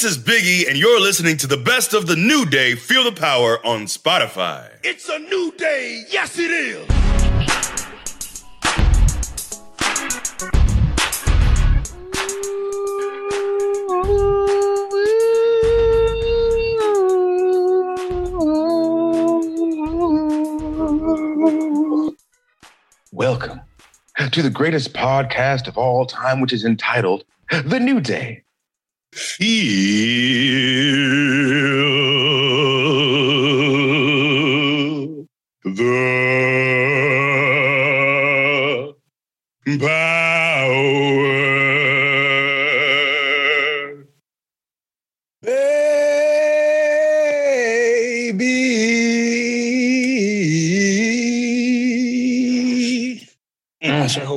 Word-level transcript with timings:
This 0.00 0.16
is 0.16 0.18
Biggie, 0.22 0.68
and 0.68 0.78
you're 0.78 1.00
listening 1.00 1.36
to 1.38 1.48
the 1.48 1.56
best 1.56 1.92
of 1.92 2.06
the 2.06 2.14
new 2.14 2.46
day. 2.46 2.76
Feel 2.76 3.02
the 3.02 3.10
power 3.10 3.58
on 3.66 3.86
Spotify. 3.86 4.70
It's 4.84 5.08
a 5.08 5.18
new 5.18 5.52
day. 5.58 6.04
Yes, 6.08 6.38
it 6.38 6.52
is. 6.52 6.86
Welcome 23.10 23.62
to 24.30 24.42
the 24.42 24.50
greatest 24.50 24.94
podcast 24.94 25.66
of 25.66 25.76
all 25.76 26.06
time, 26.06 26.40
which 26.40 26.52
is 26.52 26.64
entitled 26.64 27.24
The 27.50 27.80
New 27.80 28.00
Day. 28.00 28.44
Feel 29.12 29.48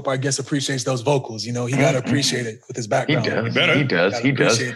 hope 0.02 0.08
our 0.08 0.18
guest 0.18 0.40
appreciates 0.40 0.84
those 0.84 1.02
vocals. 1.02 1.46
You 1.46 1.54
know, 1.54 1.68
he 1.68 1.78
got 1.78 1.92
to 1.92 2.00
appreciate 2.00 2.48
it 2.48 2.62
with 2.68 2.76
his 2.76 2.88
background. 2.88 3.24
He 3.24 3.30
background. 3.30 3.46
does. 3.46 3.56
better. 3.56 3.78
He 3.78 3.84
does. 3.84 4.14
Gotta 4.14 4.26
He 4.26 4.32
does. 4.32 4.60
it. 4.60 4.76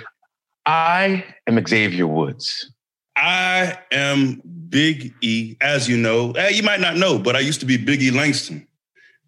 I 0.68 1.26
am 1.48 1.66
Xavier 1.66 2.06
Woods. 2.06 2.72
I 3.16 3.78
am 3.92 4.42
Big 4.70 5.14
E, 5.22 5.56
as 5.62 5.90
you 5.90 5.98
know. 5.98 6.32
Eh, 6.34 6.50
you 6.50 6.62
might 6.64 6.80
not 6.80 6.96
know, 6.96 7.18
but 7.18 7.36
I 7.36 7.40
used 7.40 7.60
to 7.62 7.66
be 7.66 7.76
Big 7.78 8.04
E 8.04 8.12
Langston. 8.12 8.68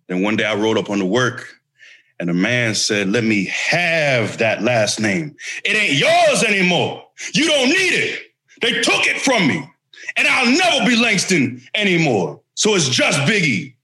Then 0.08 0.22
one 0.22 0.36
day 0.36 0.46
I 0.46 0.54
rode 0.54 0.78
up 0.78 0.90
on 0.92 1.00
the 1.00 1.06
work 1.06 1.48
and 2.20 2.30
a 2.30 2.34
man 2.34 2.76
said, 2.76 3.10
Let 3.10 3.24
me 3.24 3.46
have 3.46 4.38
that 4.38 4.62
last 4.62 5.00
name. 5.00 5.36
It 5.66 5.76
ain't 5.76 5.94
yours 5.94 6.44
anymore. 6.44 7.06
You 7.34 7.46
don't 7.48 7.70
need 7.70 7.94
it. 7.94 8.22
They 8.62 8.82
took 8.82 9.08
it 9.08 9.20
from 9.22 9.48
me. 9.48 9.68
And 10.16 10.28
I'll 10.28 10.46
never 10.58 10.86
be 10.86 10.96
Langston 10.96 11.62
anymore. 11.74 12.42
So 12.54 12.76
it's 12.76 12.90
just 12.90 13.26
Big 13.26 13.44
E. 13.44 13.77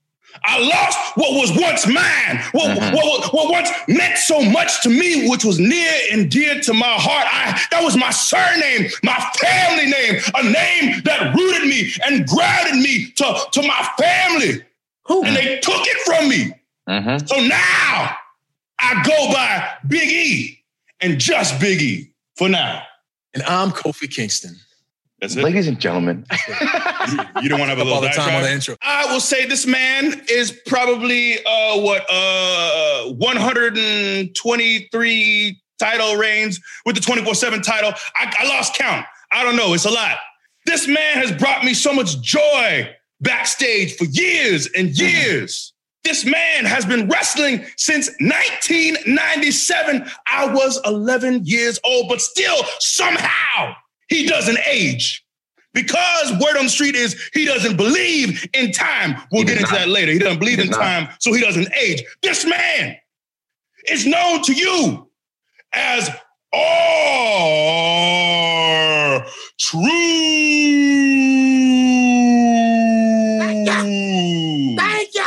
I 0.46 0.58
lost 0.60 0.98
what 1.16 1.32
was 1.40 1.50
once 1.58 1.86
mine, 1.86 2.42
what, 2.52 2.76
Mhm. 2.78 2.92
what, 2.94 3.32
what 3.32 3.50
once 3.50 3.70
meant 3.88 4.18
so 4.18 4.42
much 4.42 4.82
to 4.82 4.88
me, 4.90 5.28
which 5.28 5.44
was 5.44 5.58
near 5.58 5.92
and 6.12 6.30
dear 6.30 6.60
to 6.60 6.74
my 6.74 6.92
heart. 6.94 7.26
I, 7.30 7.60
that 7.70 7.82
was 7.82 7.96
my 7.96 8.10
surname, 8.10 8.88
my 9.02 9.16
family 9.40 9.86
name, 9.86 10.20
a 10.34 10.42
name 10.42 11.02
that 11.04 11.34
rooted 11.34 11.68
me 11.68 11.92
and 12.06 12.26
grounded 12.26 12.76
me 12.76 13.10
to, 13.12 13.38
to 13.52 13.62
my 13.62 13.88
family. 13.98 14.62
And 15.08 15.36
they 15.36 15.58
took 15.60 15.80
it 15.86 15.98
from 16.06 16.28
me. 16.28 16.54
Mhm. 16.88 17.28
So 17.28 17.36
now 17.40 18.16
I 18.80 19.02
go 19.04 19.32
by 19.32 19.74
Big 19.88 20.08
E 20.10 20.62
and 21.00 21.18
just 21.18 21.58
Big 21.60 21.80
E 21.80 22.10
for 22.36 22.48
now. 22.48 22.82
And 23.34 23.42
I'm 23.44 23.70
Kofi 23.70 24.08
Kingston. 24.14 24.56
That's 25.24 25.36
it. 25.36 25.42
Ladies 25.42 25.68
and 25.68 25.80
gentlemen, 25.80 26.26
You 27.40 27.48
don't 27.48 27.58
want 27.58 27.70
to 27.70 27.76
have 27.76 27.78
a 27.78 27.84
little 27.84 27.94
all 27.94 28.02
the 28.02 28.08
time 28.08 28.34
on 28.34 28.42
the 28.42 28.52
intro. 28.52 28.76
I 28.82 29.10
will 29.10 29.20
say 29.20 29.46
this 29.46 29.66
man 29.66 30.22
is 30.28 30.52
probably 30.66 31.38
uh 31.46 31.80
what 31.80 32.04
uh 32.10 33.04
123 33.14 35.62
title 35.78 36.16
reigns 36.16 36.60
with 36.84 36.96
the 36.96 37.00
24/7 37.00 37.62
title. 37.62 37.94
I, 38.16 38.34
I 38.38 38.44
lost 38.48 38.74
count. 38.74 39.06
I 39.32 39.42
don't 39.44 39.56
know. 39.56 39.72
It's 39.72 39.86
a 39.86 39.90
lot. 39.90 40.18
This 40.66 40.86
man 40.86 41.16
has 41.16 41.32
brought 41.32 41.64
me 41.64 41.72
so 41.72 41.94
much 41.94 42.20
joy 42.20 42.94
backstage 43.22 43.96
for 43.96 44.04
years 44.04 44.66
and 44.76 44.90
years. 44.90 45.72
This 46.02 46.26
man 46.26 46.66
has 46.66 46.84
been 46.84 47.08
wrestling 47.08 47.64
since 47.78 48.10
1997. 48.20 50.06
I 50.30 50.52
was 50.52 50.78
11 50.84 51.46
years 51.46 51.80
old, 51.82 52.10
but 52.10 52.20
still 52.20 52.62
somehow 52.78 53.74
he 54.08 54.26
doesn't 54.26 54.58
age. 54.66 55.22
Because 55.72 56.32
word 56.40 56.56
on 56.56 56.64
the 56.66 56.70
street 56.70 56.94
is 56.94 57.16
he 57.34 57.44
doesn't 57.44 57.76
believe 57.76 58.48
in 58.54 58.70
time. 58.72 59.16
We'll 59.32 59.42
He 59.42 59.48
get 59.48 59.58
into 59.58 59.72
not. 59.72 59.78
that 59.80 59.88
later. 59.88 60.12
He 60.12 60.18
doesn't 60.20 60.38
believe 60.38 60.58
He 60.58 60.64
in 60.66 60.70
not. 60.70 60.80
time, 60.80 61.08
so 61.18 61.32
he 61.32 61.40
doesn't 61.40 61.68
age. 61.76 62.02
This 62.22 62.44
man 62.46 62.96
is 63.90 64.06
known 64.06 64.40
to 64.42 64.52
you 64.52 65.08
as 65.72 66.08
our 66.54 66.60
true. 69.58 69.80
Thank 74.76 75.14
you. 75.14 75.24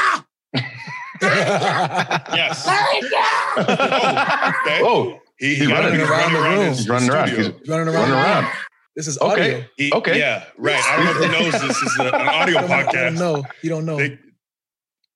Yes. 1.21 2.65
Thank 2.65 3.03
you. 3.03 3.09
Oh, 3.57 4.53
okay. 4.65 4.81
oh, 4.83 5.19
He, 5.40 5.56
He's 5.56 5.68
got- 5.68 5.84
running 5.84 6.02
around 6.02 6.34
the 6.34 6.40
room. 6.42 6.66
his 6.68 6.78
he's 6.80 6.90
running 6.90 7.09
around. 7.09 7.30
He's 7.30 7.50
running 7.68 7.88
around. 7.88 7.94
running 8.09 8.14
around. 8.16 8.48
This 8.96 9.08
is 9.08 9.18
audio. 9.20 9.44
Okay. 9.44 9.70
He- 9.78 9.92
Okay. 9.94 10.18
Yeah, 10.20 10.46
right. 10.58 10.84
I 10.84 10.96
don't 10.96 11.06
know 11.06 11.12
if 11.12 11.31
he 11.31 11.44
knows 11.52 11.62
this 11.62 11.78
is 11.84 12.00
a- 12.00 12.03
an 12.16 12.28
audio 12.28 12.58
I 12.58 12.62
don't- 12.62 12.72
I 12.72 12.84
don't 12.84 12.94
podcast. 12.94 13.20
No, 13.20 13.44
he 13.62 13.70
don't 13.70 13.86
know. 13.86 13.98
They- 13.98 14.18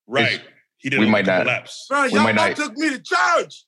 right. 0.07 0.41
He 0.77 0.89
didn't 0.89 1.05
We 1.05 1.11
might 1.11 1.25
not. 1.27 1.43
collapse. 1.43 1.85
Bro, 1.89 2.03
We 2.05 2.09
y'all 2.13 2.23
might 2.23 2.31
about 2.31 2.49
not- 2.49 2.57
took 2.57 2.77
me 2.77 2.89
to 2.89 3.01
church. 3.03 3.65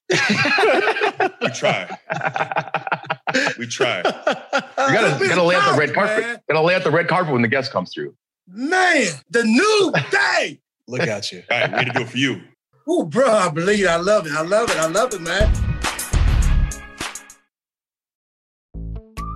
We 1.42 1.50
try. 1.50 1.88
We 3.58 3.66
try. 3.68 3.98
You 3.98 4.04
gotta, 4.14 4.62
Took 5.18 5.20
gotta 5.20 5.36
to 5.36 5.44
lay 5.44 5.56
out 5.56 5.64
the 5.64 5.70
church, 5.72 5.80
red 5.80 5.94
carpet. 5.96 6.24
man. 6.24 6.40
Gotta 6.50 6.62
lay 6.62 6.76
out 6.76 6.84
the 6.84 6.92
red 6.92 7.08
carpet 7.08 7.34
when 7.34 7.42
the 7.42 7.48
guest 7.48 7.72
comes 7.72 7.92
through. 7.94 8.14
Man, 8.48 9.08
the 9.32 9.44
new 9.44 9.92
day. 10.12 10.60
Look 10.88 11.02
at 11.02 11.32
you. 11.32 11.42
All 11.50 11.60
right, 11.60 11.70
we 11.72 11.78
had 11.78 11.88
to 11.88 11.94
do 11.94 12.02
it 12.02 12.10
for 12.10 12.18
you. 12.18 12.42
Oh, 12.88 13.06
bro, 13.06 13.28
I 13.32 13.50
believe 13.50 13.86
it. 13.86 13.88
I 13.88 13.96
love 13.96 14.28
it. 14.28 14.34
I 14.34 14.42
love 14.42 14.70
it. 14.70 14.78
I 14.78 14.86
love 14.88 15.14
it, 15.16 15.22
man. 15.22 15.52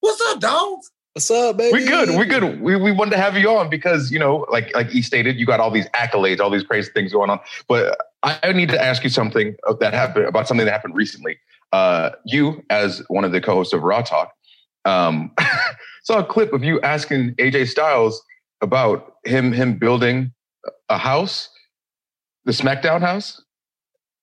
What's 0.00 0.20
up, 0.22 0.40
dog? 0.40 0.78
What's 1.12 1.30
up, 1.30 1.56
baby? 1.56 1.72
We're 1.72 1.88
good. 1.88 2.10
We're 2.10 2.26
good. 2.26 2.60
We, 2.60 2.76
we 2.76 2.92
wanted 2.92 3.12
to 3.12 3.16
have 3.16 3.36
you 3.36 3.50
on 3.50 3.70
because, 3.70 4.10
you 4.10 4.18
know, 4.18 4.46
like 4.50 4.74
like 4.74 4.90
he 4.90 5.00
stated, 5.00 5.36
you 5.36 5.46
got 5.46 5.60
all 5.60 5.70
these 5.70 5.88
accolades, 5.90 6.40
all 6.40 6.50
these 6.50 6.62
crazy 6.62 6.90
things 6.92 7.12
going 7.12 7.30
on. 7.30 7.40
But 7.68 7.98
I 8.22 8.52
need 8.52 8.68
to 8.70 8.82
ask 8.82 9.02
you 9.02 9.10
something 9.10 9.56
that 9.80 9.94
happened 9.94 10.26
about 10.26 10.46
something 10.48 10.66
that 10.66 10.72
happened 10.72 10.94
recently. 10.94 11.38
Uh, 11.72 12.10
you, 12.24 12.62
as 12.70 13.02
one 13.08 13.24
of 13.24 13.32
the 13.32 13.40
co-hosts 13.40 13.72
of 13.72 13.82
Raw 13.82 14.02
Talk, 14.02 14.32
um, 14.84 15.32
saw 16.04 16.18
a 16.18 16.24
clip 16.24 16.52
of 16.52 16.62
you 16.62 16.80
asking 16.82 17.34
AJ 17.36 17.68
Styles 17.68 18.22
about 18.60 19.14
him 19.24 19.52
him 19.52 19.78
building 19.78 20.32
a 20.88 20.98
house, 20.98 21.48
the 22.44 22.52
SmackDown 22.52 23.00
house. 23.00 23.42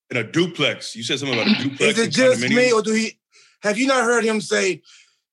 In 0.09 0.17
a 0.17 0.23
duplex. 0.23 0.95
You 0.95 1.03
said 1.03 1.19
something 1.19 1.39
about 1.39 1.51
a 1.51 1.55
duplex. 1.63 1.81
Is 1.81 1.99
it 1.99 2.11
just 2.11 2.41
me, 2.41 2.71
or 2.71 2.81
do 2.81 2.93
he? 2.93 3.19
Have 3.63 3.77
you 3.77 3.87
not 3.87 4.03
heard 4.03 4.23
him 4.23 4.41
say, 4.41 4.81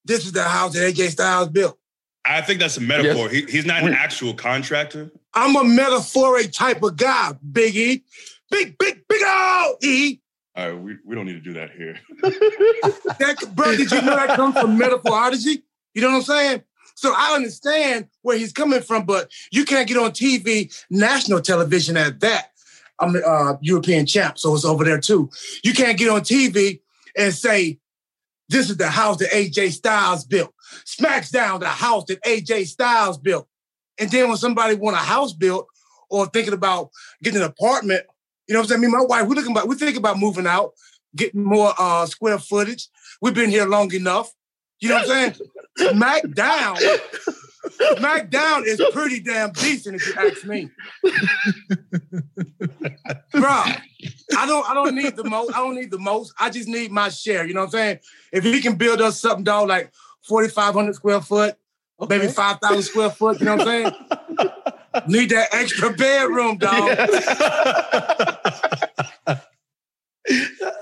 "This 0.04 0.26
is 0.26 0.32
the 0.32 0.42
house 0.42 0.74
that 0.74 0.94
AJ 0.94 1.10
Styles 1.10 1.48
built"? 1.48 1.78
I 2.24 2.42
think 2.42 2.60
that's 2.60 2.76
a 2.76 2.82
metaphor. 2.82 3.28
He, 3.28 3.42
he's 3.42 3.66
not 3.66 3.82
an 3.82 3.94
actual 3.94 4.34
contractor. 4.34 5.10
I'm 5.34 5.56
a 5.56 5.64
metaphoric 5.64 6.52
type 6.52 6.82
of 6.82 6.96
guy, 6.96 7.32
Big 7.52 7.76
E, 7.76 8.04
big, 8.50 8.76
big, 8.78 9.02
big 9.08 9.22
old 9.22 9.82
E. 9.82 10.20
All 10.56 10.70
right, 10.70 10.80
we, 10.80 10.96
we 11.04 11.14
don't 11.14 11.26
need 11.26 11.34
to 11.34 11.40
do 11.40 11.54
that 11.54 11.70
here. 11.70 11.98
That, 13.18 13.36
bro, 13.54 13.76
did 13.76 13.90
you 13.90 14.02
know 14.02 14.16
that 14.16 14.36
comes 14.36 14.58
from 14.58 14.78
metaphorology? 14.78 15.62
You 15.94 16.02
know 16.02 16.08
what 16.08 16.16
I'm 16.16 16.22
saying? 16.22 16.62
So 16.94 17.12
I 17.14 17.34
understand 17.34 18.08
where 18.22 18.38
he's 18.38 18.52
coming 18.52 18.80
from, 18.80 19.04
but 19.04 19.30
you 19.50 19.64
can't 19.64 19.88
get 19.88 19.96
on 19.96 20.10
TV, 20.12 20.74
national 20.90 21.40
television 21.40 21.96
at 21.96 22.20
that. 22.20 22.52
I'm 22.98 23.16
a 23.16 23.20
uh, 23.20 23.56
European 23.60 24.06
champ, 24.06 24.38
so 24.38 24.54
it's 24.54 24.64
over 24.64 24.84
there 24.84 25.00
too. 25.00 25.30
You 25.62 25.72
can't 25.72 25.98
get 25.98 26.08
on 26.08 26.20
TV 26.20 26.80
and 27.16 27.32
say, 27.32 27.78
this 28.50 28.68
is 28.68 28.76
the 28.76 28.88
house 28.88 29.18
that 29.18 29.30
AJ 29.30 29.72
Styles 29.72 30.24
built. 30.24 30.52
Smacks 30.84 31.30
down 31.30 31.60
the 31.60 31.68
house 31.68 32.04
that 32.08 32.22
AJ 32.24 32.66
Styles 32.66 33.16
built. 33.16 33.46
And 33.98 34.10
then 34.10 34.28
when 34.28 34.36
somebody 34.36 34.74
want 34.74 34.96
a 34.96 35.00
house 35.00 35.32
built 35.32 35.66
or 36.10 36.26
thinking 36.26 36.52
about 36.54 36.90
getting 37.22 37.40
an 37.40 37.46
apartment, 37.46 38.04
you 38.48 38.54
know 38.54 38.60
what 38.60 38.64
I'm 38.64 38.68
saying? 38.68 38.80
Me 38.80 38.88
my 38.88 39.04
wife, 39.04 39.28
we're 39.28 39.36
looking 39.36 39.52
about, 39.52 39.68
we 39.68 39.76
think 39.76 39.96
about 39.96 40.18
moving 40.18 40.46
out, 40.46 40.72
getting 41.14 41.44
more 41.44 41.72
uh, 41.78 42.06
square 42.06 42.38
footage. 42.38 42.88
We've 43.22 43.34
been 43.34 43.50
here 43.50 43.66
long 43.66 43.92
enough. 43.94 44.32
You 44.80 44.88
know 44.88 44.96
what 44.96 45.10
I'm 45.10 45.34
saying? 45.34 45.48
SmackDown. 45.78 47.36
SmackDown 47.66 48.64
is 48.64 48.80
pretty 48.92 49.20
damn 49.20 49.52
decent 49.52 49.96
if 49.96 50.06
you 50.06 50.14
ask 50.14 50.44
me. 50.44 50.70
Bro, 53.32 53.64
I 54.36 54.46
don't 54.46 54.68
I 54.68 54.74
don't 54.74 54.94
need 54.94 55.16
the 55.16 55.24
most. 55.24 55.54
I 55.54 55.58
don't 55.58 55.74
need 55.74 55.90
the 55.90 55.98
most. 55.98 56.32
I 56.38 56.50
just 56.50 56.68
need 56.68 56.90
my 56.90 57.10
share. 57.10 57.46
You 57.46 57.54
know 57.54 57.60
what 57.60 57.66
I'm 57.66 57.72
saying? 57.72 57.98
If 58.32 58.44
he 58.44 58.60
can 58.60 58.76
build 58.76 59.00
us 59.00 59.20
something, 59.20 59.44
dog, 59.44 59.68
like 59.68 59.92
4,500 60.26 60.94
square 60.94 61.20
foot, 61.20 61.56
okay. 62.00 62.18
maybe 62.18 62.32
5,000 62.32 62.82
square 62.82 63.10
foot, 63.10 63.40
you 63.40 63.46
know 63.46 63.56
what 63.56 63.66
I'm 63.66 63.66
saying? 63.66 63.92
need 65.06 65.30
that 65.30 65.48
extra 65.52 65.92
bedroom, 65.92 66.58
dog. 66.58 66.72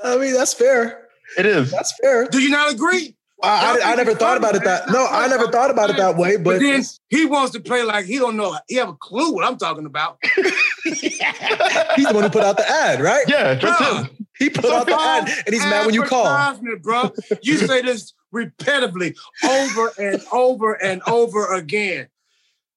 I 0.04 0.16
mean, 0.16 0.32
that's 0.32 0.54
fair. 0.54 1.08
It 1.36 1.46
is. 1.46 1.70
That's 1.70 1.92
fair. 2.00 2.26
Do 2.28 2.40
you 2.40 2.50
not 2.50 2.72
agree? 2.72 3.17
I, 3.42 3.78
I, 3.84 3.92
I 3.92 3.94
never 3.94 4.14
thought 4.14 4.36
about 4.36 4.56
it 4.56 4.64
that. 4.64 4.88
No, 4.90 5.06
I 5.06 5.28
never 5.28 5.48
thought 5.48 5.70
about 5.70 5.90
it 5.90 5.96
that 5.96 6.16
way. 6.16 6.36
But, 6.36 6.44
but 6.44 6.58
then 6.60 6.82
he 7.08 7.24
wants 7.24 7.52
to 7.52 7.60
play 7.60 7.84
like 7.84 8.04
he 8.06 8.18
don't 8.18 8.36
know. 8.36 8.58
He 8.68 8.76
have 8.76 8.88
a 8.88 8.94
clue 8.94 9.32
what 9.32 9.44
I'm 9.44 9.56
talking 9.56 9.86
about. 9.86 10.18
he's 10.84 11.18
the 11.18 12.10
one 12.12 12.24
who 12.24 12.30
put 12.30 12.42
out 12.42 12.56
the 12.56 12.68
ad, 12.68 13.00
right? 13.00 13.24
Yeah, 13.28 13.54
that's 13.54 14.08
him. 14.08 14.26
He 14.38 14.50
put 14.50 14.64
so 14.64 14.74
out 14.74 14.86
the 14.86 14.98
ad, 14.98 15.28
and 15.46 15.54
he's 15.54 15.62
mad 15.62 15.86
when 15.86 15.94
you 15.94 16.02
call. 16.02 16.56
Bro, 16.82 17.12
you 17.42 17.56
say 17.66 17.82
this 17.82 18.12
repetitively 18.34 19.16
over 19.44 19.92
and 19.98 20.22
over 20.32 20.74
and 20.74 21.00
over 21.06 21.54
again. 21.54 22.08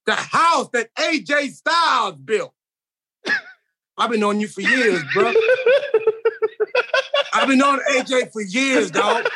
The 0.06 0.16
house 0.16 0.70
that 0.74 0.94
AJ 0.96 1.52
Styles 1.52 2.16
built. 2.16 2.54
I've 3.98 4.12
been 4.12 4.24
on 4.24 4.40
you 4.40 4.48
for 4.48 4.62
years, 4.62 5.04
bro. 5.14 5.34
I've 7.34 7.48
been 7.48 7.62
on 7.62 7.80
AJ 7.92 8.32
for 8.32 8.42
years, 8.42 8.90
dog 8.92 9.28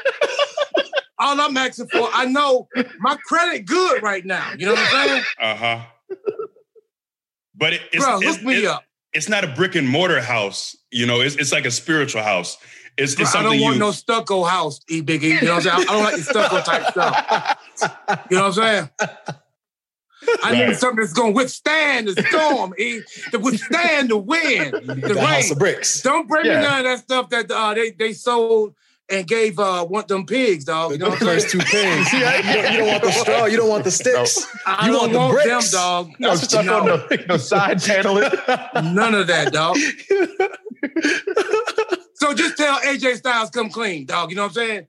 all 1.17 1.39
I'm 1.39 1.55
asking 1.57 1.87
for, 1.87 2.09
I 2.13 2.25
know 2.25 2.67
my 2.99 3.17
credit 3.25 3.65
good 3.65 4.01
right 4.03 4.25
now. 4.25 4.51
You 4.57 4.65
know 4.67 4.73
what 4.73 4.93
I'm 4.93 5.07
saying? 5.07 5.23
Uh 5.41 5.55
huh. 5.55 5.81
But 7.55 7.73
it, 7.73 7.81
it's, 7.93 8.03
Bro, 8.03 8.19
it's, 8.21 8.35
hook 8.37 8.43
me 8.45 8.55
it's, 8.57 8.67
up. 8.67 8.83
It's 9.13 9.29
not 9.29 9.43
a 9.43 9.47
brick 9.47 9.75
and 9.75 9.87
mortar 9.87 10.21
house. 10.21 10.75
You 10.91 11.05
know, 11.05 11.21
it's, 11.21 11.35
it's 11.35 11.51
like 11.51 11.65
a 11.65 11.71
spiritual 11.71 12.21
house. 12.21 12.57
It's, 12.97 13.15
Bro, 13.15 13.23
it's 13.23 13.35
I 13.35 13.43
don't 13.43 13.61
want 13.61 13.75
you, 13.75 13.79
no 13.79 13.91
stucco 13.91 14.43
house, 14.43 14.81
E 14.89 15.01
Big 15.01 15.23
E. 15.23 15.27
You 15.29 15.41
know 15.41 15.55
what 15.55 15.67
I'm 15.67 15.77
saying? 15.77 15.89
I 15.89 15.93
don't 15.93 16.03
like 16.03 16.15
the 16.15 16.23
stucco 16.23 16.61
type 16.61 16.85
stuff. 16.87 17.57
You 18.29 18.37
know 18.37 18.43
what 18.43 18.47
I'm 18.47 18.53
saying? 18.53 18.89
I 20.43 20.53
Right. 20.53 20.69
need 20.69 20.75
something 20.77 21.01
that's 21.01 21.13
gonna 21.13 21.31
withstand 21.31 22.07
the 22.07 22.21
storm, 22.23 22.73
E, 22.79 23.01
to 23.31 23.37
withstand 23.39 24.09
the 24.09 24.17
wind, 24.17 24.73
the, 24.81 24.93
the 24.95 25.13
rain. 25.15 25.25
house 25.25 25.51
of 25.51 25.59
bricks. 25.59 26.01
Don't 26.01 26.27
bring 26.27 26.45
Yeah. 26.45 26.57
me 26.57 26.61
none 26.63 26.79
of 26.79 26.85
that 26.85 26.99
stuff 26.99 27.29
that 27.29 27.51
uh, 27.51 27.73
they 27.73 27.91
they 27.91 28.13
sold 28.13 28.73
and 29.09 29.27
gave 29.27 29.59
uh 29.59 29.85
want 29.89 30.07
them 30.07 30.25
pigs, 30.25 30.65
dog. 30.65 30.91
You 30.91 30.97
know 30.97 31.05
The 31.05 31.11
what 31.11 31.21
I'm 31.21 31.27
saying? 31.27 31.39
first 31.39 31.49
two 31.51 31.59
things. 31.59 32.11
you, 32.13 32.19
don't, 32.19 32.71
you 32.73 32.77
don't 32.79 32.87
want 32.87 33.03
the 33.03 33.11
straw. 33.21 33.45
You 33.45 33.57
don't 33.57 33.69
want 33.69 33.83
the 33.83 33.91
sticks. 33.91 34.45
I 34.65 34.87
You 34.87 34.91
don't 34.93 35.01
want 35.01 35.13
the 35.13 35.19
want 35.19 35.33
bricks. 35.33 35.71
them, 35.71 35.79
dog. 35.79 36.11
No 36.19 36.35
stuff 36.35 36.67
on 36.69 36.85
the 36.87 37.25
no 37.29 37.37
side 37.37 37.81
paneling. 37.83 38.31
None 38.95 39.13
of 39.15 39.27
that, 39.27 39.53
dog. 39.53 39.77
so 42.15 42.33
just 42.33 42.57
tell 42.57 42.77
AJ 42.79 43.17
Styles 43.17 43.49
come 43.49 43.69
clean, 43.69 44.05
dog. 44.05 44.29
You 44.29 44.35
know 44.37 44.43
what 44.43 44.49
I'm 44.49 44.53
saying? 44.53 44.87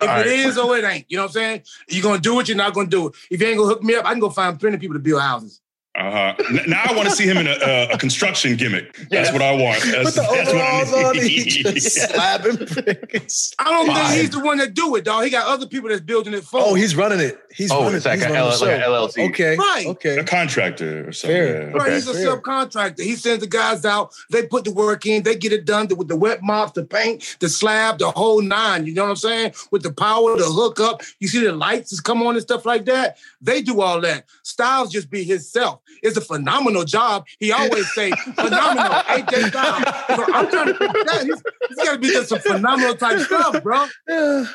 If 0.00 0.08
All 0.10 0.16
it 0.16 0.20
right. 0.20 0.26
is 0.26 0.58
or 0.58 0.76
it 0.76 0.84
ain't, 0.84 1.06
you 1.08 1.16
know 1.16 1.22
what 1.24 1.28
I'm 1.30 1.32
saying? 1.32 1.62
You're 1.88 2.02
gonna 2.02 2.20
do 2.20 2.38
it, 2.40 2.48
you're 2.48 2.56
not 2.56 2.74
gonna 2.74 2.88
do 2.88 3.08
it. 3.08 3.14
If 3.30 3.40
you 3.40 3.46
ain't 3.48 3.56
gonna 3.58 3.70
hook 3.70 3.82
me 3.82 3.94
up, 3.94 4.04
I 4.04 4.10
can 4.10 4.20
go 4.20 4.28
find 4.28 4.58
plenty 4.60 4.74
of 4.74 4.80
people 4.80 4.94
to 4.94 5.00
build 5.00 5.22
houses. 5.22 5.60
Uh-huh. 5.96 6.34
N- 6.50 6.60
Now 6.68 6.82
I 6.84 6.92
want 6.94 7.08
to 7.08 7.14
see 7.14 7.24
him 7.24 7.38
in 7.38 7.46
a, 7.46 7.56
a, 7.62 7.88
a 7.94 7.98
construction 7.98 8.56
gimmick. 8.56 8.94
That's 9.10 9.32
what 9.32 9.40
I 9.42 9.52
want. 9.52 9.82
That's, 9.82 10.14
Put 10.14 10.14
the 10.14 10.28
that's 10.34 10.52
what 10.52 10.60
I 10.62 10.82
overalls 10.82 11.16
on. 11.16 11.22
He 11.24 11.38
just 11.62 12.10
slapping 12.10 12.56
bricks. 12.56 13.54
I 13.58 13.64
don't 13.70 13.86
Fine. 13.86 13.96
think 14.08 14.20
he's 14.20 14.30
the 14.30 14.40
one 14.40 14.58
that 14.58 14.74
do 14.74 14.94
it, 14.96 15.04
dog. 15.04 15.24
He 15.24 15.30
got 15.30 15.46
other 15.46 15.66
people 15.66 15.88
that's 15.88 16.02
building 16.02 16.34
it 16.34 16.44
for 16.44 16.58
him. 16.60 16.66
Oh, 16.68 16.74
he's 16.74 16.94
running 16.96 17.20
it. 17.20 17.40
He's 17.54 17.72
Oh, 17.72 17.80
running, 17.80 17.96
it's 17.96 18.04
like 18.04 18.16
he's 18.18 18.24
a 18.26 18.30
running 18.32 18.42
L- 18.82 19.02
like. 19.02 19.12
LLC. 19.14 19.28
Okay. 19.30 19.56
Right. 19.56 19.86
Okay. 19.86 20.18
a 20.18 20.24
contractor 20.24 21.08
or 21.08 21.12
something. 21.12 21.36
Fair. 21.36 21.62
yeah. 21.66 21.70
Bro, 21.70 21.80
Okay. 21.82 21.94
he's 21.94 22.08
a 22.08 22.12
Fair. 22.12 22.36
subcontractor. 22.36 23.00
He 23.00 23.14
sends 23.16 23.40
the 23.42 23.48
guys 23.48 23.84
out. 23.86 24.12
They 24.30 24.46
put 24.46 24.64
the 24.64 24.72
work 24.72 25.06
in. 25.06 25.22
They 25.22 25.34
get 25.36 25.52
it 25.54 25.64
done 25.64 25.88
with 25.96 26.08
the 26.08 26.16
wet 26.16 26.42
mops, 26.42 26.72
the 26.72 26.84
paint, 26.84 27.36
the 27.40 27.48
slab, 27.48 27.98
the 27.98 28.10
whole 28.10 28.42
nine. 28.42 28.84
You 28.84 28.92
know 28.92 29.04
what 29.04 29.10
I'm 29.10 29.16
saying? 29.16 29.52
With 29.70 29.82
the 29.82 29.92
power, 29.92 30.36
the 30.36 30.44
hookup. 30.44 31.00
You 31.20 31.28
see 31.28 31.40
the 31.42 31.52
lights 31.52 31.92
is 31.92 32.00
come 32.00 32.22
on 32.22 32.34
and 32.34 32.42
stuff 32.42 32.66
like 32.66 32.84
that. 32.84 33.16
They 33.40 33.62
do 33.62 33.80
all 33.80 34.00
that. 34.02 34.26
Styles 34.42 34.90
just 34.92 35.08
be 35.10 35.24
himself. 35.24 35.80
It's 36.02 36.16
a 36.16 36.20
phenomenal 36.20 36.84
job. 36.84 37.26
He 37.38 37.52
always 37.52 37.92
say 37.94 38.10
phenomenal. 38.10 38.92
AJ 38.92 39.48
Styles. 39.48 40.16
So 40.16 40.34
I'm 40.34 40.50
trying 40.50 40.66
to 40.66 40.74
think 40.74 40.92
that. 40.92 41.22
He's, 41.24 41.42
he's 41.68 41.76
got 41.78 41.92
to 41.94 41.98
be 41.98 42.08
just 42.08 42.28
some 42.28 42.40
phenomenal 42.40 42.94
type 42.96 43.18
stuff, 43.20 43.62
bro. 43.62 43.86
Yeah. 44.08 44.44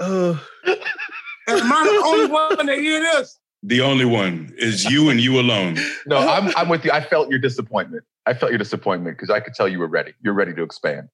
Uh, 0.00 0.36
am 0.66 1.72
I 1.72 1.84
the 1.84 2.02
only 2.04 2.26
one 2.26 2.66
that 2.66 2.78
hear 2.78 2.98
this? 2.98 3.38
The 3.62 3.80
only 3.80 4.04
one 4.04 4.52
is 4.58 4.84
you 4.84 5.08
and 5.08 5.20
you 5.20 5.38
alone. 5.38 5.78
No, 6.06 6.16
I'm 6.16 6.52
I'm 6.56 6.68
with 6.68 6.84
you. 6.84 6.90
I 6.90 7.00
felt 7.00 7.30
your 7.30 7.38
disappointment. 7.38 8.02
I 8.26 8.34
felt 8.34 8.50
your 8.50 8.58
disappointment 8.58 9.16
because 9.16 9.30
I 9.30 9.38
could 9.38 9.54
tell 9.54 9.68
you 9.68 9.78
were 9.78 9.86
ready. 9.86 10.12
You're 10.20 10.34
ready 10.34 10.52
to 10.52 10.62
expand. 10.64 11.08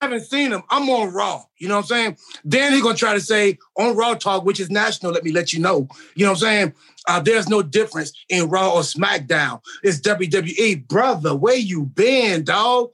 I 0.00 0.04
haven't 0.04 0.26
seen 0.26 0.52
him. 0.52 0.62
I'm 0.70 0.88
on 0.88 1.12
Raw. 1.12 1.42
You 1.58 1.68
know 1.68 1.76
what 1.76 1.80
I'm 1.82 1.86
saying? 1.86 2.18
Then 2.44 2.72
he's 2.72 2.82
gonna 2.82 2.96
try 2.96 3.14
to 3.14 3.20
say 3.20 3.58
on 3.76 3.96
Raw 3.96 4.14
Talk, 4.14 4.44
which 4.44 4.60
is 4.60 4.70
national. 4.70 5.12
Let 5.12 5.24
me 5.24 5.32
let 5.32 5.52
you 5.52 5.58
know. 5.58 5.88
You 6.14 6.24
know 6.24 6.32
what 6.32 6.38
I'm 6.38 6.40
saying? 6.40 6.74
Uh, 7.08 7.20
there's 7.20 7.48
no 7.48 7.62
difference 7.62 8.12
in 8.28 8.48
Raw 8.48 8.74
or 8.74 8.82
SmackDown. 8.82 9.60
It's 9.82 10.00
WWE, 10.00 10.86
brother. 10.86 11.34
Where 11.34 11.56
you 11.56 11.84
been, 11.84 12.44
dog? 12.44 12.90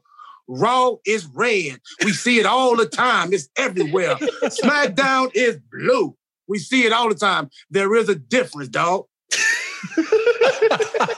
Raw 0.47 0.97
is 1.07 1.27
red. 1.27 1.81
We 2.05 2.13
see 2.13 2.39
it 2.39 2.47
all 2.47 2.77
the 2.77 2.87
time. 2.87 3.33
It's 3.33 3.49
everywhere. 3.57 4.15
SmackDown 4.45 5.31
is 5.35 5.59
blue. 5.71 6.17
We 6.47 6.59
see 6.59 6.85
it 6.85 6.93
all 6.93 7.09
the 7.09 7.15
time. 7.15 7.51
There 7.71 7.95
is 7.97 8.09
a 8.09 8.15
difference, 8.15 8.69
dog. 8.69 9.07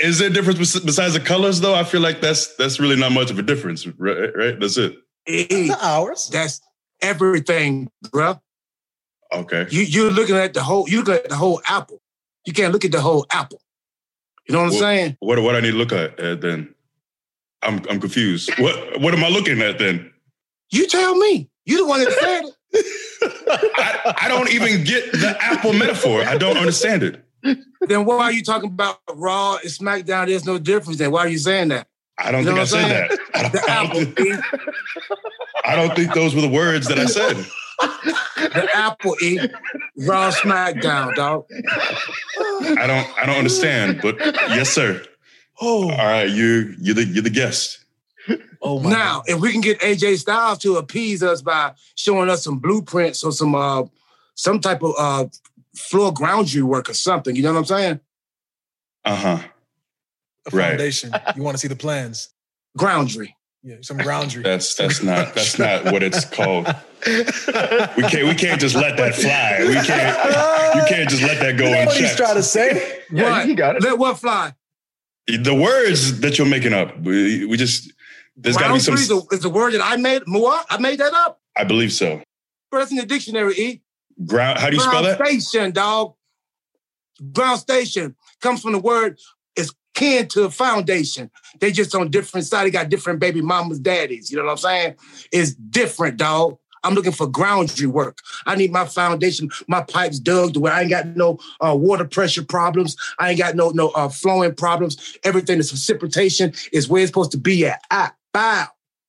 Is 0.00 0.18
there 0.18 0.28
a 0.28 0.32
difference 0.32 0.78
besides 0.78 1.14
the 1.14 1.20
colors 1.20 1.60
though? 1.60 1.74
I 1.74 1.84
feel 1.84 2.00
like 2.00 2.20
that's 2.20 2.54
that's 2.56 2.78
really 2.78 2.96
not 2.96 3.12
much 3.12 3.30
of 3.30 3.38
a 3.38 3.42
difference, 3.42 3.86
right? 3.86 4.30
right? 4.36 4.60
That's 4.60 4.76
it. 4.76 4.96
Eh, 5.26 5.46
the 5.48 5.78
hours. 5.80 6.28
that's 6.32 6.60
everything, 7.02 7.90
bruh. 8.04 8.40
Okay. 9.32 9.66
You 9.70 9.82
you're 9.82 10.10
looking 10.10 10.36
at 10.36 10.54
the 10.54 10.62
whole. 10.62 10.88
You 10.88 11.02
look 11.02 11.24
at 11.24 11.28
the 11.28 11.36
whole 11.36 11.60
apple. 11.66 12.00
You 12.44 12.52
can't 12.52 12.72
look 12.72 12.84
at 12.84 12.92
the 12.92 13.00
whole 13.00 13.26
apple. 13.30 13.60
You 14.48 14.52
know 14.52 14.60
what 14.60 14.66
I'm 14.66 14.70
Well- 14.72 14.80
saying? 14.80 15.16
What 15.20 15.42
what 15.42 15.56
I 15.56 15.60
need 15.60 15.72
to 15.72 15.76
look 15.76 15.92
at 15.92 16.18
uh, 16.20 16.34
then? 16.36 16.74
I'm 17.62 17.80
I'm 17.90 18.00
confused. 18.00 18.50
What 18.58 19.00
what 19.00 19.14
am 19.14 19.24
I 19.24 19.28
looking 19.28 19.60
at 19.62 19.78
then? 19.78 20.12
You 20.70 20.86
tell 20.86 21.16
me. 21.16 21.48
You 21.64 21.78
the 21.78 21.86
one 21.86 22.00
that 22.04 22.12
said 22.12 22.44
it. 22.44 22.52
I, 23.78 24.14
I 24.22 24.28
don't 24.28 24.50
even 24.52 24.84
get 24.84 25.10
the 25.12 25.36
apple 25.40 25.72
metaphor. 25.72 26.22
I 26.22 26.36
don't 26.36 26.56
understand 26.56 27.02
it. 27.02 27.24
Then 27.82 28.04
why 28.04 28.24
are 28.24 28.32
you 28.32 28.42
talking 28.42 28.70
about 28.70 28.98
Raw 29.14 29.56
and 29.56 29.70
SmackDown? 29.70 30.26
There's 30.26 30.44
no 30.44 30.58
difference. 30.58 30.98
Then 30.98 31.10
why 31.10 31.20
are 31.20 31.28
you 31.28 31.38
saying 31.38 31.68
that? 31.68 31.86
I 32.18 32.32
don't 32.32 32.44
You 32.44 32.54
know 32.54 32.64
think 32.64 32.74
I 32.74 32.78
what 32.78 32.84
I'm 32.84 33.10
said 33.10 33.10
that. 33.10 33.20
I 33.34 33.42
don't, 33.42 33.52
The 33.52 33.62
I, 33.68 33.86
don't, 33.92 34.20
E. 34.20 34.34
I 35.64 35.76
don't 35.76 35.96
think 35.96 36.14
those 36.14 36.34
were 36.34 36.40
the 36.40 36.48
words 36.48 36.86
that 36.88 36.98
I 36.98 37.06
said. 37.06 37.36
The 38.36 38.68
apple, 38.74 39.16
E. 39.22 39.38
Raw, 39.98 40.30
SmackDown, 40.30 41.14
dog. 41.14 41.44
I 42.78 42.86
don't 42.86 43.18
I 43.18 43.26
don't 43.26 43.36
understand. 43.36 44.00
But 44.02 44.18
yes, 44.18 44.70
sir. 44.70 45.02
Oh, 45.60 45.90
All 45.90 45.96
right, 45.96 46.28
you 46.28 46.74
you're 46.78 46.94
the 46.94 47.04
you're 47.04 47.22
the 47.22 47.30
guest. 47.30 47.84
oh 48.62 48.80
my 48.80 48.90
Now, 48.90 49.22
if 49.26 49.40
we 49.40 49.52
can 49.52 49.60
get 49.60 49.80
AJ 49.80 50.18
Styles 50.18 50.58
to 50.58 50.76
appease 50.76 51.22
us 51.22 51.42
by 51.42 51.72
showing 51.96 52.28
us 52.30 52.42
some 52.44 52.58
blueprints 52.58 53.22
or 53.22 53.32
some 53.32 53.54
uh 53.54 53.84
some 54.34 54.60
type 54.60 54.82
of 54.82 54.94
uh 54.98 55.26
floor 55.76 56.12
groundry 56.12 56.62
work 56.62 56.88
or 56.90 56.94
something, 56.94 57.36
you 57.36 57.42
know 57.42 57.52
what 57.52 57.58
I'm 57.60 57.64
saying? 57.66 58.00
Uh 59.04 59.16
huh. 59.16 59.38
The 60.46 60.56
Right. 60.56 60.68
foundation. 60.70 61.12
You 61.34 61.42
want 61.42 61.54
to 61.56 61.58
see 61.58 61.68
the 61.68 61.76
plans. 61.76 62.30
Groundry. 62.76 63.36
Yeah, 63.62 63.76
some 63.80 63.96
groundry. 63.96 64.42
That's 64.44 64.74
that's 64.76 65.02
not 65.02 65.34
that's 65.34 65.58
not 65.58 65.86
what 65.86 66.02
it's 66.04 66.24
called. 66.24 66.66
We 67.06 68.02
can't 68.04 68.26
we 68.26 68.34
can't 68.34 68.60
just 68.60 68.76
let 68.76 68.96
that 68.96 69.14
fly. 69.16 69.64
We 69.66 69.74
can't 69.74 70.76
you 70.76 70.82
can't 70.94 71.10
just 71.10 71.22
let 71.22 71.40
that 71.40 71.56
go 71.58 71.64
You 71.66 71.70
know 71.72 71.84
what 71.86 71.96
he's 71.96 72.14
trying 72.14 72.36
to 72.36 72.42
say? 72.44 73.02
Yeah, 73.10 73.30
What? 73.30 73.48
you 73.48 73.56
got 73.56 73.76
it. 73.76 73.82
Let 73.82 73.98
what 73.98 74.18
fly? 74.18 74.54
The 75.26 75.54
words 75.54 76.20
that 76.20 76.38
you're 76.38 76.46
making 76.46 76.72
up, 76.72 76.96
we, 77.00 77.44
we 77.46 77.56
just 77.56 77.90
there's 78.36 78.56
got 78.56 78.68
to 78.68 78.74
be 78.74 78.78
some. 78.80 78.94
Groundry 78.94 79.16
is 79.16 79.24
a, 79.32 79.34
is 79.36 79.44
a 79.44 79.50
word 79.50 79.72
that 79.74 79.82
I 79.84 79.96
made. 79.96 80.22
Mua? 80.26 80.62
I 80.70 80.78
made 80.78 81.00
that 81.00 81.12
up. 81.14 81.40
I 81.56 81.64
believe 81.64 81.92
so. 81.92 82.22
Bro, 82.70 82.80
that's 82.80 82.90
in 82.92 82.98
the 82.98 83.06
dictionary, 83.06 83.54
E. 83.56 83.82
Ground. 84.24 84.58
How 84.58 84.70
do 84.70 84.76
you 84.76 84.80
spell 84.80 85.02
Ground 85.02 85.06
that? 85.06 85.26
station, 85.26 85.70
dog. 85.72 86.14
Ground 87.32 87.60
station 87.60 88.14
comes 88.40 88.62
from 88.62 88.72
the 88.72 88.78
word 88.78 89.18
is 89.56 89.74
kin 89.94 90.28
to 90.28 90.48
foundation. 90.50 91.30
They 91.60 91.72
just 91.72 91.94
on 91.94 92.10
different 92.10 92.46
side. 92.46 92.66
They 92.66 92.70
got 92.70 92.88
different 92.88 93.20
baby 93.20 93.42
mamas, 93.42 93.78
daddies. 93.78 94.30
You 94.30 94.38
know 94.38 94.44
what 94.44 94.52
I'm 94.52 94.56
saying? 94.58 94.94
It's 95.32 95.54
different, 95.54 96.16
dog. 96.18 96.58
I'm 96.84 96.94
looking 96.94 97.12
for 97.12 97.26
groundry 97.26 97.86
work. 97.86 98.18
I 98.46 98.54
need 98.54 98.70
my 98.70 98.84
foundation, 98.86 99.50
my 99.66 99.82
pipes 99.82 100.20
dug 100.20 100.54
to 100.54 100.60
where 100.60 100.72
I 100.72 100.82
ain't 100.82 100.90
got 100.90 101.06
no 101.08 101.38
uh, 101.60 101.74
water 101.74 102.04
pressure 102.04 102.44
problems. 102.44 102.96
I 103.18 103.30
ain't 103.30 103.38
got 103.38 103.56
no 103.56 103.70
no 103.70 103.88
uh, 103.88 104.08
flowing 104.08 104.54
problems. 104.54 105.18
Everything 105.24 105.58
is 105.58 105.70
precipitation 105.70 106.52
is 106.72 106.88
where 106.88 107.02
it's 107.02 107.08
supposed 107.08 107.32
to 107.32 107.38
be 107.38 107.66
at. 107.66 107.82
Ah, 107.90 108.14
bow. 108.32 108.66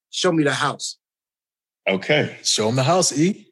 Show 0.09 0.31
me 0.31 0.43
the 0.43 0.53
house. 0.53 0.97
Okay. 1.87 2.37
Show 2.43 2.69
him 2.69 2.75
the 2.75 2.83
house, 2.83 3.17
E. 3.17 3.46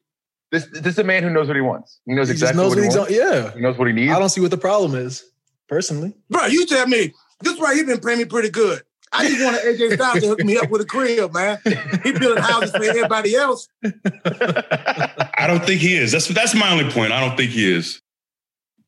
This 0.56 0.68
this 0.72 0.94
is 0.94 1.00
a 1.00 1.04
man 1.04 1.22
who 1.22 1.30
knows 1.30 1.48
what 1.48 1.56
he 1.56 1.62
wants. 1.62 2.00
He 2.06 2.14
knows 2.14 2.30
He 2.30 2.34
exactly 2.34 2.62
knows 2.62 2.70
what, 2.70 2.78
he 2.80 2.86
he's 2.86 2.98
wants. 2.98 3.12
Yeah. 3.12 3.54
He 3.54 3.60
knows 3.60 3.78
what 3.78 3.88
he 3.88 3.94
needs. 3.94 4.14
I 4.14 4.20
don't 4.20 4.30
see 4.30 4.42
what 4.42 4.52
the 4.52 4.58
problem 4.58 4.96
is, 4.96 5.24
personally. 5.68 6.16
Bro, 6.30 6.46
you 6.46 6.66
tell 6.66 6.88
me 6.88 7.14
this 7.42 7.60
right 7.60 7.76
here 7.76 7.86
been 7.86 8.00
paying 8.00 8.20
me 8.20 8.26
pretty 8.26 8.50
good. 8.50 8.82
I 9.12 9.28
just 9.28 9.44
wanted 9.44 9.62
AJ 9.62 9.94
Styles 9.96 10.22
to 10.22 10.28
hook 10.28 10.44
me 10.44 10.58
up 10.58 10.70
with 10.70 10.82
a 10.82 10.86
crib, 10.86 11.34
man. 11.34 11.58
He 12.04 12.12
building 12.14 12.42
houses 12.42 12.72
for 12.72 12.84
everybody 12.84 13.36
else. 13.36 13.68
I 13.84 15.46
don't 15.48 15.64
think 15.66 15.82
he 15.82 15.96
is. 15.96 16.12
That's 16.12 16.28
that's 16.30 16.56
my 16.56 16.72
only 16.72 16.90
point. 16.92 17.12
I 17.12 17.20
don't 17.20 17.36
think 17.36 17.52
he 17.52 17.72
is. 17.72 18.02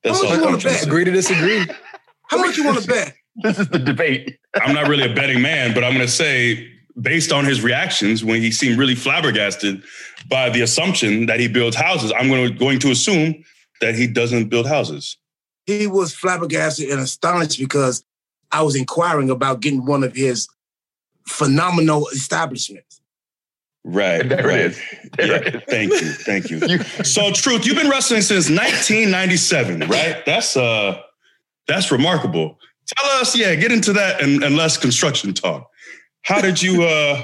That's 0.03 0.19
all 0.21 0.29
you 0.29 0.35
I'm 0.35 0.41
wanna 0.41 0.57
bet? 0.57 0.85
Agree 0.85 1.03
to 1.03 1.11
disagree. 1.11 1.65
How 2.29 2.37
much 2.37 2.57
you 2.57 2.65
want 2.65 2.81
to 2.81 2.87
bet? 2.87 3.13
this 3.37 3.59
is 3.59 3.67
the 3.69 3.79
debate. 3.79 4.37
I'm 4.55 4.73
not 4.73 4.87
really 4.87 5.09
a 5.09 5.13
betting 5.13 5.41
man, 5.41 5.73
but 5.73 5.83
I'm 5.83 5.93
going 5.93 6.05
to 6.05 6.11
say, 6.11 6.67
based 7.01 7.31
on 7.31 7.45
his 7.45 7.61
reactions 7.61 8.23
when 8.23 8.41
he 8.41 8.51
seemed 8.51 8.77
really 8.77 8.95
flabbergasted 8.95 9.83
by 10.29 10.49
the 10.49 10.61
assumption 10.61 11.25
that 11.27 11.39
he 11.39 11.47
builds 11.47 11.75
houses, 11.75 12.11
I'm 12.17 12.27
going 12.29 12.51
to 12.51 12.57
going 12.57 12.79
to 12.79 12.91
assume 12.91 13.43
that 13.81 13.95
he 13.95 14.07
doesn't 14.07 14.49
build 14.49 14.67
houses. 14.67 15.17
He 15.65 15.85
was 15.87 16.13
flabbergasted 16.15 16.89
and 16.89 16.99
astonished 16.99 17.59
because 17.59 18.03
I 18.51 18.63
was 18.63 18.75
inquiring 18.75 19.29
about 19.29 19.59
getting 19.59 19.85
one 19.85 20.03
of 20.03 20.15
his 20.15 20.47
phenomenal 21.27 22.07
establishments. 22.07 23.01
Right. 23.83 24.27
There 24.27 24.45
right. 24.45 24.59
it 24.59 24.71
is. 24.71 24.81
There 25.17 25.27
Yeah, 25.27 25.35
it 25.35 25.55
is. 25.55 25.61
thank 25.69 25.91
you, 25.91 26.11
thank 26.11 26.49
you. 26.49 26.59
You- 26.67 27.03
So, 27.03 27.31
truth, 27.31 27.65
you've 27.65 27.77
been 27.77 27.89
wrestling 27.89 28.21
since 28.21 28.49
1997, 28.49 29.87
right? 29.87 30.25
That's 30.25 30.57
uh, 30.57 30.99
that's 31.67 31.91
remarkable. 31.91 32.57
Tell 32.87 33.05
us, 33.21 33.35
yeah, 33.35 33.53
get 33.55 33.71
into 33.71 33.93
that 33.93 34.21
and, 34.21 34.43
and 34.43 34.55
less 34.55 34.77
construction 34.77 35.33
talk. 35.33 35.69
How 36.23 36.41
did 36.41 36.61
you? 36.61 36.83
uh 36.83 37.23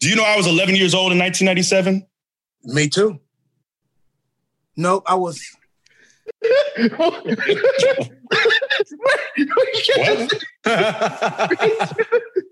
Do 0.00 0.08
you 0.08 0.16
know 0.16 0.24
I 0.24 0.36
was 0.36 0.46
11 0.46 0.76
years 0.76 0.94
old 0.94 1.12
in 1.12 1.18
1997? 1.18 2.06
Me 2.64 2.88
too. 2.88 3.18
Nope, 4.76 5.04
I 5.06 5.14
was. 5.14 5.40
What? 6.96 7.26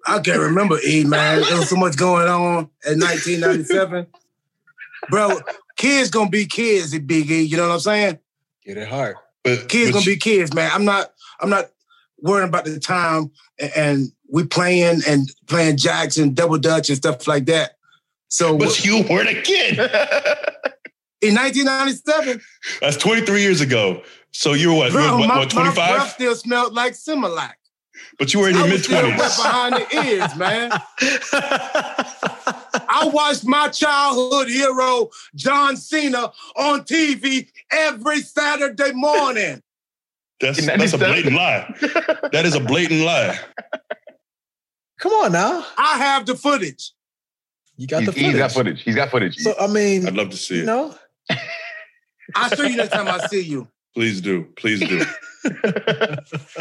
I 0.06 0.20
can't 0.22 0.40
remember 0.40 0.78
E 0.86 1.04
man. 1.04 1.42
There 1.42 1.56
was 1.58 1.68
so 1.70 1.76
much 1.76 1.96
going 1.96 2.28
on 2.28 2.70
in 2.86 3.00
1997. 3.00 4.06
Bro, 5.10 5.40
kids 5.76 6.10
gonna 6.10 6.30
be 6.30 6.46
kids 6.46 6.94
at 6.94 7.06
Big 7.06 7.30
E. 7.30 7.42
You 7.42 7.56
know 7.56 7.68
what 7.68 7.74
I'm 7.74 7.80
saying? 7.80 8.18
Get 8.64 8.78
it 8.78 8.88
hard. 8.88 9.16
But, 9.42 9.68
Kids 9.68 9.90
but 9.90 9.98
gonna 9.98 10.06
be 10.06 10.16
kids, 10.16 10.54
man. 10.54 10.70
I'm 10.72 10.84
not. 10.84 11.12
I'm 11.40 11.50
not 11.50 11.66
worrying 12.18 12.48
about 12.48 12.64
the 12.64 12.78
time 12.78 13.32
and, 13.58 13.72
and 13.74 14.12
we 14.32 14.44
playing 14.44 15.02
and 15.06 15.30
playing 15.46 15.76
jacks 15.76 16.16
and 16.16 16.34
double 16.34 16.58
dutch 16.58 16.88
and 16.88 16.96
stuff 16.96 17.28
like 17.28 17.44
that. 17.44 17.76
So 18.28 18.56
but 18.58 18.84
you 18.84 19.04
weren't 19.08 19.28
a 19.28 19.40
kid. 19.42 19.78
in 21.20 21.36
1997, 21.36 22.40
That's 22.80 22.96
23 22.96 23.42
years 23.42 23.60
ago. 23.60 24.02
So 24.32 24.54
you 24.54 24.70
were 24.70 24.76
what? 24.76 24.86
you 24.86 24.98
bro, 24.98 25.12
were 25.12 25.18
what, 25.20 25.28
my, 25.28 25.38
what, 25.38 25.54
my 25.54 25.62
25? 25.62 25.74
breath 25.74 26.12
still 26.14 26.34
smelled 26.34 26.72
like 26.72 26.94
Similac. 26.94 27.52
But 28.18 28.32
you 28.32 28.40
were 28.40 28.48
in 28.48 28.56
I 28.56 28.60
your 28.60 28.68
mid 28.68 28.74
was 28.78 28.84
still 28.84 29.02
wet 29.02 29.20
20s. 29.20 29.36
behind 29.42 29.74
the 29.74 30.06
ears, 30.06 30.36
man. 30.36 30.70
I 32.88 33.10
watched 33.12 33.46
my 33.46 33.68
childhood 33.68 34.48
hero, 34.48 35.10
John 35.34 35.76
Cena, 35.76 36.32
on 36.56 36.80
TV 36.80 37.48
every 37.70 38.20
Saturday 38.20 38.92
morning. 38.92 39.62
That's, 40.40 40.64
that's 40.66 40.92
a 40.94 40.98
blatant 40.98 41.36
lie. 41.36 41.74
That 42.32 42.44
is 42.44 42.54
a 42.54 42.60
blatant 42.60 43.02
lie. 43.02 43.38
Come 45.02 45.12
on 45.14 45.32
now. 45.32 45.66
I 45.76 45.98
have 45.98 46.26
the 46.26 46.36
footage. 46.36 46.92
You 47.76 47.88
got 47.88 48.04
He's, 48.04 48.06
the 48.06 48.12
footage. 48.12 48.26
he's 48.30 48.36
got 48.38 48.52
footage. 48.52 48.82
He's 48.82 48.94
got 48.94 49.10
footage. 49.10 49.36
So 49.36 49.52
I 49.58 49.66
mean, 49.66 50.06
I'd 50.06 50.14
love 50.14 50.30
to 50.30 50.36
see 50.36 50.58
you 50.58 50.62
it. 50.62 50.66
No. 50.66 50.94
I'll 52.36 52.48
show 52.50 52.62
you 52.62 52.76
next 52.76 52.92
time 52.92 53.08
I 53.08 53.18
see 53.26 53.40
you. 53.42 53.66
Please 53.94 54.20
do. 54.20 54.44
Please 54.56 54.78
do. 54.78 55.04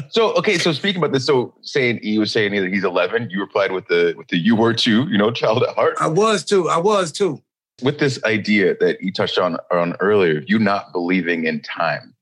So 0.09 0.33
okay, 0.33 0.57
so 0.57 0.73
speaking 0.73 0.97
about 0.99 1.13
this, 1.13 1.27
so 1.27 1.53
saying 1.61 1.99
he 2.01 2.17
was 2.17 2.31
saying 2.31 2.55
that 2.55 2.73
he's 2.73 2.83
11, 2.83 3.29
you 3.29 3.39
replied 3.39 3.71
with 3.71 3.87
the 3.87 4.15
with 4.17 4.27
the 4.29 4.37
you 4.37 4.55
were 4.55 4.73
too, 4.73 5.07
you 5.07 5.19
know, 5.19 5.29
child 5.29 5.61
at 5.61 5.75
heart. 5.75 5.97
I 5.99 6.07
was 6.07 6.43
too. 6.43 6.67
I 6.67 6.77
was 6.79 7.11
too. 7.11 7.39
With 7.83 7.99
this 7.99 8.21
idea 8.23 8.75
that 8.79 9.03
you 9.03 9.13
touched 9.13 9.37
on 9.37 9.57
on 9.71 9.95
earlier, 9.99 10.43
you 10.47 10.57
not 10.57 10.91
believing 10.91 11.45
in 11.45 11.61
time. 11.61 12.15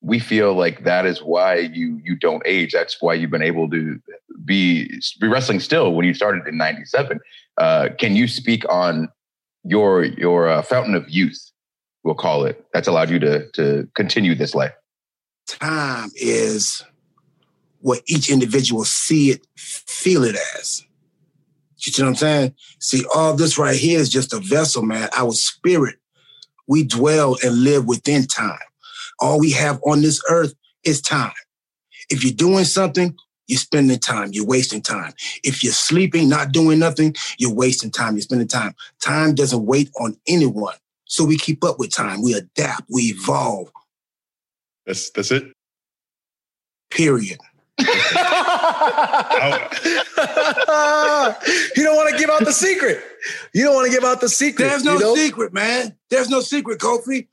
We 0.00 0.18
feel 0.18 0.54
like 0.54 0.84
that 0.84 1.04
is 1.04 1.22
why 1.22 1.56
you 1.56 2.00
you 2.02 2.16
don't 2.16 2.42
age. 2.46 2.72
That's 2.72 2.96
why 3.02 3.12
you've 3.12 3.30
been 3.30 3.42
able 3.42 3.68
to 3.68 4.00
be 4.44 5.00
be 5.20 5.28
wrestling 5.28 5.60
still 5.60 5.92
when 5.94 6.06
you 6.06 6.14
started 6.14 6.46
in 6.46 6.56
'97. 6.56 7.18
Uh, 7.58 7.88
can 7.98 8.16
you 8.16 8.28
speak 8.28 8.64
on 8.68 9.08
your 9.64 10.04
your 10.04 10.48
uh, 10.48 10.62
fountain 10.62 10.94
of 10.94 11.08
youth? 11.08 11.50
We'll 12.04 12.14
call 12.14 12.44
it. 12.44 12.64
That's 12.72 12.88
allowed 12.88 13.10
you 13.10 13.18
to 13.20 13.50
to 13.52 13.88
continue 13.94 14.34
this 14.34 14.54
life. 14.54 14.72
Time 15.46 16.10
is 16.14 16.84
what 17.80 18.02
each 18.06 18.30
individual 18.30 18.84
see 18.84 19.30
it, 19.30 19.46
feel 19.56 20.24
it 20.24 20.36
as. 20.58 20.84
You 21.78 21.92
see 21.92 22.02
what 22.02 22.08
I'm 22.08 22.14
saying? 22.16 22.54
See, 22.80 23.04
all 23.14 23.34
this 23.34 23.58
right 23.58 23.76
here 23.76 24.00
is 24.00 24.08
just 24.08 24.32
a 24.32 24.38
vessel, 24.38 24.82
man. 24.82 25.08
Our 25.16 25.32
spirit, 25.32 25.96
we 26.66 26.82
dwell 26.82 27.36
and 27.44 27.62
live 27.62 27.84
within 27.86 28.26
time. 28.26 28.58
All 29.20 29.38
we 29.38 29.52
have 29.52 29.80
on 29.84 30.02
this 30.02 30.20
earth 30.28 30.54
is 30.84 31.00
time. 31.00 31.32
If 32.08 32.24
you're 32.24 32.32
doing 32.32 32.64
something, 32.64 33.16
you're 33.46 33.58
spending 33.58 33.98
time, 33.98 34.30
you're 34.32 34.46
wasting 34.46 34.82
time. 34.82 35.12
If 35.44 35.62
you're 35.64 35.72
sleeping, 35.72 36.28
not 36.28 36.52
doing 36.52 36.78
nothing, 36.78 37.14
you're 37.38 37.54
wasting 37.54 37.90
time, 37.90 38.14
you're 38.14 38.22
spending 38.22 38.48
time. 38.48 38.74
Time 39.00 39.34
doesn't 39.34 39.64
wait 39.66 39.90
on 40.00 40.16
anyone. 40.26 40.74
So 41.04 41.24
we 41.24 41.36
keep 41.38 41.62
up 41.64 41.78
with 41.78 41.90
time, 41.92 42.22
we 42.22 42.34
adapt, 42.34 42.82
we 42.90 43.02
evolve, 43.04 43.70
That's 44.86 45.10
that's 45.10 45.30
it. 45.30 45.52
period. 46.90 47.38
You 51.76 51.84
don't 51.84 51.96
want 51.96 52.10
to 52.10 52.16
give 52.18 52.30
out 52.30 52.44
the 52.44 52.52
secret. 52.52 53.02
You 53.52 53.64
don't 53.64 53.74
want 53.74 53.86
to 53.86 53.92
give 53.92 54.04
out 54.04 54.20
the 54.20 54.28
secret. 54.28 54.64
There's 54.68 54.84
no 54.84 54.94
you 54.94 55.00
know? 55.00 55.14
secret, 55.14 55.52
man. 55.52 55.96
There's 56.10 56.28
no 56.28 56.40
secret, 56.40 56.78
Kofi. 56.80 57.28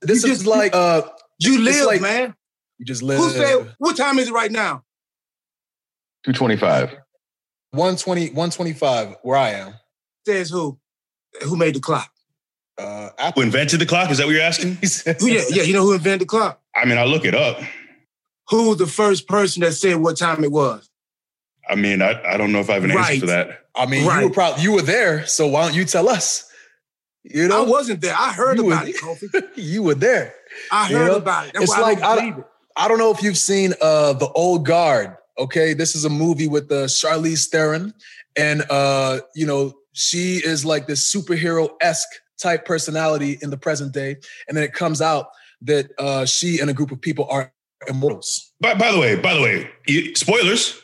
This 0.00 0.24
You 0.24 0.32
is 0.32 0.38
just- 0.38 0.46
like 0.46 0.74
uh, 0.74 1.02
You 1.38 1.54
It's 1.54 1.62
live, 1.62 1.86
like- 1.86 2.00
man. 2.00 2.34
you 2.78 2.84
just 2.86 3.02
live. 3.02 3.18
Who 3.18 3.30
said, 3.30 3.74
what 3.78 3.96
time 3.96 4.18
is 4.18 4.28
it 4.28 4.32
right 4.32 4.50
now? 4.50 4.82
225. 6.24 6.90
120, 7.72 8.26
125, 8.28 9.16
where 9.22 9.36
I 9.38 9.50
am. 9.50 9.74
Says 10.26 10.50
who? 10.50 10.78
Who 11.44 11.56
made 11.56 11.74
the 11.74 11.80
clock? 11.80 12.10
Uh, 12.78 13.06
Who 13.06 13.10
Apple. 13.18 13.42
invented 13.42 13.80
the 13.80 13.86
clock? 13.86 14.10
Is 14.10 14.18
that 14.18 14.26
what 14.26 14.32
you're 14.34 14.42
asking? 14.42 14.74
Who, 15.20 15.26
yeah, 15.28 15.42
yeah, 15.50 15.62
you 15.62 15.72
know 15.72 15.82
who 15.82 15.92
invented 15.94 16.22
the 16.22 16.26
clock? 16.26 16.60
I 16.74 16.84
mean, 16.84 16.98
I'll 16.98 17.08
look 17.08 17.24
it 17.24 17.34
up. 17.34 17.58
Who 18.50 18.68
was 18.70 18.78
the 18.78 18.86
first 18.86 19.26
person 19.28 19.60
that 19.62 19.72
said 19.72 19.96
what 19.96 20.16
time 20.18 20.44
it 20.44 20.52
was? 20.52 20.88
I 21.68 21.74
mean, 21.76 22.02
I, 22.02 22.20
I 22.34 22.36
don't 22.36 22.52
know 22.52 22.60
if 22.60 22.68
I 22.68 22.74
have 22.74 22.84
an 22.84 22.90
answer 22.90 23.00
Right. 23.02 23.20
for 23.20 23.26
that. 23.26 23.66
I 23.74 23.86
mean, 23.86 24.06
Right. 24.06 24.20
you 24.22 24.28
were 24.28 24.34
probably 24.34 24.62
you 24.62 24.72
were 24.72 24.82
there, 24.82 25.26
so 25.26 25.46
why 25.46 25.64
don't 25.64 25.74
you 25.74 25.84
tell 25.84 26.08
us? 26.08 26.50
You 27.24 27.46
know, 27.48 27.64
I 27.64 27.68
wasn't 27.68 28.00
there. 28.00 28.14
I 28.18 28.32
heard 28.32 28.58
You 28.58 28.66
about 28.66 28.82
were- 28.84 28.88
it, 28.90 28.96
Kofi. 28.96 29.48
you 29.56 29.82
were 29.84 29.94
there. 29.94 30.34
I 30.70 30.90
You 30.90 30.96
heard 30.98 31.06
know, 31.08 31.16
about 31.16 31.46
it. 31.46 31.52
That's 31.54 31.64
it's 31.64 31.72
why 31.72 31.80
like, 31.80 32.02
I 32.02 32.12
I- 32.12 32.14
don't 32.16 32.24
believe 32.30 32.38
it. 32.38 32.44
I 32.76 32.88
don't 32.88 32.98
know 32.98 33.10
if 33.12 33.22
you've 33.22 33.36
seen 33.38 33.74
uh 33.80 34.14
The 34.14 34.28
Old 34.28 34.64
Guard. 34.66 35.16
Okay, 35.38 35.74
this 35.74 35.94
is 35.94 36.04
a 36.04 36.10
movie 36.10 36.48
with 36.48 36.70
uh, 36.70 36.84
Charlize 36.86 37.48
Theron, 37.48 37.94
and 38.36 38.64
uh, 38.70 39.20
you 39.34 39.46
know 39.46 39.72
she 39.92 40.36
is 40.44 40.64
like 40.64 40.86
this 40.86 41.12
superhero 41.12 41.70
esque 41.80 42.08
type 42.40 42.64
personality 42.64 43.38
in 43.42 43.50
the 43.50 43.56
present 43.56 43.92
day, 43.92 44.16
and 44.48 44.56
then 44.56 44.64
it 44.64 44.72
comes 44.72 45.00
out 45.00 45.28
that 45.62 45.90
uh, 45.98 46.24
she 46.26 46.58
and 46.58 46.68
a 46.68 46.74
group 46.74 46.90
of 46.90 47.00
people 47.00 47.26
are 47.30 47.52
immortals. 47.88 48.52
By, 48.60 48.74
by 48.74 48.92
the 48.92 48.98
way, 48.98 49.16
by 49.16 49.34
the 49.34 49.40
way, 49.42 49.70
you, 49.86 50.14
spoilers. 50.14 50.78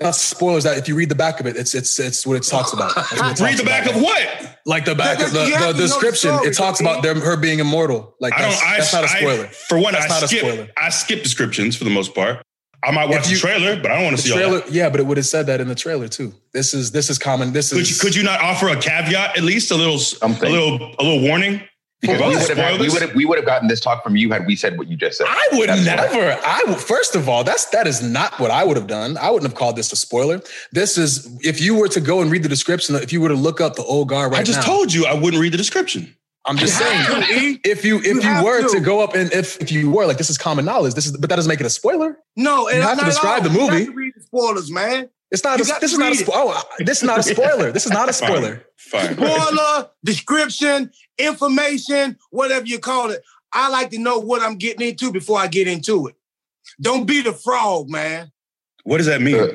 Not 0.00 0.16
spoilers. 0.16 0.64
That 0.64 0.76
if 0.76 0.88
you 0.88 0.96
read 0.96 1.08
the 1.08 1.14
back 1.14 1.38
of 1.40 1.46
it, 1.46 1.56
it's 1.56 1.74
it's 1.74 1.98
it's 2.00 2.26
what 2.26 2.36
it 2.36 2.42
talks 2.42 2.72
about. 2.72 2.94
That's 2.94 3.12
what 3.12 3.20
it 3.20 3.40
Read 3.40 3.56
talks 3.56 3.58
the 3.60 3.64
back 3.64 3.84
about. 3.86 3.96
of 3.96 4.02
what? 4.02 4.58
like 4.66 4.84
the 4.86 4.94
back 4.94 5.20
of 5.22 5.32
the, 5.32 5.44
You 5.44 5.58
the 5.58 5.66
to 5.68 5.72
the 5.72 5.82
description. 5.82 6.32
story, 6.34 6.48
it 6.48 6.54
talks 6.54 6.80
about 6.80 7.02
them 7.02 7.20
her 7.20 7.36
being 7.36 7.60
immortal. 7.60 8.14
Like 8.20 8.32
I 8.34 8.42
don't. 8.42 8.50
that's, 8.50 8.62
I, 8.62 8.76
that's 8.78 8.92
not 8.92 9.04
a 9.04 9.08
spoiler. 9.08 9.46
for 9.68 9.78
one, 9.78 9.92
That's 9.92 10.06
I 10.06 10.08
not 10.08 10.22
a 10.24 10.28
spoiler. 10.28 10.68
I 10.76 10.88
skip 10.90 11.22
descriptions 11.22 11.76
for 11.76 11.84
the 11.84 11.90
most 11.90 12.14
part. 12.14 12.42
I 12.86 12.90
might 12.90 13.08
watch 13.08 13.18
If 13.18 13.24
the 13.24 13.30
you- 13.30 13.36
trailer, 13.38 13.76
but 13.80 13.90
I 13.90 13.94
don't 13.96 14.04
want 14.04 14.16
to 14.16 14.22
The 14.22 14.28
see 14.28 14.32
all 14.34 14.38
trailer, 14.38 14.60
that. 14.60 14.72
yeah, 14.72 14.88
but 14.90 15.00
it 15.00 15.06
would 15.06 15.16
have 15.16 15.26
said 15.26 15.46
that 15.46 15.60
in 15.60 15.68
the 15.68 15.74
trailer 15.74 16.08
too. 16.08 16.34
This 16.52 16.74
is 16.74 16.90
this 16.92 17.08
is 17.10 17.18
common. 17.18 17.52
This 17.52 17.70
Could 17.72 17.80
is 17.82 17.90
you, 17.90 17.96
could 18.00 18.14
you 18.14 18.22
not 18.22 18.40
offer 18.40 18.68
a 18.68 18.76
caveat, 18.80 19.36
at 19.36 19.42
least 19.44 19.70
a 19.70 19.74
little, 19.76 19.98
a 20.22 20.28
little, 20.28 20.94
a 20.98 21.02
little 21.02 21.20
warning? 21.22 21.60
We 22.02 22.12
about 22.14 22.34
would 22.34 22.58
have 22.58 22.80
we 22.80 22.88
would 22.90 23.00
have 23.00 23.14
we 23.14 23.24
would 23.24 23.38
have 23.38 23.46
gotten 23.46 23.66
this 23.66 23.80
talk 23.80 24.04
from 24.04 24.14
you 24.14 24.30
had 24.30 24.46
we 24.46 24.56
said 24.56 24.76
what 24.76 24.88
you 24.88 24.96
just 24.96 25.16
said. 25.16 25.26
I 25.26 25.48
would 25.52 25.70
That's 25.70 25.86
why. 25.86 25.96
never. 25.96 26.38
I 26.44 26.62
would- 26.66 26.76
first 26.78 27.14
of 27.16 27.30
all, 27.30 27.44
that's 27.44 27.64
that 27.66 27.86
is 27.86 28.02
not 28.02 28.38
what 28.38 28.50
I 28.50 28.62
would 28.62 28.76
have 28.76 28.86
done. 28.86 29.16
I 29.16 29.30
wouldn't 29.30 29.50
have 29.50 29.56
called 29.58 29.76
this 29.76 29.90
a 29.90 29.96
spoiler. 29.96 30.42
This 30.70 30.98
is 30.98 31.26
if 31.42 31.62
you 31.62 31.74
were 31.74 31.88
to 31.88 32.00
go 32.02 32.20
and 32.20 32.30
read 32.30 32.42
the 32.42 32.48
description. 32.50 32.94
If 32.96 33.10
you 33.14 33.22
were 33.22 33.30
to 33.30 33.34
look 33.34 33.62
up 33.62 33.76
the 33.76 33.84
old 33.84 34.10
guard 34.10 34.32
right 34.32 34.36
now. 34.36 34.40
I 34.42 34.44
just 34.44 34.58
now, 34.60 34.66
told 34.66 34.92
you 34.92 35.06
I 35.06 35.14
wouldn't 35.14 35.40
read 35.40 35.54
the 35.54 35.56
description. 35.56 36.14
I'm 36.46 36.56
just 36.58 36.78
You 36.78 36.86
saying. 36.86 37.60
to. 37.62 37.70
If 37.70 37.84
you 37.84 37.98
if 37.98 38.04
You 38.04 38.20
you, 38.22 38.44
were 38.44 38.62
to. 38.62 38.68
to. 38.68 38.80
go 38.80 39.00
up 39.00 39.14
and 39.14 39.32
if 39.32 39.60
if 39.60 39.72
you 39.72 39.90
were 39.90 40.04
like 40.06 40.18
this 40.18 40.28
is 40.30 40.36
common 40.38 40.64
knowledge, 40.64 40.94
this 40.94 41.06
is 41.06 41.16
but 41.16 41.30
that 41.30 41.36
doesn't 41.36 41.48
make 41.48 41.60
it 41.60 41.66
a 41.66 41.70
spoiler. 41.70 42.18
No, 42.36 42.68
and 42.68 42.76
You 42.78 42.82
have 42.82 42.98
to 42.98 43.04
describe 43.04 43.42
all. 43.44 43.48
the 43.48 43.54
You 43.54 43.58
got 43.66 43.72
movie. 43.72 43.84
to 43.86 43.92
read 43.92 44.12
the 44.16 44.22
spoilers, 44.22 44.70
man. 44.70 45.08
It's 45.30 45.42
not. 45.42 45.58
A, 45.60 45.64
this 45.80 45.92
is 45.92 45.98
not 45.98 46.12
a. 46.12 46.16
spo- 46.16 46.30
Oh, 46.34 46.62
this 46.80 46.98
is 46.98 47.04
not 47.04 47.18
a 47.18 47.22
spoiler. 47.22 47.72
This 47.72 47.86
is 47.86 47.92
not 47.92 48.08
a 48.08 48.12
spoiler. 48.12 48.62
Fine. 48.76 49.14
Spoiler, 49.16 49.88
description, 50.04 50.92
information, 51.18 52.18
whatever 52.30 52.66
you 52.66 52.78
call 52.78 53.10
it. 53.10 53.22
I 53.52 53.68
like 53.70 53.90
to 53.90 53.98
know 53.98 54.18
what 54.18 54.42
I'm 54.42 54.56
getting 54.56 54.86
into 54.86 55.10
before 55.12 55.38
I 55.40 55.46
get 55.46 55.66
into 55.66 56.06
it. 56.08 56.14
Don't 56.80 57.06
be 57.06 57.22
the 57.22 57.32
frog, 57.32 57.88
man. 57.88 58.30
What 58.84 58.98
does 58.98 59.06
that 59.06 59.22
mean? 59.22 59.36
Uh, 59.40 59.46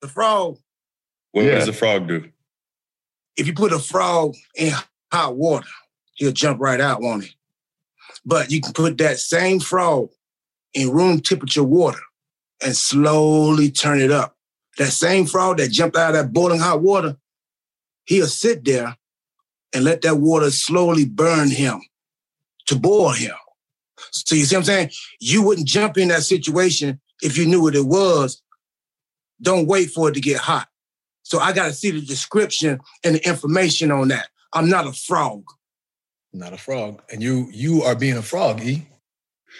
The 0.00 0.08
frog. 0.08 0.58
what, 1.32 1.44
what 1.44 1.50
does 1.50 1.66
the 1.66 1.72
frog 1.72 2.08
do? 2.08 2.30
If 3.36 3.46
you 3.46 3.52
put 3.54 3.72
a 3.72 3.78
frog 3.78 4.34
in 4.56 4.72
hot 5.12 5.36
water, 5.36 5.66
he'll 6.18 6.32
jump 6.32 6.60
right 6.60 6.80
out, 6.80 7.00
won't 7.00 7.24
he? 7.24 7.30
But 8.24 8.50
you 8.50 8.60
can 8.60 8.72
put 8.72 8.98
that 8.98 9.18
same 9.18 9.60
frog 9.60 10.10
in 10.74 10.90
room 10.90 11.20
temperature 11.20 11.64
water 11.64 12.00
and 12.62 12.76
slowly 12.76 13.70
turn 13.70 14.00
it 14.00 14.10
up. 14.10 14.36
That 14.76 14.90
same 14.90 15.26
frog 15.26 15.58
that 15.58 15.70
jumped 15.70 15.96
out 15.96 16.14
of 16.14 16.16
that 16.16 16.32
boiling 16.32 16.60
hot 16.60 16.82
water, 16.82 17.16
he'll 18.04 18.26
sit 18.26 18.64
there 18.64 18.96
and 19.74 19.84
let 19.84 20.02
that 20.02 20.16
water 20.16 20.50
slowly 20.50 21.04
burn 21.04 21.50
him 21.50 21.80
to 22.66 22.76
boil 22.76 23.10
him. 23.10 23.34
So 24.10 24.34
you 24.34 24.44
see 24.44 24.56
what 24.56 24.60
I'm 24.60 24.64
saying? 24.64 24.90
You 25.20 25.42
wouldn't 25.42 25.66
jump 25.66 25.98
in 25.98 26.08
that 26.08 26.22
situation 26.22 27.00
if 27.22 27.36
you 27.36 27.46
knew 27.46 27.62
what 27.62 27.74
it 27.74 27.86
was. 27.86 28.42
Don't 29.40 29.66
wait 29.66 29.90
for 29.90 30.08
it 30.08 30.14
to 30.14 30.20
get 30.20 30.38
hot. 30.38 30.68
So 31.22 31.38
I 31.38 31.52
got 31.52 31.66
to 31.66 31.72
see 31.72 31.90
the 31.90 32.00
description 32.00 32.80
and 33.04 33.16
the 33.16 33.28
information 33.28 33.90
on 33.90 34.08
that. 34.08 34.28
I'm 34.52 34.68
not 34.68 34.86
a 34.86 34.92
frog. 34.92 35.44
Not 36.32 36.52
a 36.52 36.58
frog, 36.58 37.02
and 37.10 37.22
you 37.22 37.48
you 37.52 37.82
are 37.82 37.94
being 37.94 38.16
a 38.16 38.22
frog. 38.22 38.60
E, 38.62 38.86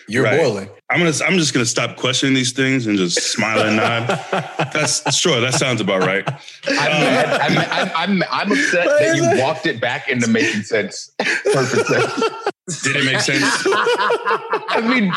you're 0.06 0.24
Right. 0.24 0.38
boiling. 0.38 0.68
I'm 0.90 0.98
gonna. 1.00 1.12
I'm 1.26 1.38
just 1.38 1.52
gonna 1.54 1.66
stop 1.66 1.96
questioning 1.96 2.34
these 2.34 2.52
things 2.52 2.86
and 2.86 2.98
just 2.98 3.20
smile 3.32 3.60
and 3.60 3.76
nod. 3.76 4.06
That's 4.72 5.16
sure. 5.16 5.40
That 5.40 5.54
sounds 5.54 5.80
about 5.80 6.00
right. 6.02 6.24
I'm, 6.66 6.92
um, 6.92 7.00
mad. 7.00 7.40
I'm, 7.40 7.58
I'm, 7.58 7.90
I'm, 7.96 8.22
I'm 8.30 8.52
upset 8.52 8.86
that 8.86 9.16
you 9.16 9.40
walked 9.42 9.66
it 9.66 9.80
back 9.80 10.08
into 10.08 10.28
making 10.28 10.62
sense. 10.62 11.10
Perfect 11.18 11.86
sense. 11.86 12.82
Did 12.82 12.96
it 12.96 13.04
make 13.04 13.20
sense? 13.20 13.42
I 13.44 14.80
mean, 14.82 15.10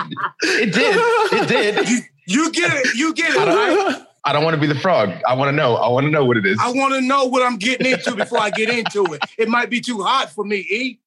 it 0.43 0.74
did. 0.74 1.41
It 1.41 1.48
did. 1.50 1.89
You, 1.89 2.00
you 2.27 2.51
get 2.51 2.72
it. 2.74 2.96
You 2.96 3.13
get 3.13 3.31
it. 3.31 3.36
don't, 3.36 4.08
I 4.24 4.34
don't 4.34 4.43
want 4.43 4.55
to 4.55 4.62
be 4.62 4.67
the 4.67 4.79
frog. 4.79 5.12
I 5.27 5.34
want 5.34 5.50
to 5.50 5.55
know. 5.55 5.75
I 5.75 5.89
want 5.89 6.05
to 6.05 6.12
know 6.12 6.24
what 6.25 6.38
it 6.38 6.46
is. 6.46 6.58
I 6.62 6.72
want 6.72 6.93
to 6.93 7.01
know 7.01 7.25
what 7.25 7.43
I'm 7.43 7.58
getting 7.58 7.91
into 7.91 8.15
before 8.15 8.39
I 8.39 8.51
get 8.51 8.70
into 8.70 9.13
it. 9.13 9.22
It 9.38 9.50
might 9.50 9.70
be 9.70 9.81
too 9.81 10.01
hot 10.01 10.31
for 10.31 10.46
me, 10.46 10.58
E. 10.58 11.00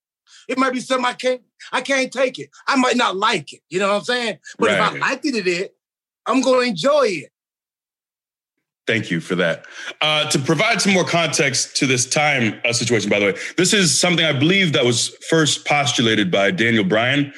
It 0.49 0.59
might 0.59 0.73
be 0.73 0.81
something 0.81 1.05
I 1.07 1.15
can't 1.15 1.43
I 1.73 1.81
can't 1.81 2.13
take 2.13 2.39
it. 2.39 2.51
I 2.67 2.77
might 2.77 2.97
not 2.97 3.17
like 3.17 3.53
it. 3.53 3.61
You 3.71 3.79
know 3.79 3.89
what 3.89 3.99
I'm 3.99 4.05
saying? 4.05 4.39
But 4.59 4.71
if 4.73 4.81
I 4.81 4.91
Right. 4.93 5.01
liked 5.01 5.25
it, 5.27 5.47
it, 5.47 5.75
I'm 6.27 6.41
gonna 6.43 6.67
enjoy 6.67 7.07
it. 7.07 7.31
Thank 8.87 9.11
you 9.11 9.21
for 9.21 9.35
that. 9.37 9.65
Uh, 10.03 10.29
to 10.29 10.39
provide 10.39 10.83
some 10.83 10.93
more 10.93 11.05
context 11.05 11.75
to 11.79 11.87
this 11.87 12.05
time 12.05 12.61
uh, 12.67 12.73
situation, 12.75 13.09
by 13.09 13.19
the 13.19 13.27
way, 13.27 13.35
this 13.57 13.73
is 13.73 13.99
something 13.99 14.27
I 14.27 14.33
believe 14.33 14.75
that 14.75 14.85
was 14.85 15.09
first 15.31 15.67
postulated 15.67 16.31
by 16.31 16.51
Daniel 16.51 16.85
Bryan, 16.85 17.33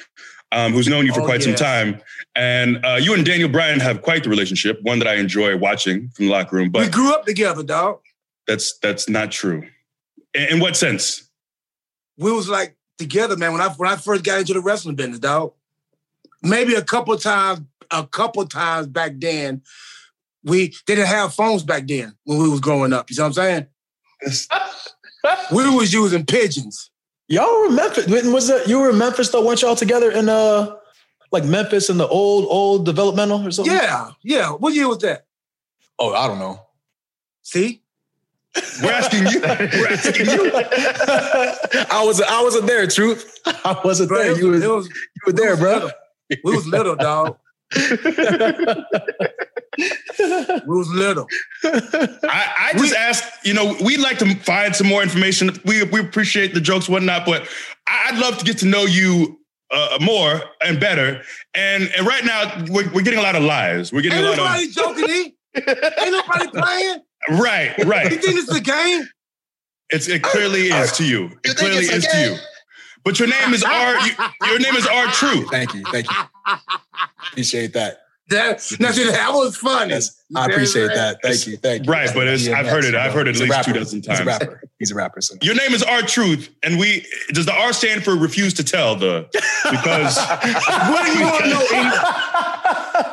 um, 0.51 0.73
who's 0.73 0.89
known 0.89 1.05
you 1.05 1.13
for 1.13 1.21
Oh, 1.21 1.25
quite 1.25 1.45
yes. 1.45 1.45
some 1.45 1.55
time. 1.55 2.01
And 2.35 2.85
uh, 2.85 2.95
you 3.01 3.13
and 3.13 3.25
Daniel 3.25 3.47
Bryan 3.47 3.79
have 3.79 4.01
quite 4.01 4.23
the 4.25 4.29
relationship, 4.29 4.79
one 4.81 4.99
that 4.99 5.07
I 5.07 5.15
enjoy 5.15 5.55
watching 5.55 6.09
from 6.09 6.25
the 6.25 6.31
locker 6.31 6.57
room. 6.57 6.69
But 6.69 6.81
we 6.81 6.89
grew 6.89 7.13
up 7.13 7.25
together, 7.25 7.63
dog. 7.63 8.01
that's 8.45 8.77
that's 8.79 9.07
not 9.07 9.31
true. 9.31 9.63
In, 10.33 10.43
in 10.55 10.59
what 10.59 10.75
sense? 10.75 11.29
We 12.17 12.31
was 12.33 12.49
like 12.49 12.75
together, 12.97 13.37
man. 13.37 13.53
When 13.53 13.61
I 13.61 13.69
when 13.69 13.89
I 13.89 13.95
first 13.95 14.23
got 14.23 14.39
into 14.39 14.53
the 14.53 14.61
wrestling 14.61 14.95
business, 14.95 15.19
dog. 15.19 15.53
Maybe 16.43 16.75
a 16.75 16.83
couple 16.83 17.17
times, 17.17 17.61
a 17.89 18.05
couple 18.05 18.45
times 18.45 18.87
back 18.87 19.13
then, 19.15 19.61
we 20.43 20.67
they 20.85 20.95
didn't 20.95 21.07
have 21.07 21.33
phones 21.33 21.63
back 21.63 21.87
then 21.87 22.15
when 22.25 22.37
we 22.37 22.49
was 22.49 22.59
growing 22.59 22.93
up. 22.93 23.09
You 23.09 23.15
see 23.15 23.21
what 23.21 23.27
I'm 23.27 23.33
saying? 23.33 23.67
We 25.51 25.69
was 25.75 25.91
using 25.91 26.25
pigeons. 26.25 26.89
Y'all 27.27 27.61
were 27.61 27.69
Memphis. 27.69 28.07
Was 28.07 28.49
it 28.49 28.67
you 28.67 28.79
were 28.79 28.91
in 28.91 28.97
Memphis 28.97 29.29
though? 29.29 29.45
Weren't 29.45 29.61
y'all 29.61 29.75
together 29.75 30.11
in 30.11 30.29
uh 30.29 30.75
like 31.31 31.43
Memphis 31.43 31.89
in 31.89 31.97
the 31.97 32.07
old 32.07 32.45
old 32.49 32.85
developmental 32.85 33.45
or 33.45 33.51
something? 33.51 33.73
Yeah, 33.73 34.11
yeah. 34.23 34.51
What 34.51 34.73
year 34.73 34.87
was 34.87 34.99
that? 34.99 35.25
Oh, 35.99 36.13
I 36.13 36.27
don't 36.27 36.39
know. 36.39 36.61
See? 37.41 37.81
We're 38.81 38.91
asking 38.91 39.27
you. 39.27 39.39
We're 39.41 39.87
asking 39.87 40.25
you. 40.25 40.51
I 41.91 42.03
was 42.05 42.21
I 42.21 42.41
wasn't 42.43 42.65
there. 42.67 42.87
Truth, 42.87 43.39
I 43.45 43.79
wasn't 43.83 44.09
Bro, 44.09 44.17
there. 44.19 44.31
it 44.31 44.37
You 44.39 44.47
was, 44.49 44.65
was- 44.67 44.87
you 44.87 45.21
were 45.27 45.33
there, 45.33 45.51
was 45.51 45.59
bro. 45.59 45.73
little. 45.73 45.91
We 46.43 46.55
was 46.55 46.67
little, 46.67 46.95
dog. 46.95 47.37
We 47.79 47.87
was 50.77 50.89
little. 50.89 51.27
I, 51.63 52.71
I 52.73 52.77
just 52.77 52.95
asked, 52.95 53.45
you 53.45 53.53
know, 53.53 53.75
we'd 53.83 53.99
like 53.99 54.17
to 54.19 54.35
find 54.37 54.75
some 54.75 54.87
more 54.87 55.03
information. 55.03 55.49
We, 55.65 55.83
we 55.83 55.99
appreciate 55.99 56.53
the 56.53 56.61
jokes, 56.61 56.87
whatnot, 56.89 57.25
but 57.25 57.43
I- 57.87 58.09
I'd 58.11 58.19
love 58.19 58.37
to 58.39 58.45
get 58.45 58.57
to 58.59 58.65
know 58.65 58.85
you 58.85 59.39
uh, 59.71 59.97
more 60.01 60.41
and 60.61 60.79
better. 60.79 61.21
And 61.53 61.89
and 61.97 62.07
right 62.07 62.23
now, 62.25 62.63
we're, 62.69 62.89
we're 62.93 63.01
getting 63.03 63.19
a 63.19 63.23
lot 63.23 63.35
of 63.35 63.43
lies. 63.43 63.91
We're 63.93 64.01
getting 64.01 64.19
Ain't 64.19 64.39
a 64.39 64.41
lot 64.41 64.47
nobody 64.59 64.71
joking, 64.71 65.09
E. 65.09 65.35
Ain't 65.55 66.11
nobody 66.11 66.47
playing. 66.49 66.99
Of 67.29 67.39
right, 67.39 67.77
You 67.77 67.85
think 67.85 68.37
it's 68.37 68.49
is 68.49 68.55
a 68.55 68.61
game? 68.61 69.07
It's 69.89 70.07
it 70.07 70.23
clearly 70.23 70.67
is 70.71 70.91
to 70.93 71.05
you. 71.05 71.25
It 71.43 71.57
think 71.57 71.57
clearly 71.59 71.85
it's 71.85 71.91
a 71.91 71.95
is 71.95 72.07
to 72.07 72.21
you. 72.31 72.37
But 73.03 73.19
your 73.19 73.29
name 73.29 73.53
is 73.53 73.63
R. 73.63 73.95
You, 74.05 74.11
your 74.47 74.59
name 74.59 74.75
is 74.75 74.85
R. 74.85 75.07
Truth. 75.07 75.47
Thank 75.51 75.73
you, 75.73 75.83
thank 75.91 76.09
you. 76.09 76.17
Appreciate 77.31 77.73
that. 77.73 78.01
That, 78.29 78.61
now, 78.81 78.91
see, 78.91 79.05
that 79.09 79.29
was 79.31 79.55
funny. 79.55 79.91
Yes, 79.91 80.21
I 80.35 80.47
appreciate 80.47 80.87
that. 80.87 81.19
Thank 81.23 81.47
you, 81.47 81.55
thank 81.55 81.85
you. 81.85 81.91
Right, 81.93 82.09
but 82.13 82.27
it's, 82.27 82.49
I've 82.49 82.67
heard 82.67 82.83
it. 82.83 82.93
I've 82.93 83.13
heard 83.13 83.29
it 83.29 83.37
at 83.37 83.41
least 83.41 83.63
two 83.63 83.71
rapper. 83.71 83.79
dozen 83.79 83.99
He's 83.99 84.07
a 84.07 84.11
times. 84.15 84.25
rapper. 84.27 84.61
He's 84.79 84.91
a 84.91 84.95
rapper. 84.95 85.21
So. 85.21 85.35
Your 85.41 85.55
name 85.55 85.73
is 85.73 85.81
R. 85.81 86.01
Truth, 86.01 86.49
and 86.63 86.77
we 86.77 87.05
does 87.29 87.45
the 87.45 87.53
R 87.53 87.71
stand 87.71 88.03
for 88.03 88.17
refuse 88.17 88.53
to 88.55 88.65
tell 88.65 88.97
the 88.97 89.29
because 89.71 90.17
What 90.17 91.05
do 91.05 91.11
you 91.17 91.25
want 91.25 91.43
to 91.45 91.49
know? 91.49 92.56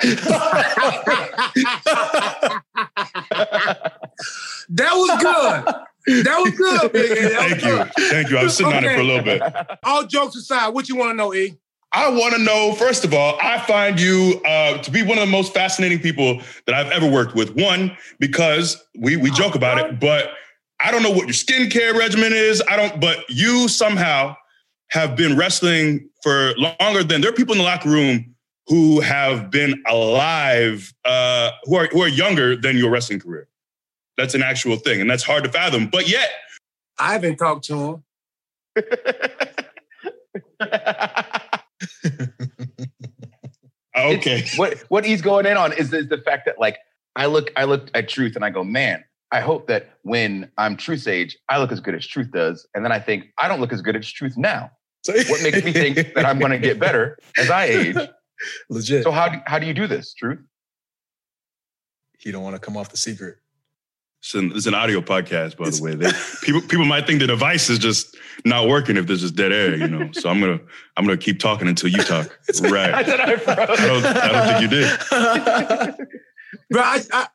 That 4.68 4.92
was 4.94 5.22
good. 5.22 6.24
That 6.24 6.38
was 6.38 6.54
good, 6.54 6.92
Big 6.92 7.10
E. 7.10 7.14
That 7.14 7.22
was 7.22 7.62
thank 7.62 7.64
you, 7.64 7.84
thank 8.10 8.30
you. 8.30 8.38
I 8.38 8.44
was 8.44 8.56
sitting 8.56 8.72
on 8.72 8.84
it 8.84 8.94
for 8.94 9.00
a 9.00 9.04
little 9.04 9.22
bit. 9.22 9.42
All 9.82 10.06
jokes 10.06 10.36
aside, 10.36 10.68
what 10.68 10.88
you 10.88 10.96
want 10.96 11.10
to 11.10 11.14
know, 11.14 11.34
E? 11.34 11.56
I 11.92 12.10
want 12.10 12.34
to 12.34 12.42
know, 12.42 12.74
first 12.74 13.04
of 13.04 13.14
all, 13.14 13.38
I 13.40 13.60
find 13.60 14.00
you 14.00 14.40
uh, 14.44 14.78
to 14.78 14.90
be 14.90 15.02
one 15.02 15.16
of 15.16 15.24
the 15.24 15.30
most 15.30 15.54
fascinating 15.54 16.00
people 16.00 16.40
that 16.66 16.74
I've 16.74 16.90
ever 16.90 17.08
worked 17.08 17.36
with. 17.36 17.54
One, 17.54 17.96
because 18.18 18.82
we 18.98 19.16
we 19.16 19.30
joke 19.30 19.54
about 19.54 19.78
it, 19.78 20.00
but 20.00 20.30
I 20.80 20.90
don't 20.90 21.02
know 21.02 21.10
what 21.10 21.26
your 21.26 21.34
skincare 21.34 21.96
regimen 21.96 22.32
is. 22.32 22.62
I 22.68 22.76
don't, 22.76 23.00
but 23.00 23.18
you 23.28 23.68
somehow 23.68 24.36
have 24.88 25.16
been 25.16 25.36
wrestling 25.36 26.08
for 26.22 26.54
longer 26.56 27.04
than 27.04 27.20
there 27.20 27.30
are 27.30 27.34
people 27.34 27.52
in 27.52 27.58
the 27.58 27.64
locker 27.64 27.88
room 27.88 28.33
who 28.66 29.00
have 29.00 29.50
been 29.50 29.82
alive, 29.88 30.92
uh, 31.04 31.50
who 31.64 31.76
are 31.76 31.86
who 31.92 32.02
are 32.02 32.08
younger 32.08 32.56
than 32.56 32.76
your 32.78 32.90
wrestling 32.90 33.20
career. 33.20 33.48
That's 34.16 34.34
an 34.34 34.42
actual 34.42 34.76
thing, 34.76 35.00
and 35.00 35.10
that's 35.10 35.24
hard 35.24 35.44
to 35.44 35.50
fathom. 35.50 35.88
But 35.88 36.08
yet, 36.08 36.30
I 36.98 37.12
haven't 37.12 37.36
talked 37.36 37.64
to 37.66 37.76
him. 37.76 38.04
okay, 43.96 44.38
It's- 44.38 44.58
what 44.58 44.78
what 44.88 45.04
he's 45.04 45.22
going 45.22 45.46
in 45.46 45.56
on 45.56 45.72
is, 45.72 45.92
is 45.92 46.08
the 46.08 46.18
fact 46.18 46.46
that 46.46 46.58
like 46.58 46.78
I 47.16 47.26
look 47.26 47.52
I 47.56 47.64
look 47.64 47.90
at 47.94 48.08
truth 48.08 48.36
and 48.36 48.44
I 48.44 48.50
go, 48.50 48.64
man, 48.64 49.04
I 49.30 49.40
hope 49.40 49.66
that 49.68 49.98
when 50.02 50.50
I'm 50.58 50.76
truth's 50.76 51.06
age, 51.06 51.36
I 51.48 51.58
look 51.58 51.72
as 51.72 51.80
good 51.80 51.94
as 51.94 52.06
truth 52.06 52.30
does. 52.32 52.66
And 52.74 52.84
then 52.84 52.92
I 52.92 52.98
think 52.98 53.26
I 53.38 53.48
don't 53.48 53.60
look 53.60 53.72
as 53.72 53.82
good 53.82 53.96
as 53.96 54.10
truth 54.10 54.36
now. 54.36 54.70
What 55.06 55.42
makes 55.42 55.62
me 55.62 55.72
think 55.72 56.14
that 56.14 56.24
I'm 56.24 56.38
going 56.38 56.52
to 56.52 56.58
get 56.58 56.78
better 56.78 57.18
as 57.36 57.50
I 57.50 57.64
age? 57.66 57.96
Legit. 58.68 59.04
So 59.04 59.10
how 59.10 59.28
do, 59.28 59.38
how 59.46 59.58
do 59.58 59.66
you 59.66 59.74
do 59.74 59.86
this, 59.86 60.14
truth? 60.14 60.40
he 62.24 62.32
don't 62.32 62.42
want 62.42 62.56
to 62.56 62.60
come 62.60 62.76
off 62.76 62.90
the 62.90 62.96
secret. 62.96 63.36
It's 64.20 64.34
an, 64.34 64.52
it's 64.54 64.66
an 64.66 64.72
audio 64.72 65.02
podcast, 65.02 65.58
by 65.58 65.68
the 65.68 65.82
way. 65.82 65.94
They, 65.94 66.10
people 66.42 66.62
people 66.62 66.86
might 66.86 67.06
think 67.06 67.20
the 67.20 67.26
device 67.26 67.68
is 67.68 67.78
just 67.78 68.16
not 68.46 68.66
working 68.66 68.96
if 68.96 69.06
there's 69.06 69.20
just 69.20 69.36
dead 69.36 69.52
air, 69.52 69.76
you 69.76 69.86
know. 69.86 70.10
So 70.12 70.30
I'm 70.30 70.40
gonna 70.40 70.58
I'm 70.96 71.04
gonna 71.04 71.18
keep 71.18 71.38
talking 71.38 71.68
until 71.68 71.90
you 71.90 71.98
talk. 71.98 72.26
I 72.64 72.68
right. 72.68 73.06
said 73.06 73.20
I 73.20 73.36
froze. 73.36 73.58
I 73.58 73.86
don't, 73.86 74.06
I 74.06 74.32
don't 74.32 74.48
think 74.48 74.62
you 74.62 75.98
did. 75.98 76.08
Bro, 76.70 76.82
I, 76.82 77.00
I 77.12 77.28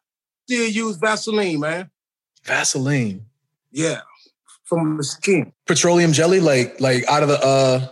still 0.47 0.67
use 0.67 0.97
Vaseline, 0.97 1.59
man. 1.59 1.91
Vaseline. 2.43 3.25
Yeah. 3.71 4.01
from 4.63 4.97
the 4.97 5.03
skin. 5.03 5.53
Petroleum 5.67 6.11
jelly, 6.11 6.39
like 6.39 6.81
like 6.81 7.07
out 7.07 7.21
of 7.21 7.29
the 7.29 7.39
uh 7.39 7.87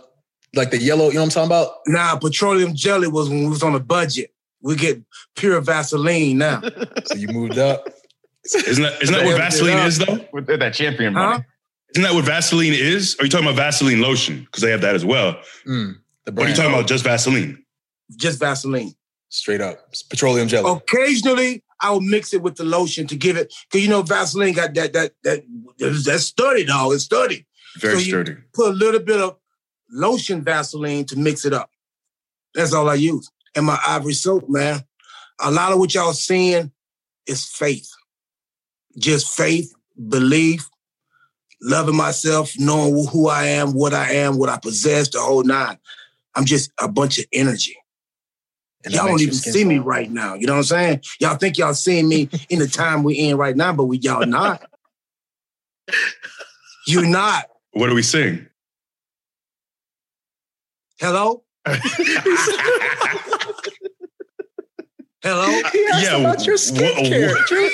like 0.54 0.70
the 0.70 0.78
yellow, 0.78 1.08
you 1.08 1.14
know 1.14 1.20
what 1.20 1.36
I'm 1.36 1.48
talking 1.48 1.48
about? 1.48 1.72
Nah, 1.86 2.16
petroleum 2.16 2.74
jelly 2.74 3.08
was 3.08 3.28
when 3.28 3.44
we 3.44 3.48
was 3.48 3.62
on 3.62 3.74
a 3.74 3.80
budget. 3.80 4.32
We 4.60 4.76
get 4.76 5.00
pure 5.36 5.60
Vaseline 5.60 6.38
now. 6.38 6.62
So 7.06 7.14
you 7.14 7.28
moved 7.28 7.58
up. 7.58 7.86
Isn't 8.44 8.82
that 8.82 9.02
isn't 9.02 9.14
that 9.14 9.24
what 9.24 9.36
Vaseline 9.36 9.78
is 9.86 9.98
though? 9.98 10.24
With 10.32 10.46
that 10.46 10.74
champion 10.74 11.14
Huh? 11.14 11.30
money. 11.30 11.44
Isn't 11.94 12.02
that 12.02 12.14
what 12.14 12.24
Vaseline 12.24 12.72
is? 12.74 13.14
Or 13.16 13.22
are 13.22 13.24
you 13.24 13.30
talking 13.30 13.46
about 13.46 13.56
Vaseline 13.56 14.00
lotion? 14.00 14.40
Because 14.44 14.62
they 14.62 14.70
have 14.70 14.80
that 14.82 14.94
as 14.94 15.04
well. 15.04 15.38
Mm, 15.66 15.94
the 16.24 16.32
What 16.32 16.46
are 16.46 16.50
you 16.50 16.54
talking 16.56 16.72
about? 16.72 16.86
Just 16.86 17.04
Vaseline. 17.04 17.62
Just 18.16 18.38
Vaseline. 18.40 18.94
Straight 19.30 19.60
up. 19.60 19.78
It's 19.90 20.02
petroleum 20.02 20.48
jelly. 20.48 20.70
Occasionally, 20.70 21.62
I 21.80 21.90
will 21.90 22.00
mix 22.00 22.32
it 22.34 22.42
with 22.42 22.56
the 22.56 22.64
lotion 22.64 23.06
to 23.08 23.16
give 23.16 23.36
it, 23.36 23.52
because 23.70 23.82
you 23.84 23.90
know 23.90 24.02
Vaseline 24.02 24.54
got 24.54 24.74
that 24.74 24.92
that 24.94 25.12
that 25.24 25.44
that's 25.78 26.24
sturdy, 26.24 26.64
dog. 26.64 26.92
It's 26.94 27.04
sturdy. 27.04 27.46
Very 27.78 27.94
So 27.94 27.98
you- 28.00 28.04
sturdy. 28.06 28.36
Put 28.54 28.70
a 28.70 28.74
little 28.74 29.00
bit 29.00 29.20
of 29.20 29.36
lotion 29.90 30.42
Vaseline 30.42 31.04
to 31.06 31.18
mix 31.18 31.44
it 31.44 31.52
up. 31.52 31.70
That's 32.54 32.72
all 32.72 32.88
I 32.88 32.94
use. 32.94 33.30
And 33.54 33.66
my 33.66 33.78
ivory 33.86 34.14
soap, 34.14 34.48
man. 34.48 34.80
A 35.40 35.50
lot 35.50 35.72
of 35.72 35.78
what 35.78 35.94
y'all 35.94 36.12
seeing 36.12 36.72
is 37.26 37.44
faith. 37.46 37.88
Just 38.98 39.28
faith, 39.30 39.72
belief, 40.08 40.68
loving 41.60 41.96
myself, 41.96 42.52
knowing 42.58 43.06
who 43.06 43.28
I 43.28 43.44
am, 43.44 43.74
what 43.74 43.94
I 43.94 44.12
am, 44.14 44.38
what 44.38 44.48
I 44.48 44.58
possess, 44.58 45.08
the 45.10 45.20
whole 45.20 45.44
nine. 45.44 45.78
I'm 46.34 46.44
just 46.44 46.72
a 46.80 46.88
bunch 46.88 47.18
of 47.18 47.26
energy. 47.32 47.76
And 48.84 48.94
y'all 48.94 49.06
don't 49.06 49.20
even 49.20 49.34
see 49.34 49.64
me 49.64 49.76
soft. 49.76 49.86
right 49.86 50.10
now. 50.10 50.34
You 50.34 50.46
know 50.46 50.54
what 50.54 50.58
I'm 50.58 50.64
saying? 50.64 51.02
Y'all 51.20 51.36
think 51.36 51.58
y'all 51.58 51.74
seeing 51.74 52.08
me 52.08 52.28
in 52.48 52.58
the 52.58 52.68
time 52.68 53.02
we're 53.02 53.30
in 53.30 53.36
right 53.36 53.56
now, 53.56 53.72
but 53.72 53.84
we 53.84 53.98
y'all 53.98 54.26
not. 54.26 54.68
You're 56.86 57.06
not. 57.06 57.46
What 57.72 57.90
are 57.90 57.94
we 57.94 58.02
saying? 58.02 58.47
Hello? 61.00 61.42
Hello? 65.22 65.46
He 65.72 65.86
asked 65.92 66.02
Yeah, 66.04 66.16
about 66.18 66.46
your 66.46 66.56
skincare. 66.56 67.34
wh- 67.34 67.46
Drew. 67.48 67.68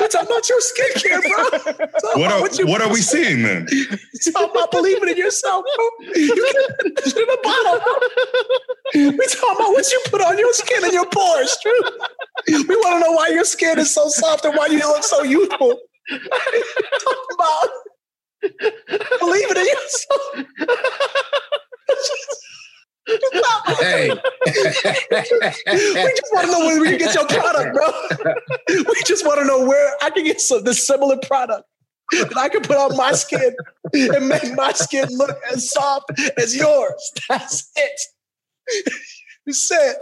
We're 0.00 0.08
talking 0.08 0.28
about 0.28 0.48
your 0.48 0.60
skincare, 0.60 1.20
bro. 1.20 1.42
What 2.22 2.26
about 2.30 2.52
are, 2.58 2.62
you- 2.62 2.66
what 2.68 2.80
are 2.80 2.88
we 2.92 3.00
seeing 3.12 3.42
then? 3.42 3.66
talking 4.32 4.50
about 4.50 4.70
believing 4.70 5.08
in 5.10 5.16
yourself, 5.16 5.64
bro. 5.76 5.88
You 6.14 6.32
can't 6.34 6.94
put 6.96 7.06
it 7.06 7.16
in 7.16 7.26
the 7.26 7.38
bottle, 7.42 7.80
bro. 7.84 9.10
We 9.18 9.26
talking 9.26 9.56
about 9.56 9.70
what 9.72 9.90
you 9.92 10.00
put 10.06 10.20
on 10.22 10.38
your 10.38 10.52
skin 10.52 10.84
and 10.84 10.92
your 10.92 11.06
pores, 11.06 11.56
Drew. 11.62 11.80
We 12.68 12.76
want 12.76 13.02
to 13.02 13.06
know 13.10 13.12
why 13.12 13.28
your 13.28 13.44
skin 13.44 13.78
is 13.80 13.90
so 13.92 14.08
soft 14.08 14.44
and 14.44 14.54
why 14.56 14.66
you 14.66 14.78
look 14.78 15.02
so 15.02 15.22
youthful. 15.24 15.78
talking 16.08 17.34
about 17.34 17.68
believing 19.18 19.56
in 19.56 19.66
yourself. 19.66 20.46
Hey. 23.80 24.10
We 24.10 24.20
just 26.14 26.32
want 26.32 26.46
to 26.46 26.52
know 26.52 26.58
where 26.60 26.92
you 26.92 26.98
get 26.98 27.14
your 27.14 27.26
product, 27.26 27.74
bro. 27.74 27.92
We 28.68 29.02
just 29.04 29.26
want 29.26 29.40
to 29.40 29.46
know 29.46 29.66
where 29.66 29.92
I 30.02 30.10
can 30.10 30.24
get 30.24 30.40
some, 30.40 30.64
the 30.64 30.74
similar 30.74 31.16
product 31.18 31.64
that 32.12 32.36
I 32.36 32.48
can 32.48 32.62
put 32.62 32.76
on 32.76 32.96
my 32.96 33.12
skin 33.12 33.54
and 33.92 34.28
make 34.28 34.54
my 34.54 34.72
skin 34.72 35.08
look 35.10 35.38
as 35.52 35.70
soft 35.70 36.10
as 36.38 36.54
yours. 36.56 37.12
That's 37.28 37.70
it. 37.76 38.00
You 39.44 39.52
said. 39.52 39.96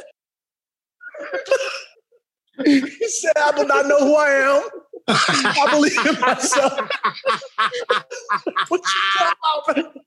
He 2.64 3.08
said, 3.08 3.32
I 3.36 3.52
do 3.56 3.64
not 3.66 3.86
know 3.86 3.98
who 3.98 4.14
I 4.14 4.30
am. 4.30 4.62
I 5.08 5.66
believe 5.70 6.06
in 6.06 6.20
myself. 6.20 6.72
what 8.68 8.80
you 8.80 9.00
talking 9.18 9.84
about? 9.84 10.00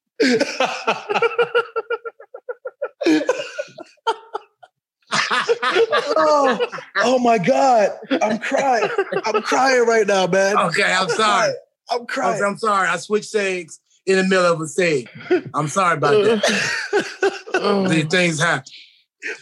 Oh, 5.12 6.60
oh 6.98 7.20
my 7.20 7.38
God. 7.38 7.92
I'm 8.22 8.40
crying. 8.40 8.90
I'm 9.26 9.42
crying 9.42 9.86
right 9.86 10.08
now, 10.08 10.28
man. 10.28 10.58
Okay, 10.58 10.84
I'm 10.84 11.10
sorry. 11.10 11.54
I'm 11.90 12.02
I'm, 12.02 12.06
crying. 12.08 12.44
I'm 12.44 12.58
sorry. 12.58 12.88
I 12.88 12.98
switched 12.98 13.30
sayings 13.30 13.80
in 14.06 14.18
the 14.18 14.24
middle 14.24 14.46
of 14.46 14.62
a 14.62 14.68
saying. 14.68 15.08
I'm 15.54 15.68
sorry 15.68 15.98
about 15.98 16.24
that. 16.24 17.88
These 17.90 18.08
things 18.08 18.40
happen. 18.40 18.72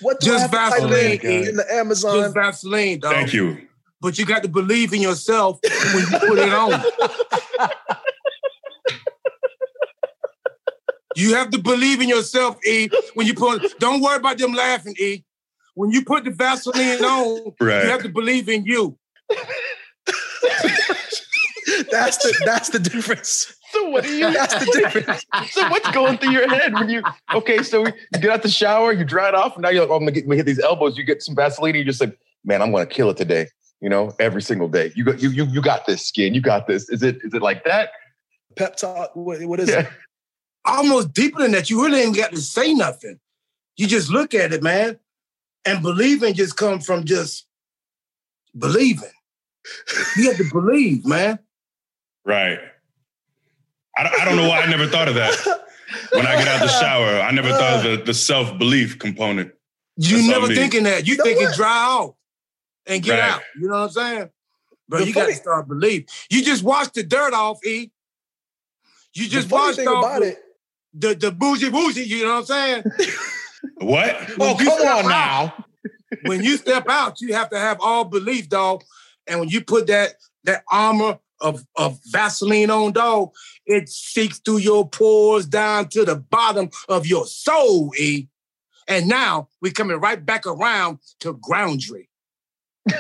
What 0.01 0.21
Just 0.21 0.41
have 0.41 0.51
Vaseline, 0.51 1.19
in, 1.19 1.49
in 1.49 1.55
the 1.57 1.73
Amazon? 1.73 2.15
Just 2.15 2.33
Vaseline, 2.33 2.99
dog. 2.99 3.13
Thank 3.13 3.33
you. 3.33 3.67
But 4.01 4.17
you 4.17 4.25
got 4.25 4.43
to 4.43 4.49
believe 4.49 4.93
in 4.93 5.01
yourself 5.01 5.59
when 5.93 6.05
you 6.11 6.19
put 6.19 6.39
it 6.39 6.53
on. 6.53 6.81
You 11.15 11.35
have 11.35 11.49
to 11.51 11.57
believe 11.59 12.01
in 12.01 12.09
yourself, 12.09 12.57
E. 12.65 12.89
When 13.13 13.25
you 13.27 13.33
put, 13.33 13.79
don't 13.79 14.01
worry 14.01 14.17
about 14.17 14.37
them 14.37 14.53
laughing, 14.53 14.95
E. 14.99 15.23
When 15.75 15.91
you 15.91 16.03
put 16.03 16.23
the 16.25 16.31
Vaseline 16.31 17.03
on, 17.03 17.53
Right. 17.59 17.83
you 17.83 17.89
have 17.89 18.03
to 18.03 18.09
believe 18.09 18.47
in 18.49 18.65
you. 18.65 18.97
That's 21.91 22.17
the 22.19 22.41
that's 22.45 22.69
the 22.69 22.77
difference. 22.79 23.53
So 23.71 23.89
what 23.89 24.03
do 24.03 24.15
you? 24.15 24.31
That's 24.31 24.53
the 24.53 24.65
difference. 24.71 25.25
so 25.51 25.67
what's 25.69 25.89
going 25.91 26.17
through 26.19 26.29
your 26.31 26.47
head 26.47 26.73
when 26.73 26.89
you? 26.89 27.01
Okay, 27.33 27.63
so 27.63 27.85
you 27.87 27.91
get 28.21 28.29
out 28.29 28.43
the 28.43 28.49
shower, 28.49 28.93
you 28.93 29.03
dry 29.03 29.29
it 29.29 29.35
off, 29.35 29.55
and 29.55 29.63
now 29.63 29.69
you're 29.69 29.81
like, 29.81 29.89
oh, 29.89 29.95
I'm 29.95 30.01
gonna, 30.01 30.11
get, 30.11 30.23
I'm 30.23 30.27
gonna 30.29 30.37
hit 30.37 30.45
these 30.45 30.59
elbows. 30.59 30.95
You 30.97 31.03
get 31.03 31.23
some 31.23 31.35
Vaseline, 31.35 31.71
and 31.75 31.79
you 31.79 31.83
just 31.85 31.99
like, 31.99 32.17
man, 32.45 32.61
I'm 32.61 32.71
gonna 32.71 32.85
kill 32.85 33.09
it 33.09 33.17
today. 33.17 33.47
You 33.81 33.89
know, 33.89 34.13
every 34.19 34.41
single 34.43 34.67
day. 34.69 34.91
You 34.95 35.03
got 35.03 35.21
you 35.21 35.29
you 35.29 35.45
you 35.45 35.61
got 35.61 35.85
this 35.87 36.05
skin. 36.05 36.33
You 36.35 36.41
got 36.41 36.67
this. 36.67 36.87
Is 36.89 37.01
it 37.03 37.17
is 37.23 37.33
it 37.33 37.41
like 37.41 37.63
that? 37.65 37.89
Pep 38.55 38.75
talk. 38.77 39.15
What, 39.15 39.43
what 39.45 39.59
is 39.59 39.69
Yeah. 39.69 39.79
it? 39.81 39.87
Almost 40.65 41.13
deeper 41.13 41.41
than 41.41 41.51
that. 41.51 41.69
You 41.69 41.83
really 41.83 42.01
ain't 42.01 42.15
got 42.15 42.31
to 42.31 42.41
say 42.41 42.73
nothing. 42.73 43.19
You 43.77 43.87
just 43.87 44.09
look 44.09 44.33
at 44.33 44.51
it, 44.53 44.63
man. 44.63 44.97
And 45.65 45.81
believing 45.81 46.33
just 46.33 46.57
comes 46.57 46.85
from 46.85 47.03
just 47.05 47.45
believing. 48.57 49.09
You 50.17 50.27
have 50.29 50.37
to 50.37 50.49
believe, 50.51 51.05
man. 51.05 51.39
Right. 52.23 52.59
I, 53.97 54.03
don't- 54.03 54.21
I 54.21 54.25
don't 54.25 54.35
know 54.37 54.47
why 54.49 54.61
I 54.61 54.69
never 54.69 54.87
thought 54.87 55.07
of 55.07 55.15
that. 55.15 55.35
When 56.11 56.25
I 56.25 56.35
get 56.35 56.47
out 56.47 56.59
the 56.61 56.67
shower, 56.67 57.19
I 57.21 57.31
never 57.31 57.49
thought 57.49 57.85
of 57.85 57.99
the, 57.99 58.03
the 58.05 58.13
self 58.13 58.57
belief 58.57 58.97
component. 58.99 59.53
You 59.97 60.17
That's 60.17 60.27
never 60.27 60.47
thinking 60.47 60.83
that. 60.83 61.05
You 61.07 61.13
You 61.13 61.17
know 61.17 61.23
thinking 61.23 61.45
what? 61.45 61.55
dry 61.55 61.77
off 61.85 62.15
and 62.85 63.01
get 63.03 63.19
Right. 63.19 63.31
out. 63.31 63.41
You 63.59 63.67
know 63.67 63.75
what 63.75 63.83
I'm 63.83 63.89
saying? 63.91 64.29
But 64.89 65.07
you 65.07 65.13
got 65.13 65.27
to 65.27 65.33
start 65.33 65.67
believe. 65.67 66.05
You 66.29 66.43
just 66.43 66.63
wash 66.63 66.87
the 66.89 67.03
dirt 67.03 67.33
off, 67.33 67.59
E. 67.65 67.91
You 69.13 69.27
just 69.29 69.47
the 69.47 69.55
funny 69.55 69.63
washed 69.67 69.77
thing 69.77 69.87
off 69.87 70.03
about 70.03 70.21
it. 70.23 70.37
The, 70.97 71.13
the 71.15 71.31
bougie 71.31 71.69
bougie, 71.69 72.03
you 72.03 72.23
know 72.23 72.35
what 72.41 72.49
I'm 72.51 72.83
saying? 72.83 72.83
What? 73.77 74.15
When 74.37 74.55
Oh, 74.55 74.59
you 74.59 74.65
come 74.69 74.87
on 74.87 75.05
out- 75.05 75.09
now. 75.09 75.65
when 76.25 76.43
you 76.43 76.55
step 76.57 76.85
out, 76.87 77.19
you 77.19 77.33
have 77.33 77.49
to 77.49 77.59
have 77.59 77.77
all 77.81 78.05
belief, 78.05 78.47
dog. 78.47 78.83
And 79.27 79.39
when 79.39 79.49
you 79.49 79.61
put 79.61 79.87
that 79.87 80.13
that 80.43 80.63
armor 80.71 81.17
of, 81.41 81.65
of 81.75 81.99
Vaseline 82.05 82.69
on, 82.69 82.93
dog, 82.93 83.31
it 83.65 83.89
seeks 83.89 84.39
through 84.39 84.59
your 84.59 84.87
pores 84.87 85.45
down 85.47 85.89
to 85.89 86.05
the 86.05 86.15
bottom 86.15 86.69
of 86.87 87.05
your 87.07 87.25
soul, 87.25 87.91
E. 87.99 88.27
And 88.87 89.07
now 89.07 89.49
we're 89.61 89.71
coming 89.73 89.97
right 89.99 90.23
back 90.23 90.45
around 90.45 90.99
to 91.21 91.33
groundry. 91.33 92.07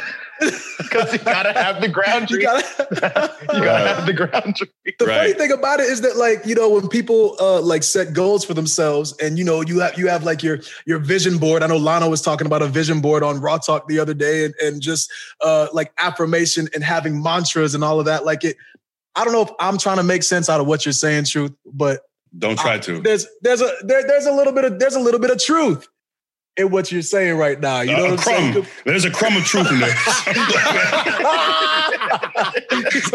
Because 0.77 1.13
you 1.13 1.19
gotta 1.19 1.51
have 1.53 1.81
the 1.81 1.87
ground. 1.87 2.29
You 2.29 2.37
You 2.39 2.43
gotta, 2.43 2.87
gotta, 3.01 3.35
you 3.53 3.63
gotta 3.63 3.87
have 3.95 4.05
the 4.05 4.13
ground. 4.13 4.55
the 4.99 5.05
funny 5.05 5.33
thing 5.33 5.51
about 5.51 5.79
it 5.79 5.87
is 5.87 6.01
that 6.01 6.15
like 6.17 6.45
you 6.45 6.53
know 6.55 6.69
when 6.69 6.87
people 6.87 7.35
uh 7.39 7.59
like 7.61 7.81
set 7.83 8.13
goals 8.13 8.45
for 8.45 8.53
themselves 8.53 9.15
and 9.21 9.37
you 9.37 9.43
know 9.43 9.61
you 9.61 9.79
have 9.79 9.97
you 9.97 10.07
have 10.07 10.23
like 10.23 10.43
your 10.43 10.59
your 10.85 10.99
vision 10.99 11.37
board 11.37 11.63
i 11.63 11.67
know 11.67 11.77
lana 11.77 12.07
was 12.09 12.21
talking 12.21 12.45
about 12.45 12.61
a 12.61 12.67
vision 12.67 13.01
board 13.01 13.23
on 13.23 13.39
raw 13.41 13.57
talk 13.57 13.87
the 13.87 13.99
other 13.99 14.13
day 14.13 14.45
and, 14.45 14.53
and 14.61 14.81
just 14.81 15.11
uh 15.41 15.67
like 15.73 15.91
affirmation 15.97 16.67
and 16.73 16.83
having 16.83 17.21
mantras 17.21 17.73
and 17.73 17.83
all 17.83 17.99
of 17.99 18.05
that 18.05 18.25
like 18.25 18.43
it 18.43 18.55
i 19.15 19.23
don't 19.23 19.33
know 19.33 19.41
if 19.41 19.49
i'm 19.59 19.77
trying 19.77 19.97
to 19.97 20.03
make 20.03 20.23
sense 20.23 20.49
out 20.49 20.59
of 20.61 20.67
what 20.67 20.85
you're 20.85 20.93
saying 20.93 21.23
truth 21.25 21.51
but 21.73 22.01
Don't 22.37 22.59
try 22.59 22.77
to. 22.79 23.01
there's 23.01 23.25
there's 23.41 23.61
a 23.61 23.71
there, 23.81 24.05
there's 24.05 24.25
a 24.25 24.31
little 24.31 24.53
bit 24.53 24.65
of 24.65 24.79
there's 24.79 24.95
a 24.95 24.99
little 24.99 25.19
bit 25.19 25.31
of 25.31 25.39
truth 25.41 25.87
in 26.57 26.69
what 26.69 26.91
you're 26.91 27.01
saying 27.01 27.37
right 27.37 27.59
now 27.59 27.81
you 27.81 27.91
know 27.91 28.05
Uh, 28.05 28.07
a 28.07 28.09
what 28.11 28.11
i'm 28.11 28.17
crumb. 28.17 28.53
saying 28.53 28.67
There's 28.85 29.05
a 29.05 29.11
crumb 29.11 29.35
of 29.37 29.43
truth 29.43 29.69
in 29.71 29.79
there. 29.79 29.89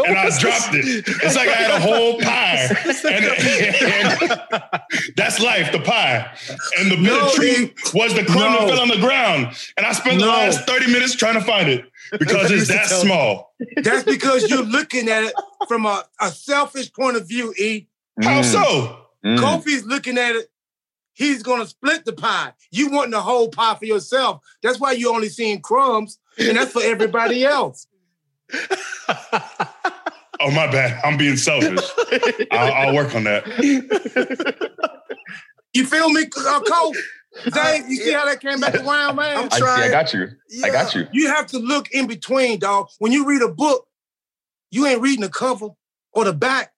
and 0.07 0.17
I 0.19 0.31
dropped 0.39 0.75
it. 0.75 1.05
It's 1.07 1.37
like 1.37 1.49
I 1.49 1.53
had 1.53 1.71
a 1.71 1.81
whole 1.81 2.21
pie. 2.21 2.69
And, 3.11 3.25
and 3.25 4.83
that's 5.17 5.41
life, 5.41 5.73
the 5.73 5.81
pie. 5.81 6.31
And 6.79 6.91
the 6.91 6.97
bit 6.97 7.05
No, 7.05 7.27
of 7.27 7.33
truth 7.33 7.73
was 7.95 8.15
the 8.15 8.25
crumb 8.25 8.53
that 8.53 8.69
fell 8.69 8.81
on 8.81 8.89
the 8.89 8.99
ground. 8.99 9.55
And 9.77 9.87
I 9.87 9.93
spent 9.93 10.21
the 10.21 10.27
last 10.27 10.67
30 10.67 10.93
minutes 10.93 11.15
trying 11.17 11.35
to 11.35 11.41
find 11.41 11.69
it 11.69 11.85
because 12.19 12.51
it's 12.51 12.69
that 12.69 12.87
small. 12.87 13.55
That's 13.83 14.05
because 14.05 14.49
you're 14.51 14.63
looking 14.65 15.09
at 15.09 15.25
it 15.25 15.35
from 15.69 15.87
a, 15.87 16.05
a 16.21 16.31
selfish 16.31 16.93
point 16.93 17.17
of 17.17 17.27
view, 17.29 17.55
E. 17.59 17.87
How 18.23 18.43
so? 18.43 18.99
Mm. 19.25 19.39
Kofi's 19.39 19.85
looking 19.85 20.19
at 20.19 20.37
it. 20.37 20.51
He's 21.21 21.43
gonna 21.43 21.67
split 21.67 22.07
the 22.07 22.15
pie. 22.15 22.55
You 22.71 22.89
want 22.91 23.11
the 23.11 23.21
whole 23.21 23.51
pie 23.51 23.75
for 23.75 23.85
yourself. 23.85 24.41
That's 24.63 24.81
why 24.81 24.93
you 24.93 25.15
only 25.15 25.29
seeing 25.29 25.61
crumbs, 25.61 26.19
and 26.39 26.57
that's 26.57 26.73
for 26.73 26.83
everybody 26.83 27.45
else. 27.57 27.87
Oh 30.41 30.51
my 30.51 30.67
bad. 30.73 30.99
I'm 31.05 31.19
being 31.19 31.37
selfish. 31.37 31.87
I'll, 32.51 32.73
I'll 32.73 32.95
work 32.95 33.15
on 33.15 33.25
that. 33.25 33.45
You 35.73 35.87
feel 35.87 36.11
me, 36.11 36.25
uh, 36.37 36.61
Cole? 36.63 36.93
Zay, 37.55 37.85
you 37.87 37.95
see 37.95 38.13
how 38.13 38.25
that 38.25 38.41
came 38.41 38.59
back 38.59 38.75
around, 38.75 39.15
man? 39.15 39.37
I'm 39.37 39.49
I, 39.53 39.85
I 39.85 39.89
got 39.89 40.13
you. 40.13 40.27
I 40.65 40.71
got 40.71 40.97
you. 40.97 41.07
You 41.13 41.29
have 41.29 41.47
to 41.47 41.61
look 41.61 41.93
in 41.93 42.09
between, 42.09 42.59
dog. 42.59 42.89
When 42.99 43.13
you 43.13 43.25
read 43.25 43.41
a 43.41 43.49
book, 43.49 43.87
you 44.73 44.85
ain't 44.85 45.01
reading 45.01 45.21
the 45.21 45.29
cover 45.29 45.69
or 46.13 46.25
the 46.25 46.33
back. 46.33 46.73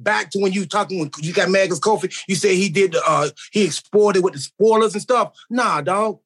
Back 0.00 0.30
to 0.30 0.38
when 0.38 0.52
you 0.52 0.64
talking 0.64 1.00
when 1.00 1.10
you 1.18 1.32
got 1.32 1.50
Magus 1.50 1.80
Kofi, 1.80 2.14
you 2.28 2.36
say 2.36 2.54
he 2.54 2.68
did 2.68 2.92
the 2.92 3.02
uh 3.06 3.30
he 3.50 3.64
explored 3.64 4.16
it 4.16 4.22
with 4.22 4.34
the 4.34 4.38
spoilers 4.38 4.94
and 4.94 5.02
stuff. 5.02 5.36
Nah, 5.50 5.80
dog. 5.80 6.20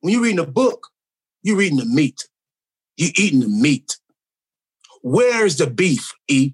When 0.00 0.12
you 0.12 0.22
reading 0.22 0.38
a 0.38 0.46
book, 0.46 0.86
you 1.42 1.56
reading 1.56 1.78
the 1.78 1.84
meat. 1.84 2.28
You 2.96 3.10
eating 3.16 3.40
the 3.40 3.48
meat. 3.48 3.96
Where's 5.02 5.56
the 5.56 5.66
beef, 5.66 6.12
E? 6.28 6.52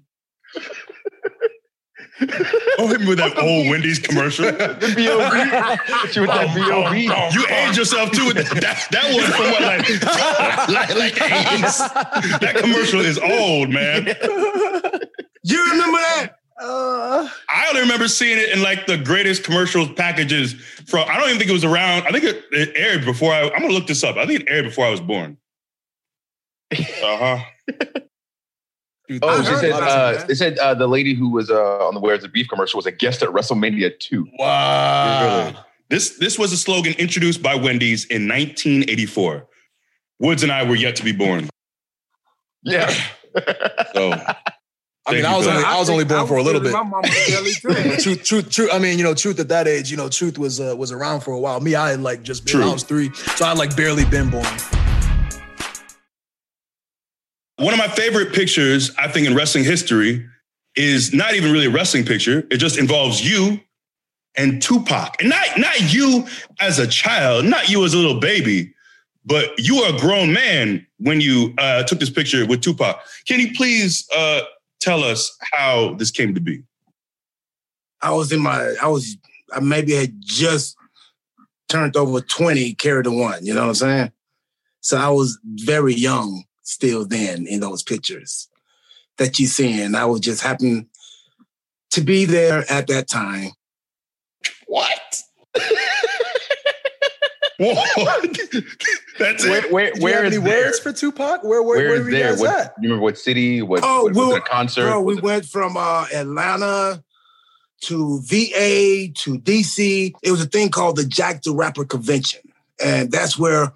Don't 2.19 2.89
hit 2.89 3.01
me 3.01 3.07
with 3.07 3.17
that 3.17 3.37
old 3.37 3.67
Wendy's 3.69 3.99
commercial. 3.99 4.45
The 4.55 4.93
B.O.B. 4.95 6.07
Hit 6.07 6.15
you 6.15 6.21
with 6.21 6.31
that 6.31 6.55
B.O.B. 6.55 7.03
You 7.03 7.47
aged 7.47 7.77
yourself 7.77 8.11
too. 8.11 8.27
with 8.27 8.37
That, 8.37 8.61
that, 8.61 8.87
that 8.91 9.13
was 9.13 9.25
from 9.35 9.51
what, 9.51 9.61
like, 9.61 9.89
like, 10.69 10.95
like 10.95 11.13
80s. 11.15 12.39
That 12.39 12.55
commercial 12.55 13.01
is 13.01 13.17
old, 13.17 13.69
man. 13.69 14.05
You 15.43 15.71
remember 15.71 15.97
that? 15.97 16.35
Uh, 16.61 17.27
I 17.49 17.67
only 17.69 17.81
remember 17.81 18.07
seeing 18.07 18.37
it 18.37 18.49
in 18.49 18.61
like 18.61 18.85
the 18.87 18.97
greatest 18.97 19.43
commercials 19.43 19.91
packages 19.93 20.53
from. 20.87 21.07
I 21.09 21.17
don't 21.17 21.27
even 21.27 21.37
think 21.37 21.49
it 21.49 21.53
was 21.53 21.65
around. 21.65 22.03
I 22.07 22.11
think 22.11 22.23
it, 22.23 22.43
it 22.51 22.71
aired 22.75 23.03
before 23.03 23.33
I. 23.33 23.43
I'm 23.49 23.61
gonna 23.61 23.73
look 23.73 23.87
this 23.87 24.03
up. 24.03 24.15
I 24.15 24.25
think 24.25 24.41
it 24.41 24.47
aired 24.49 24.65
before 24.65 24.85
I 24.85 24.89
was 24.89 25.01
born. 25.01 25.37
Uh 27.03 27.37
huh. 27.37 27.43
dude, 29.07 29.19
Oh, 29.21 29.29
I 29.29 29.37
they 29.37 29.43
said, 29.59 29.71
uh, 29.71 30.17
it, 30.19 30.27
they 30.27 30.33
said 30.33 30.57
uh, 30.57 30.73
the 30.73 30.87
lady 30.87 31.13
who 31.13 31.29
was 31.29 31.51
uh, 31.51 31.87
on 31.87 31.93
the 31.93 31.99
Where's 31.99 32.21
the 32.23 32.27
Beef 32.29 32.47
commercial 32.47 32.77
was 32.77 32.85
a 32.85 32.91
guest 32.91 33.21
at 33.21 33.29
WrestleMania 33.29 33.97
2. 33.99 34.27
Wow. 34.39 35.65
This 35.89 36.17
this 36.17 36.39
was 36.39 36.51
a 36.51 36.57
slogan 36.57 36.93
introduced 36.97 37.43
by 37.43 37.53
Wendy's 37.55 38.05
in 38.05 38.27
1984. 38.27 39.47
Woods 40.19 40.41
and 40.43 40.51
I 40.51 40.63
were 40.63 40.75
yet 40.75 40.95
to 40.95 41.03
be 41.03 41.11
born. 41.11 41.49
Yeah. 42.63 42.91
So 43.93 44.13
I 45.07 45.13
mean, 45.13 45.25
I 45.25 45.37
was 45.37 45.47
only 45.47 45.63
I 45.63 45.77
was 45.77 45.89
only 45.89 46.03
born 46.05 46.25
for 46.27 46.37
a 46.37 46.43
little 46.43 46.61
bit. 46.61 46.71
My 46.73 46.83
mama's 46.83 47.59
truth, 48.03 48.23
truth, 48.23 48.49
truth. 48.49 48.69
I 48.73 48.79
mean, 48.79 48.97
you 48.97 49.03
know, 49.03 49.13
truth 49.13 49.39
at 49.39 49.49
that 49.49 49.67
age, 49.67 49.91
you 49.91 49.97
know, 49.97 50.09
truth 50.09 50.37
was 50.39 50.59
uh, 50.59 50.75
was 50.75 50.91
around 50.91 51.21
for 51.21 51.31
a 51.31 51.39
while. 51.39 51.59
Me, 51.59 51.75
I 51.75 51.91
had 51.91 52.01
like 52.01 52.23
just 52.23 52.45
been, 52.45 52.53
True. 52.53 52.69
I 52.69 52.73
was 52.73 52.83
three, 52.83 53.13
so 53.13 53.45
I 53.45 53.49
had 53.49 53.57
like 53.57 53.75
barely 53.75 54.05
been 54.05 54.29
born. 54.29 54.45
one 57.57 57.73
of 57.73 57.79
my 57.79 57.87
favorite 57.87 58.33
pictures, 58.33 58.91
I 58.97 59.07
think, 59.07 59.27
in 59.27 59.35
wrestling 59.35 59.63
history 59.63 60.25
is 60.75 61.13
not 61.13 61.35
even 61.35 61.51
really 61.51 61.67
a 61.67 61.69
wrestling 61.69 62.05
picture. 62.05 62.45
It 62.51 62.57
just 62.57 62.77
involves 62.77 63.27
you 63.27 63.59
and 64.35 64.61
Tupac. 64.61 65.21
And 65.21 65.29
not, 65.29 65.57
not 65.57 65.93
you 65.93 66.27
as 66.59 66.79
a 66.79 66.87
child, 66.87 67.45
not 67.45 67.69
you 67.69 67.85
as 67.85 67.93
a 67.93 67.97
little 67.97 68.19
baby, 68.19 68.73
but 69.25 69.51
you 69.57 69.77
were 69.77 69.95
a 69.95 69.97
grown 69.97 70.33
man 70.33 70.85
when 70.99 71.21
you 71.21 71.53
uh, 71.57 71.83
took 71.83 71.99
this 71.99 72.09
picture 72.09 72.45
with 72.45 72.61
Tupac. 72.61 72.99
Can 73.25 73.39
you 73.39 73.53
please 73.53 74.07
uh, 74.15 74.41
tell 74.85 75.03
us 75.03 75.35
how 75.53 75.95
this 75.95 76.11
came 76.11 76.35
to 76.35 76.39
be? 76.39 76.61
I 78.01 78.11
was 78.11 78.31
in 78.31 78.39
my, 78.39 78.75
I 78.81 78.87
was, 78.87 79.17
I 79.51 79.59
maybe 79.59 79.93
had 79.93 80.13
just 80.19 80.77
turned 81.67 81.97
over 81.97 82.21
20, 82.21 82.75
carried 82.75 83.07
a 83.07 83.11
one, 83.11 83.43
you 83.43 83.55
know 83.55 83.61
what 83.61 83.69
I'm 83.69 83.75
saying? 83.75 84.11
So 84.81 84.97
I 84.97 85.09
was 85.09 85.39
very 85.43 85.95
young 85.95 86.43
still 86.61 87.03
then 87.03 87.47
in 87.47 87.61
those 87.61 87.81
pictures 87.81 88.47
that 89.17 89.39
you 89.39 89.47
seeing. 89.47 89.95
I 89.95 90.05
was 90.05 90.19
just 90.19 90.43
happened 90.43 90.85
to 91.91 92.01
be 92.01 92.25
there 92.25 92.63
at 92.69 92.85
that 92.87 93.07
time. 93.07 93.51
What? 94.67 95.21
what? 97.57 98.37
That's 99.19 99.45
Where, 99.45 99.65
it. 99.65 99.71
where, 99.71 99.91
Do 99.93 99.97
you 99.99 100.03
where 100.03 100.23
have 100.23 100.33
is 100.33 100.37
any 100.39 100.45
words 100.47 100.79
for 100.79 100.91
Tupac? 100.91 101.43
Where 101.43 101.61
where, 101.63 101.77
Where 101.77 101.87
where 101.89 101.95
is 101.99 102.03
were 102.05 102.09
you 102.11 102.19
guys 102.23 102.39
What, 102.39 102.49
at? 102.59 102.73
you 102.81 102.89
remember 102.89 103.03
what 103.03 103.17
city? 103.17 103.61
What, 103.61 103.79
Oh, 103.83 104.03
what, 104.05 104.15
was 104.15 104.27
we 104.29 104.35
it 104.35 104.45
concert? 104.45 104.81
Bro, 104.89 105.01
we 105.01 105.17
it- 105.17 105.23
went 105.23 105.45
from 105.45 105.77
uh, 105.77 106.05
Atlanta 106.13 107.03
to 107.83 108.19
VA 108.21 109.09
to 109.13 109.39
DC. 109.39 110.13
It 110.23 110.31
was 110.31 110.41
a 110.41 110.45
thing 110.47 110.69
called 110.69 110.95
the 110.97 111.05
Jack 111.05 111.43
the 111.43 111.53
Rapper 111.53 111.85
Convention. 111.85 112.41
And 112.83 113.11
that's 113.11 113.37
where 113.37 113.71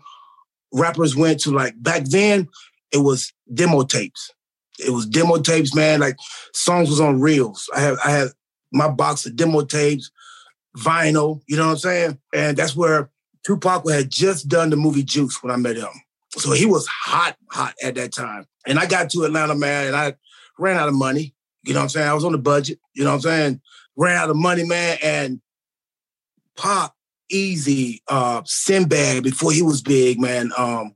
rappers 0.73 1.15
went 1.15 1.39
to 1.41 1.51
like 1.51 1.73
back 1.81 2.03
then, 2.05 2.49
it 2.91 2.97
was 2.99 3.31
demo 3.53 3.83
tapes. 3.83 4.31
It 4.79 4.91
was 4.91 5.05
demo 5.05 5.37
tapes, 5.37 5.73
man. 5.75 5.99
Like 5.99 6.17
songs 6.53 6.89
was 6.89 6.99
on 6.99 7.19
reels. 7.21 7.69
I 7.75 7.79
had 7.81 7.95
I 8.03 8.11
had 8.11 8.27
my 8.71 8.87
box 8.89 9.25
of 9.25 9.35
demo 9.35 9.61
tapes, 9.63 10.11
vinyl, 10.77 11.41
you 11.47 11.57
know 11.57 11.65
what 11.67 11.71
I'm 11.73 11.77
saying? 11.77 12.19
And 12.33 12.57
that's 12.57 12.75
where 12.75 13.09
Tupac 13.45 13.89
had 13.89 14.09
just 14.09 14.47
done 14.47 14.69
the 14.69 14.75
movie 14.75 15.03
Juice 15.03 15.41
when 15.41 15.51
I 15.51 15.57
met 15.57 15.77
him. 15.77 15.87
So 16.37 16.51
he 16.51 16.65
was 16.65 16.87
hot, 16.87 17.35
hot 17.49 17.73
at 17.83 17.95
that 17.95 18.13
time. 18.13 18.45
And 18.67 18.77
I 18.77 18.85
got 18.85 19.09
to 19.11 19.23
Atlanta, 19.23 19.55
man, 19.55 19.87
and 19.87 19.95
I 19.95 20.13
ran 20.57 20.77
out 20.77 20.87
of 20.87 20.93
money. 20.93 21.33
You 21.63 21.73
know 21.73 21.79
what 21.79 21.83
I'm 21.83 21.89
saying? 21.89 22.07
I 22.07 22.13
was 22.13 22.23
on 22.23 22.31
the 22.31 22.37
budget. 22.37 22.79
You 22.93 23.03
know 23.03 23.11
what 23.11 23.15
I'm 23.15 23.21
saying? 23.21 23.61
Ran 23.95 24.17
out 24.17 24.29
of 24.29 24.35
money, 24.35 24.63
man. 24.63 24.97
And 25.03 25.41
Pop, 26.55 26.95
Easy, 27.31 28.01
uh, 28.07 28.41
Sinbad, 28.45 29.23
before 29.23 29.51
he 29.51 29.61
was 29.61 29.81
big, 29.81 30.19
man. 30.19 30.51
Um, 30.57 30.93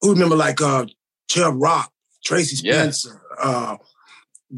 who 0.00 0.12
remember 0.12 0.36
like 0.36 0.60
uh 0.60 0.86
Chubb 1.28 1.54
Rock, 1.56 1.92
Tracie 2.24 2.56
Yeah. 2.62 2.74
Spencer, 2.74 3.20
uh, 3.42 3.76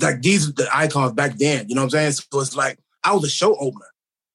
like 0.01 0.23
these 0.23 0.49
are 0.49 0.53
the 0.53 0.69
icons 0.73 1.13
back 1.13 1.37
then. 1.39 1.69
You 1.69 1.75
know 1.75 1.83
what 1.83 1.95
I'm 1.95 2.13
saying? 2.13 2.13
So 2.13 2.41
it's 2.41 2.57
like 2.57 2.79
I 3.05 3.13
was 3.15 3.25
a 3.25 3.31
show 3.31 3.57
opener 3.57 3.87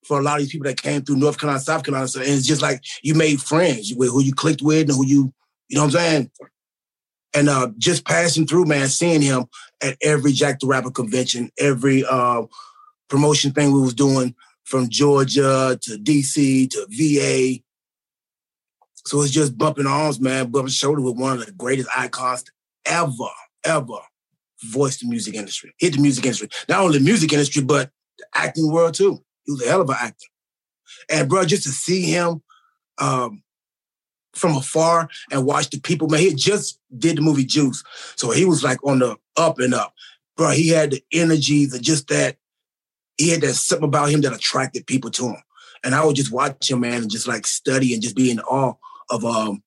for 0.06 0.20
a 0.20 0.22
lot 0.24 0.36
of 0.36 0.40
these 0.40 0.52
people 0.52 0.68
that 0.68 0.82
came 0.82 1.02
through 1.02 1.18
North 1.18 1.40
Carolina, 1.40 1.60
South 1.60 1.84
Carolina. 1.84 2.08
So 2.08 2.20
and 2.20 2.30
it's 2.30 2.46
just 2.46 2.62
like 2.62 2.84
you 3.02 3.16
made 3.16 3.42
friends 3.42 3.94
with 3.96 4.10
who 4.10 4.22
you 4.22 4.34
clicked 4.34 4.62
with 4.62 4.90
and 4.90 4.98
who 4.98 5.06
you, 5.06 5.34
you 5.68 5.76
know 5.76 5.86
what 5.86 5.96
I'm 5.96 6.00
saying? 6.00 6.32
And 7.34 7.50
uh, 7.50 7.70
just 7.78 8.06
passing 8.06 8.48
through, 8.48 8.66
man, 8.66 8.88
seeing 8.88 9.22
him 9.22 9.46
at 9.82 9.98
every 10.02 10.32
Jack 10.32 10.60
the 10.60 10.68
Rapper 10.68 10.92
convention, 10.92 11.52
every 11.60 12.06
uh, 12.06 12.44
promotion 13.10 13.52
thing 13.52 13.74
we 13.74 13.82
was 13.82 13.94
doing 13.94 14.36
from 14.64 14.90
Georgia 14.90 15.78
to 15.82 15.98
DC 15.98 16.70
to 16.72 16.88
VA. 16.90 17.62
So 19.06 19.22
it's 19.22 19.32
just 19.32 19.58
bumping 19.58 19.86
arms, 19.86 20.20
man, 20.20 20.50
bumping 20.50 20.72
shoulders 20.72 21.04
with 21.04 21.18
one 21.18 21.40
of 21.40 21.46
the 21.46 21.52
greatest 21.52 21.90
icons 21.96 22.44
ever, 22.86 23.12
ever 23.66 24.00
voice 24.64 24.98
the 24.98 25.08
music 25.08 25.36
industry, 25.36 25.74
hit 25.78 25.94
the 25.94 26.02
music 26.02 26.26
industry. 26.26 26.50
Not 26.70 26.82
only 26.82 27.00
the 27.00 27.04
music 27.04 27.34
industry, 27.34 27.64
but 27.64 27.92
the 28.18 28.26
acting 28.34 28.72
world 28.72 28.94
too. 28.94 29.24
He 29.46 29.52
was 29.52 29.64
a 29.64 29.70
hell 29.70 29.82
of 29.82 29.90
an 29.90 29.98
actor. 30.00 30.28
And 31.10 31.30
bro, 31.30 31.46
just 31.46 31.64
to 31.64 31.70
see 31.70 32.02
him 32.04 32.42
um, 32.98 33.44
from 34.34 34.56
afar 34.56 35.10
and 35.32 35.46
watch 35.46 35.70
the 35.70 35.80
people, 35.80 36.08
man, 36.08 36.22
he 36.22 36.34
just 36.34 36.80
did 36.98 37.18
the 37.18 37.22
movie 37.22 37.46
Juice. 37.46 37.84
So 38.16 38.32
he 38.32 38.46
was 38.46 38.64
like 38.64 38.84
on 38.84 39.00
the 39.00 39.18
up 39.38 39.60
and 39.60 39.74
up. 39.74 39.94
Bro, 40.38 40.52
he 40.52 40.70
had 40.70 40.92
the 40.92 41.04
energy, 41.14 41.66
the 41.66 41.80
just 41.80 42.08
that, 42.10 42.38
he 43.18 43.30
had 43.30 43.42
that 43.42 43.54
something 43.54 43.88
about 43.88 44.10
him 44.10 44.22
that 44.22 44.34
attracted 44.34 44.88
people 44.88 45.10
to 45.12 45.30
him. 45.30 45.42
And 45.84 45.96
I 45.96 46.04
would 46.04 46.16
just 46.16 46.34
watch 46.34 46.70
him, 46.70 46.82
man, 46.82 47.04
and 47.04 47.12
just 47.12 47.28
like 47.28 47.48
study 47.48 47.94
and 47.94 48.02
just 48.02 48.16
be 48.16 48.32
in 48.32 48.40
awe 48.42 48.74
of 49.10 49.24
um 49.24 49.64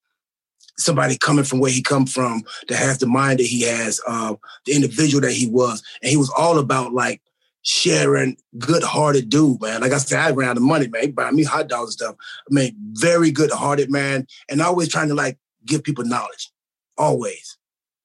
somebody 0.76 1.18
coming 1.18 1.44
from 1.44 1.58
where 1.58 1.70
he 1.70 1.82
come 1.82 2.06
from 2.06 2.42
that 2.68 2.78
has 2.78 2.98
the 2.98 3.06
mind 3.06 3.38
that 3.38 3.46
he 3.46 3.62
has, 3.62 4.00
uh, 4.06 4.34
the 4.64 4.74
individual 4.74 5.20
that 5.20 5.32
he 5.32 5.48
was. 5.48 5.82
And 6.02 6.10
he 6.10 6.16
was 6.16 6.30
all 6.30 6.58
about 6.58 6.92
like 6.92 7.20
sharing, 7.62 8.36
good-hearted 8.58 9.28
dude, 9.28 9.60
man. 9.60 9.80
Like 9.80 9.92
I 9.92 9.98
said, 9.98 10.20
I 10.20 10.30
ran 10.30 10.48
out 10.48 10.56
of 10.56 10.62
money, 10.62 10.88
man. 10.88 11.02
He 11.02 11.08
buy 11.08 11.30
me 11.30 11.44
hot 11.44 11.68
dogs 11.68 11.90
and 11.90 11.92
stuff. 11.92 12.16
I 12.50 12.54
mean, 12.54 12.74
very 12.92 13.30
good-hearted, 13.30 13.90
man. 13.90 14.26
And 14.48 14.62
always 14.62 14.88
trying 14.88 15.08
to 15.08 15.14
like 15.14 15.38
give 15.66 15.82
people 15.82 16.04
knowledge. 16.04 16.50
Always. 16.96 17.58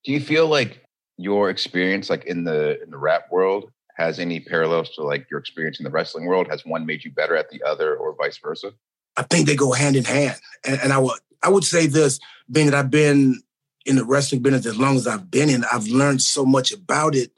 Do 0.03 0.11
you 0.11 0.19
feel 0.19 0.47
like 0.47 0.85
your 1.17 1.49
experience, 1.49 2.09
like 2.09 2.25
in 2.25 2.43
the 2.43 2.81
in 2.81 2.91
the 2.91 2.97
rap 2.97 3.31
world, 3.31 3.71
has 3.95 4.19
any 4.19 4.39
parallels 4.39 4.89
to 4.95 5.03
like 5.03 5.27
your 5.29 5.39
experience 5.39 5.79
in 5.79 5.83
the 5.83 5.91
wrestling 5.91 6.25
world? 6.25 6.47
Has 6.49 6.65
one 6.65 6.85
made 6.85 7.03
you 7.03 7.11
better 7.11 7.35
at 7.35 7.49
the 7.49 7.63
other, 7.63 7.95
or 7.95 8.15
vice 8.15 8.37
versa? 8.37 8.73
I 9.15 9.21
think 9.23 9.47
they 9.47 9.55
go 9.55 9.71
hand 9.71 9.95
in 9.95 10.03
hand. 10.03 10.39
And, 10.65 10.79
and 10.81 10.91
I 10.91 10.97
would 10.97 11.19
I 11.41 11.49
would 11.49 11.63
say 11.63 11.87
this, 11.87 12.19
being 12.51 12.67
that 12.67 12.75
I've 12.75 12.91
been 12.91 13.41
in 13.85 13.95
the 13.95 14.05
wrestling 14.05 14.41
business 14.41 14.65
as 14.65 14.77
long 14.77 14.95
as 14.95 15.07
I've 15.07 15.29
been 15.29 15.49
in, 15.49 15.63
I've 15.71 15.87
learned 15.87 16.21
so 16.21 16.45
much 16.45 16.71
about 16.71 17.15
it 17.15 17.31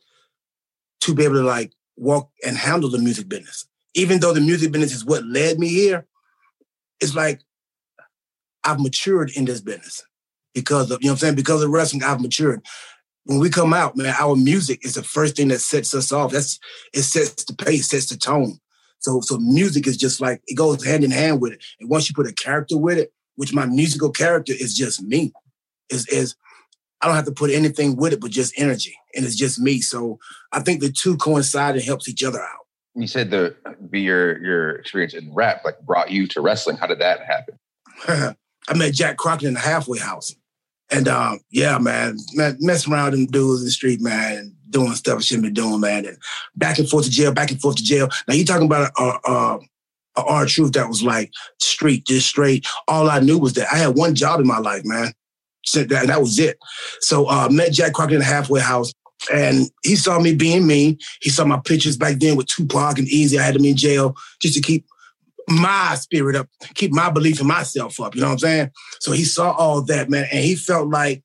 to 1.01 1.13
be 1.13 1.23
able 1.23 1.36
to 1.36 1.43
like 1.43 1.73
walk 1.97 2.29
and 2.45 2.58
handle 2.58 2.89
the 2.89 2.99
music 2.99 3.29
business. 3.29 3.67
Even 3.93 4.19
though 4.19 4.34
the 4.34 4.41
music 4.41 4.71
business 4.71 4.93
is 4.93 5.05
what 5.05 5.25
led 5.25 5.58
me 5.58 5.69
here, 5.69 6.05
it's 6.99 7.15
like 7.15 7.41
I've 8.63 8.79
matured 8.79 9.31
in 9.36 9.45
this 9.45 9.62
business 9.62 10.03
because 10.53 10.91
of, 10.91 11.01
you 11.01 11.08
know 11.08 11.13
what 11.13 11.17
I'm 11.17 11.19
saying? 11.19 11.36
Because 11.36 11.63
of 11.63 11.69
wrestling, 11.69 12.03
I've 12.03 12.21
matured. 12.21 12.65
When 13.25 13.39
we 13.39 13.49
come 13.49 13.73
out, 13.73 13.95
man, 13.95 14.13
our 14.19 14.36
music 14.36 14.86
is 14.86 14.95
the 14.95 15.03
first 15.03 15.36
thing 15.36 15.47
that 15.47 15.60
sets 15.60 15.93
us 15.95 16.12
off. 16.12 16.31
That's 16.31 16.60
it 16.93 17.03
sets 17.03 17.43
the 17.45 17.53
pace, 17.53 17.89
sets 17.89 18.08
the 18.08 18.17
tone. 18.17 18.60
So, 18.99 19.19
so 19.21 19.38
music 19.38 19.88
is 19.88 19.97
just 19.97 20.21
like 20.21 20.41
it 20.47 20.55
goes 20.55 20.84
hand 20.84 21.03
in 21.03 21.12
hand 21.12 21.41
with 21.41 21.53
it. 21.53 21.63
And 21.79 21.89
once 21.89 22.08
you 22.08 22.15
put 22.15 22.27
a 22.27 22.34
character 22.34 22.77
with 22.77 22.97
it, 22.97 23.12
which 23.36 23.53
my 23.53 23.65
musical 23.65 24.12
character 24.12 24.53
is 24.53 24.75
just 24.75 25.01
me, 25.01 25.34
is 25.89 26.08
is 26.08 26.36
I 27.06 27.08
don't 27.08 27.18
have 27.18 27.26
to 27.26 27.32
put 27.32 27.52
anything 27.52 27.98
with 27.98 28.13
it 28.13 28.20
but 28.20 28.32
just 28.32 28.60
energy. 28.60 28.98
And 29.13 29.24
it's 29.26 29.36
just 29.36 29.60
me. 29.60 29.80
So 29.80 30.18
I 30.52 30.60
think 30.62 30.82
the 30.82 30.91
two 30.91 31.18
coincide 31.18 31.76
and 31.76 31.84
helps 31.84 32.10
each 32.10 32.24
other 32.24 32.41
out. 32.41 32.65
You 32.96 33.06
said 33.06 33.30
the 33.30 33.56
be 33.91 34.02
your 34.02 34.44
your 34.44 34.72
experience 34.72 35.13
in 35.13 35.32
rap 35.32 35.62
like 35.63 35.80
brought 35.82 36.10
you 36.10 36.26
to 36.30 36.41
wrestling. 36.41 36.78
How 36.78 36.88
did 36.88 36.98
that 37.00 37.20
happen? 37.24 37.60
I 38.68 38.74
met 38.74 38.96
Jack 38.96 39.18
Crockett 39.18 39.48
in 39.48 39.54
the 39.54 39.60
halfway 39.60 40.00
house. 40.00 40.34
And 40.89 41.08
um, 41.08 41.41
yeah, 41.52 41.78
man, 41.78 42.18
man, 42.34 42.58
messing 42.60 42.91
around 42.91 43.12
with 43.12 43.20
them 43.20 43.26
dudes 43.28 43.62
in 43.62 43.65
the 43.65 43.72
street, 43.72 44.02
man, 44.02 44.38
and 44.38 44.56
doing 44.72 44.94
stuff 44.94 45.20
I 45.20 45.22
shouldn't 45.22 45.46
be 45.46 45.52
doing, 45.52 45.82
man. 45.82 46.08
And 46.08 46.18
back 46.56 46.80
and 46.80 46.89
forth 46.89 47.06
to 47.06 47.12
jail, 47.12 47.32
back 47.32 47.52
and 47.52 47.62
forth 47.62 47.76
to 47.76 47.84
jail. 47.84 48.10
Now 48.28 48.34
you 48.34 48.46
talking 48.46 48.65
about 48.65 48.91
a, 48.98 49.04
a, 49.30 49.60
a 50.18 50.24
R-Truth 50.24 50.72
that 50.72 50.88
was 50.88 51.04
like 51.04 51.32
street, 51.60 52.08
just 52.08 52.28
straight. 52.28 52.65
All 52.88 53.12
I 53.12 53.20
knew 53.20 53.38
was 53.38 53.54
that 53.54 53.72
I 53.72 53.78
had 53.78 53.96
one 53.96 54.15
job 54.15 54.39
in 54.39 54.48
my 54.48 54.58
life, 54.58 54.82
man. 54.86 55.13
Said 55.65 55.89
that, 55.89 56.01
and 56.01 56.10
that 56.10 56.21
was 56.21 56.38
it. 56.39 56.58
So 57.01 57.25
uh, 57.28 57.49
met 57.49 57.73
Jack 57.73 57.93
Crockett 57.93 58.13
in 58.13 58.19
the 58.19 58.25
halfway 58.25 58.62
house. 58.62 58.91
And 59.34 59.71
he 59.84 59.95
saw 59.95 60.19
me 60.19 60.36
being 60.36 60.67
me. 60.67 60.97
He 61.21 61.30
saw 61.30 61.45
my 61.45 61.60
pictures 61.60 61.97
back 61.97 62.19
then 62.19 62.36
with 62.36 62.47
Tupac 62.47 62.99
and 62.99 63.08
Eazy. 63.08 63.39
I 63.39 63.43
had 63.43 63.56
him 63.56 63.65
in 63.65 63.75
jail 63.75 64.15
just 64.39 64.54
to 64.56 64.62
keep 64.62 64.86
my 65.47 65.95
spirit 65.95 66.36
up, 66.36 66.47
keep 66.73 66.91
my 66.91 67.10
belief 67.10 67.39
in 67.39 67.47
myself 67.47 67.99
up. 67.99 68.15
You 68.15 68.21
know 68.21 68.28
what 68.28 68.34
I'm 68.34 68.39
saying? 68.39 68.71
So 68.99 69.12
he 69.12 69.23
saw 69.23 69.51
all 69.51 69.82
that, 69.84 70.10
man, 70.10 70.28
and 70.32 70.43
he 70.43 70.56
felt 70.56 70.89
like 70.89 71.23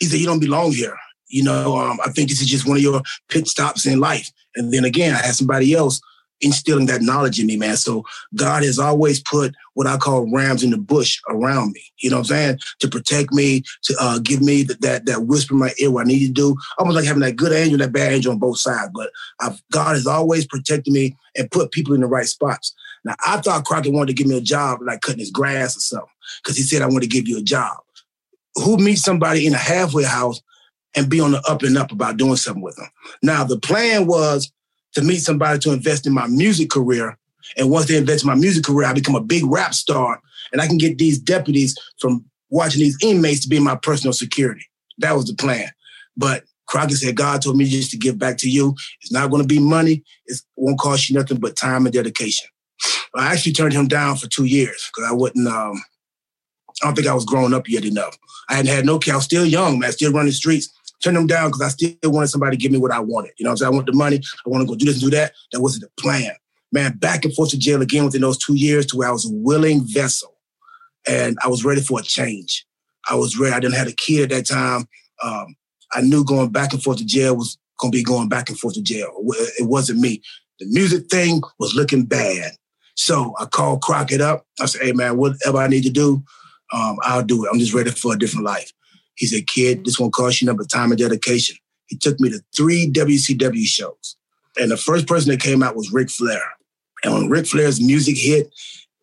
he 0.00 0.06
said, 0.06 0.20
"You 0.20 0.26
don't 0.26 0.40
belong 0.40 0.72
here." 0.72 0.96
You 1.28 1.42
know, 1.42 1.76
um, 1.76 1.98
I 2.04 2.10
think 2.10 2.28
this 2.28 2.40
is 2.40 2.48
just 2.48 2.66
one 2.66 2.76
of 2.76 2.82
your 2.82 3.02
pit 3.28 3.48
stops 3.48 3.86
in 3.86 3.98
life. 3.98 4.30
And 4.54 4.72
then 4.72 4.84
again, 4.84 5.14
I 5.14 5.18
had 5.18 5.34
somebody 5.34 5.74
else 5.74 6.00
instilling 6.40 6.86
that 6.86 7.02
knowledge 7.02 7.40
in 7.40 7.46
me, 7.46 7.56
man. 7.56 7.76
So 7.76 8.04
God 8.34 8.62
has 8.62 8.78
always 8.78 9.20
put 9.20 9.54
what 9.74 9.86
I 9.86 9.96
call 9.96 10.30
rams 10.32 10.62
in 10.62 10.70
the 10.70 10.78
bush 10.78 11.20
around 11.28 11.72
me. 11.72 11.82
You 11.98 12.10
know 12.10 12.16
what 12.16 12.30
I'm 12.30 12.36
saying? 12.36 12.58
To 12.80 12.88
protect 12.88 13.32
me, 13.32 13.62
to 13.84 13.96
uh, 14.00 14.18
give 14.18 14.42
me 14.42 14.62
that, 14.64 14.80
that 14.82 15.06
that 15.06 15.26
whisper 15.26 15.54
in 15.54 15.60
my 15.60 15.72
ear 15.78 15.90
what 15.90 16.06
I 16.06 16.08
need 16.08 16.26
to 16.26 16.32
do. 16.32 16.56
Almost 16.78 16.96
like 16.96 17.04
having 17.04 17.22
that 17.22 17.36
good 17.36 17.52
angel, 17.52 17.74
and 17.74 17.82
that 17.82 17.92
bad 17.92 18.12
angel 18.12 18.32
on 18.32 18.38
both 18.38 18.58
sides. 18.58 18.90
But 18.94 19.10
I've, 19.40 19.62
God 19.70 19.94
has 19.94 20.06
always 20.06 20.46
protected 20.46 20.92
me 20.92 21.16
and 21.36 21.50
put 21.50 21.72
people 21.72 21.94
in 21.94 22.00
the 22.00 22.06
right 22.06 22.26
spots. 22.26 22.74
Now, 23.04 23.14
I 23.24 23.40
thought 23.40 23.64
Crockett 23.64 23.92
wanted 23.92 24.08
to 24.08 24.22
give 24.22 24.26
me 24.26 24.36
a 24.36 24.42
job, 24.42 24.80
like 24.82 25.00
cutting 25.00 25.20
his 25.20 25.30
grass 25.30 25.76
or 25.76 25.80
something, 25.80 26.08
because 26.42 26.56
he 26.56 26.62
said, 26.62 26.82
I 26.82 26.86
want 26.86 27.02
to 27.02 27.08
give 27.08 27.28
you 27.28 27.38
a 27.38 27.42
job. 27.42 27.78
Who 28.56 28.78
meets 28.78 29.02
somebody 29.02 29.46
in 29.46 29.54
a 29.54 29.58
halfway 29.58 30.04
house 30.04 30.40
and 30.96 31.08
be 31.08 31.20
on 31.20 31.32
the 31.32 31.42
up 31.48 31.62
and 31.62 31.76
up 31.76 31.92
about 31.92 32.16
doing 32.16 32.36
something 32.36 32.62
with 32.62 32.76
them? 32.76 32.88
Now, 33.22 33.44
the 33.44 33.60
plan 33.60 34.06
was 34.06 34.50
to 34.96 35.02
meet 35.02 35.18
somebody 35.18 35.58
to 35.58 35.72
invest 35.72 36.06
in 36.06 36.14
my 36.14 36.26
music 36.26 36.70
career. 36.70 37.18
And 37.58 37.70
once 37.70 37.86
they 37.86 37.98
invest 37.98 38.24
in 38.24 38.28
my 38.28 38.34
music 38.34 38.64
career, 38.64 38.88
I 38.88 38.94
become 38.94 39.14
a 39.14 39.20
big 39.20 39.44
rap 39.44 39.74
star 39.74 40.18
and 40.52 40.62
I 40.62 40.66
can 40.66 40.78
get 40.78 40.96
these 40.96 41.18
deputies 41.18 41.76
from 42.00 42.24
watching 42.48 42.80
these 42.80 42.96
inmates 43.02 43.40
to 43.40 43.48
be 43.50 43.58
my 43.58 43.76
personal 43.76 44.14
security. 44.14 44.64
That 44.98 45.14
was 45.14 45.26
the 45.26 45.34
plan. 45.34 45.68
But 46.16 46.44
Crockett 46.66 46.96
said, 46.96 47.14
God 47.14 47.42
told 47.42 47.58
me 47.58 47.66
just 47.66 47.90
to 47.90 47.98
give 47.98 48.18
back 48.18 48.38
to 48.38 48.48
you. 48.48 48.74
It's 49.02 49.12
not 49.12 49.30
going 49.30 49.42
to 49.42 49.46
be 49.46 49.58
money. 49.58 50.02
It 50.24 50.40
won't 50.56 50.78
cost 50.78 51.10
you 51.10 51.16
nothing 51.16 51.40
but 51.40 51.56
time 51.56 51.84
and 51.84 51.92
dedication. 51.92 52.48
I 53.14 53.32
actually 53.32 53.52
turned 53.52 53.74
him 53.74 53.86
down 53.86 54.16
for 54.16 54.28
two 54.28 54.46
years 54.46 54.90
because 54.90 55.10
I 55.10 55.14
wouldn't. 55.14 55.46
Um, 55.46 55.82
I 56.82 56.86
don't 56.86 56.94
think 56.94 57.06
I 57.06 57.14
was 57.14 57.24
growing 57.26 57.52
up 57.52 57.68
yet 57.68 57.84
enough. 57.84 58.16
I 58.48 58.54
hadn't 58.54 58.72
had 58.74 58.86
no 58.86 58.98
care. 58.98 59.14
I 59.14 59.16
was 59.18 59.24
still 59.24 59.44
young, 59.44 59.78
man. 59.78 59.92
Still 59.92 60.12
running 60.12 60.32
streets. 60.32 60.70
Turned 61.02 61.16
them 61.16 61.26
down 61.26 61.50
because 61.50 61.62
I 61.62 61.68
still 61.68 61.96
wanted 62.04 62.28
somebody 62.28 62.56
to 62.56 62.60
give 62.60 62.72
me 62.72 62.78
what 62.78 62.90
I 62.90 63.00
wanted. 63.00 63.32
You 63.38 63.44
know 63.44 63.50
what 63.50 63.52
I'm 63.52 63.56
saying? 63.58 63.72
I 63.72 63.74
want 63.74 63.86
the 63.86 63.92
money. 63.92 64.16
I 64.16 64.48
want 64.48 64.62
to 64.62 64.66
go 64.66 64.74
do 64.74 64.86
this 64.86 65.02
and 65.02 65.10
do 65.10 65.16
that. 65.16 65.32
That 65.52 65.60
wasn't 65.60 65.84
the 65.84 66.02
plan. 66.02 66.32
Man, 66.72 66.96
back 66.96 67.24
and 67.24 67.34
forth 67.34 67.50
to 67.50 67.58
jail 67.58 67.82
again 67.82 68.04
within 68.04 68.22
those 68.22 68.38
two 68.38 68.54
years 68.54 68.86
to 68.86 68.96
where 68.96 69.08
I 69.08 69.12
was 69.12 69.26
a 69.26 69.32
willing 69.32 69.82
vessel. 69.86 70.34
And 71.06 71.38
I 71.44 71.48
was 71.48 71.64
ready 71.64 71.80
for 71.80 72.00
a 72.00 72.02
change. 72.02 72.66
I 73.08 73.14
was 73.14 73.38
ready. 73.38 73.54
I 73.54 73.60
didn't 73.60 73.76
have 73.76 73.88
a 73.88 73.92
kid 73.92 74.32
at 74.32 74.36
that 74.36 74.46
time. 74.46 74.86
Um, 75.22 75.54
I 75.92 76.00
knew 76.00 76.24
going 76.24 76.50
back 76.50 76.72
and 76.72 76.82
forth 76.82 76.98
to 76.98 77.04
jail 77.04 77.36
was 77.36 77.56
going 77.78 77.92
to 77.92 77.96
be 77.96 78.02
going 78.02 78.28
back 78.28 78.48
and 78.48 78.58
forth 78.58 78.74
to 78.74 78.82
jail. 78.82 79.12
It 79.58 79.68
wasn't 79.68 80.00
me. 80.00 80.22
The 80.58 80.66
music 80.66 81.08
thing 81.08 81.42
was 81.58 81.74
looking 81.74 82.04
bad. 82.04 82.52
So 82.96 83.34
I 83.38 83.44
called 83.44 83.82
Crockett 83.82 84.20
up. 84.20 84.46
I 84.60 84.66
said, 84.66 84.82
hey, 84.82 84.92
man, 84.92 85.18
whatever 85.18 85.58
I 85.58 85.68
need 85.68 85.84
to 85.84 85.90
do, 85.90 86.24
um, 86.72 86.96
I'll 87.02 87.22
do 87.22 87.44
it. 87.44 87.50
I'm 87.52 87.58
just 87.58 87.74
ready 87.74 87.90
for 87.90 88.14
a 88.14 88.18
different 88.18 88.46
life. 88.46 88.72
He 89.16 89.26
said, 89.26 89.46
kid, 89.46 89.84
this 89.84 89.98
won't 89.98 90.12
cost 90.14 90.40
you 90.40 90.46
nothing 90.46 90.66
time 90.66 90.92
and 90.92 90.98
dedication. 90.98 91.56
He 91.86 91.96
took 91.96 92.20
me 92.20 92.30
to 92.30 92.40
three 92.54 92.90
WCW 92.90 93.64
shows. 93.64 94.16
And 94.58 94.70
the 94.70 94.76
first 94.76 95.06
person 95.06 95.30
that 95.30 95.40
came 95.40 95.62
out 95.62 95.76
was 95.76 95.92
Ric 95.92 96.10
Flair. 96.10 96.42
And 97.04 97.14
when 97.14 97.28
Ric 97.28 97.46
Flair's 97.46 97.80
music 97.80 98.16
hit 98.18 98.48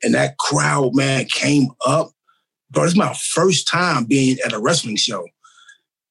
and 0.02 0.14
that 0.14 0.38
crowd, 0.38 0.96
man, 0.96 1.26
came 1.26 1.68
up, 1.86 2.12
bro, 2.72 2.84
is 2.84 2.96
my 2.96 3.14
first 3.14 3.68
time 3.68 4.06
being 4.06 4.38
at 4.46 4.54
a 4.54 4.60
wrestling 4.60 4.98
show. 4.98 5.26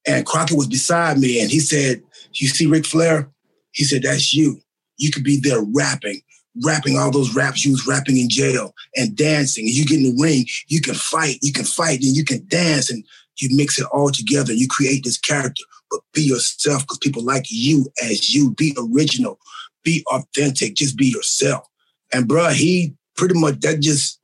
And 0.06 0.26
Crockett 0.26 0.56
was 0.56 0.68
beside 0.68 1.18
me 1.18 1.40
and 1.40 1.50
he 1.50 1.60
said, 1.60 2.02
You 2.32 2.48
see 2.48 2.66
Ric 2.66 2.86
Flair? 2.86 3.30
He 3.72 3.84
said, 3.84 4.02
That's 4.02 4.34
you. 4.34 4.60
You 4.96 5.10
could 5.10 5.24
be 5.24 5.38
there 5.40 5.62
rapping 5.62 6.22
rapping 6.64 6.98
all 6.98 7.10
those 7.10 7.34
raps 7.34 7.64
you 7.64 7.72
was 7.72 7.86
rapping 7.86 8.18
in 8.18 8.28
jail 8.28 8.74
and 8.96 9.16
dancing. 9.16 9.64
And 9.64 9.74
you 9.74 9.84
get 9.84 9.98
in 9.98 10.16
the 10.16 10.22
ring, 10.22 10.46
you 10.68 10.80
can 10.80 10.94
fight, 10.94 11.38
you 11.42 11.52
can 11.52 11.64
fight, 11.64 12.00
and 12.02 12.14
you 12.16 12.24
can 12.24 12.46
dance, 12.46 12.90
and 12.90 13.04
you 13.42 13.48
mix 13.52 13.78
it 13.78 13.87
all 13.92 14.11
together. 14.11 14.52
You 14.52 14.68
create 14.68 15.05
this 15.05 15.18
character, 15.18 15.64
but 15.90 16.00
be 16.12 16.22
yourself 16.22 16.83
because 16.83 16.98
people 16.98 17.24
like 17.24 17.46
you 17.50 17.87
as 18.02 18.35
you. 18.35 18.52
Be 18.52 18.76
original, 18.78 19.38
be 19.83 20.05
authentic, 20.12 20.74
just 20.74 20.96
be 20.96 21.07
yourself. 21.07 21.66
And 22.12 22.28
bro, 22.28 22.50
he 22.50 22.94
pretty 23.16 23.38
much 23.38 23.61
that 23.61 23.81
just 23.81 24.20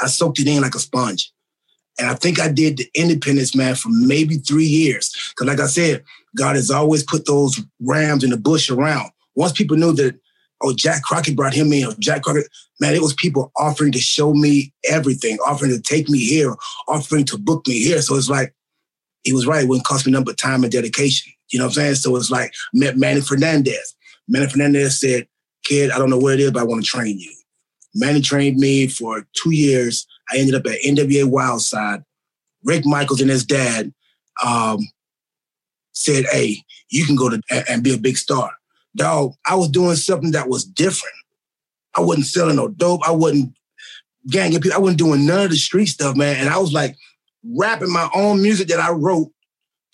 I 0.00 0.06
soaked 0.06 0.40
it 0.40 0.48
in 0.48 0.62
like 0.62 0.74
a 0.74 0.80
sponge. 0.80 1.32
And 1.98 2.08
I 2.08 2.14
think 2.14 2.38
I 2.38 2.48
did 2.48 2.76
the 2.76 2.90
independents 2.94 3.54
man 3.54 3.74
for 3.74 3.88
maybe 3.90 4.36
three 4.36 4.66
years. 4.66 5.32
Cause 5.36 5.48
like 5.48 5.60
I 5.60 5.66
said, 5.66 6.04
God 6.36 6.56
has 6.56 6.70
always 6.70 7.02
put 7.02 7.26
those 7.26 7.58
rams 7.80 8.22
in 8.22 8.30
the 8.30 8.36
bush 8.36 8.70
around. 8.70 9.10
Once 9.34 9.52
people 9.52 9.76
knew 9.76 9.92
that 9.94 10.18
oh, 10.62 10.74
Jack 10.74 11.02
Crockett 11.02 11.36
brought 11.36 11.54
him 11.54 11.72
in, 11.72 11.86
or 11.86 11.94
Jack 11.98 12.22
Crockett, 12.22 12.48
man, 12.80 12.94
it 12.94 13.02
was 13.02 13.14
people 13.14 13.52
offering 13.58 13.92
to 13.92 13.98
show 13.98 14.32
me 14.32 14.72
everything, 14.88 15.38
offering 15.46 15.70
to 15.70 15.80
take 15.80 16.08
me 16.08 16.18
here, 16.18 16.54
offering 16.88 17.24
to 17.26 17.38
book 17.38 17.66
me 17.66 17.82
here. 17.82 18.00
So 18.02 18.16
it's 18.16 18.30
like, 18.30 18.54
he 19.22 19.32
was 19.32 19.46
right. 19.46 19.64
It 19.64 19.68
wouldn't 19.68 19.86
cost 19.86 20.06
me 20.06 20.12
nothing 20.12 20.24
but 20.24 20.38
time 20.38 20.62
and 20.62 20.72
dedication. 20.72 21.32
You 21.50 21.58
know 21.58 21.66
what 21.66 21.70
I'm 21.70 21.74
saying? 21.74 21.94
So 21.96 22.16
it's 22.16 22.30
like, 22.30 22.52
met 22.72 22.96
Manny 22.96 23.20
Fernandez. 23.20 23.94
Manny 24.28 24.46
Fernandez 24.48 25.00
said, 25.00 25.26
kid, 25.64 25.90
I 25.90 25.98
don't 25.98 26.10
know 26.10 26.18
where 26.18 26.34
it 26.34 26.40
is, 26.40 26.52
but 26.52 26.60
I 26.60 26.64
want 26.64 26.84
to 26.84 26.88
train 26.88 27.18
you. 27.18 27.32
Manny 27.94 28.20
trained 28.20 28.58
me 28.58 28.86
for 28.86 29.26
two 29.34 29.52
years. 29.52 30.06
I 30.32 30.38
ended 30.38 30.54
up 30.54 30.66
at 30.66 30.80
NWA 30.82 31.24
Wildside. 31.24 32.04
Rick 32.62 32.84
Michaels 32.84 33.20
and 33.20 33.30
his 33.30 33.44
dad 33.44 33.92
um, 34.44 34.80
said, 35.92 36.24
hey, 36.30 36.58
you 36.90 37.04
can 37.04 37.16
go 37.16 37.30
to 37.30 37.40
and 37.68 37.82
be 37.82 37.94
a 37.94 37.98
big 37.98 38.16
star 38.16 38.52
dog, 38.96 39.34
I 39.46 39.54
was 39.54 39.68
doing 39.68 39.96
something 39.96 40.32
that 40.32 40.48
was 40.48 40.64
different. 40.64 41.14
I 41.94 42.00
wasn't 42.00 42.26
selling 42.26 42.56
no 42.56 42.68
dope. 42.68 43.06
I 43.06 43.12
wasn't 43.12 43.54
ganging 44.28 44.60
people. 44.60 44.76
I 44.76 44.80
wasn't 44.80 44.98
doing 44.98 45.26
none 45.26 45.44
of 45.44 45.50
the 45.50 45.56
street 45.56 45.86
stuff, 45.86 46.16
man. 46.16 46.36
And 46.36 46.48
I 46.48 46.58
was 46.58 46.72
like 46.72 46.96
rapping 47.44 47.92
my 47.92 48.08
own 48.14 48.42
music 48.42 48.68
that 48.68 48.80
I 48.80 48.90
wrote 48.90 49.30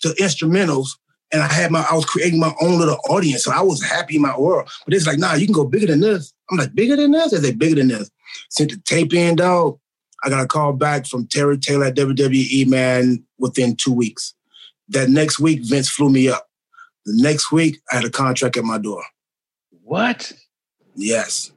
to 0.01 0.09
instrumentals. 0.19 0.89
And 1.31 1.41
I 1.41 1.51
had 1.51 1.71
my, 1.71 1.85
I 1.89 1.95
was 1.95 2.05
creating 2.05 2.39
my 2.39 2.53
own 2.61 2.77
little 2.77 2.99
audience. 3.09 3.43
So 3.43 3.51
I 3.51 3.61
was 3.61 3.83
happy 3.83 4.17
in 4.17 4.21
my 4.21 4.37
world. 4.37 4.69
But 4.85 4.93
it's 4.93 5.07
like, 5.07 5.17
nah, 5.17 5.33
you 5.33 5.47
can 5.47 5.53
go 5.53 5.65
bigger 5.65 5.87
than 5.87 6.01
this. 6.01 6.33
I'm 6.51 6.57
like, 6.57 6.75
bigger 6.75 6.95
than 6.95 7.11
this? 7.11 7.31
They 7.31 7.37
say 7.37 7.51
bigger 7.53 7.75
than 7.75 7.87
this. 7.87 8.11
Sent 8.49 8.71
the 8.71 8.77
tape 8.85 9.13
in, 9.13 9.35
dog. 9.35 9.79
I 10.23 10.29
got 10.29 10.43
a 10.43 10.47
call 10.47 10.73
back 10.73 11.05
from 11.05 11.27
Terry 11.27 11.57
Taylor 11.57 11.85
at 11.85 11.95
WWE, 11.95 12.67
man, 12.67 13.23
within 13.39 13.75
two 13.75 13.91
weeks. 13.91 14.33
That 14.89 15.09
next 15.09 15.39
week, 15.39 15.61
Vince 15.63 15.89
flew 15.89 16.09
me 16.09 16.29
up. 16.29 16.47
The 17.05 17.21
next 17.21 17.51
week, 17.51 17.79
I 17.91 17.95
had 17.95 18.05
a 18.05 18.09
contract 18.09 18.57
at 18.57 18.63
my 18.63 18.77
door. 18.77 19.03
What? 19.83 20.31
Yes. 20.95 21.51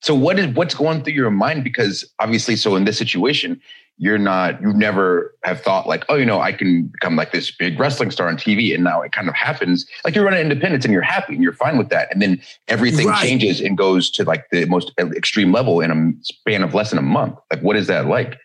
So 0.00 0.14
what 0.14 0.38
is 0.38 0.54
what's 0.54 0.74
going 0.74 1.02
through 1.02 1.14
your 1.14 1.30
mind? 1.30 1.64
Because 1.64 2.08
obviously, 2.18 2.56
so 2.56 2.76
in 2.76 2.84
this 2.84 2.98
situation, 2.98 3.60
you're 3.98 4.18
not, 4.18 4.60
you 4.62 4.72
never 4.72 5.34
have 5.42 5.60
thought 5.60 5.88
like, 5.88 6.04
oh, 6.08 6.14
you 6.14 6.24
know, 6.24 6.40
I 6.40 6.52
can 6.52 6.86
become 6.86 7.16
like 7.16 7.32
this 7.32 7.50
big 7.50 7.78
wrestling 7.80 8.12
star 8.12 8.28
on 8.28 8.36
TV. 8.36 8.72
And 8.72 8.84
now 8.84 9.02
it 9.02 9.10
kind 9.10 9.28
of 9.28 9.34
happens. 9.34 9.86
Like 10.04 10.14
you're 10.14 10.24
running 10.24 10.40
independents 10.40 10.86
and 10.86 10.92
you're 10.92 11.02
happy 11.02 11.34
and 11.34 11.42
you're 11.42 11.52
fine 11.52 11.76
with 11.76 11.88
that. 11.88 12.08
And 12.12 12.22
then 12.22 12.40
everything 12.68 13.08
right. 13.08 13.20
changes 13.20 13.60
and 13.60 13.76
goes 13.76 14.08
to 14.12 14.24
like 14.24 14.46
the 14.50 14.66
most 14.66 14.92
extreme 14.98 15.52
level 15.52 15.80
in 15.80 15.90
a 15.90 16.24
span 16.24 16.62
of 16.62 16.74
less 16.74 16.90
than 16.90 16.98
a 16.98 17.02
month. 17.02 17.36
Like, 17.50 17.60
what 17.60 17.76
is 17.76 17.88
that 17.88 18.06
like? 18.06 18.38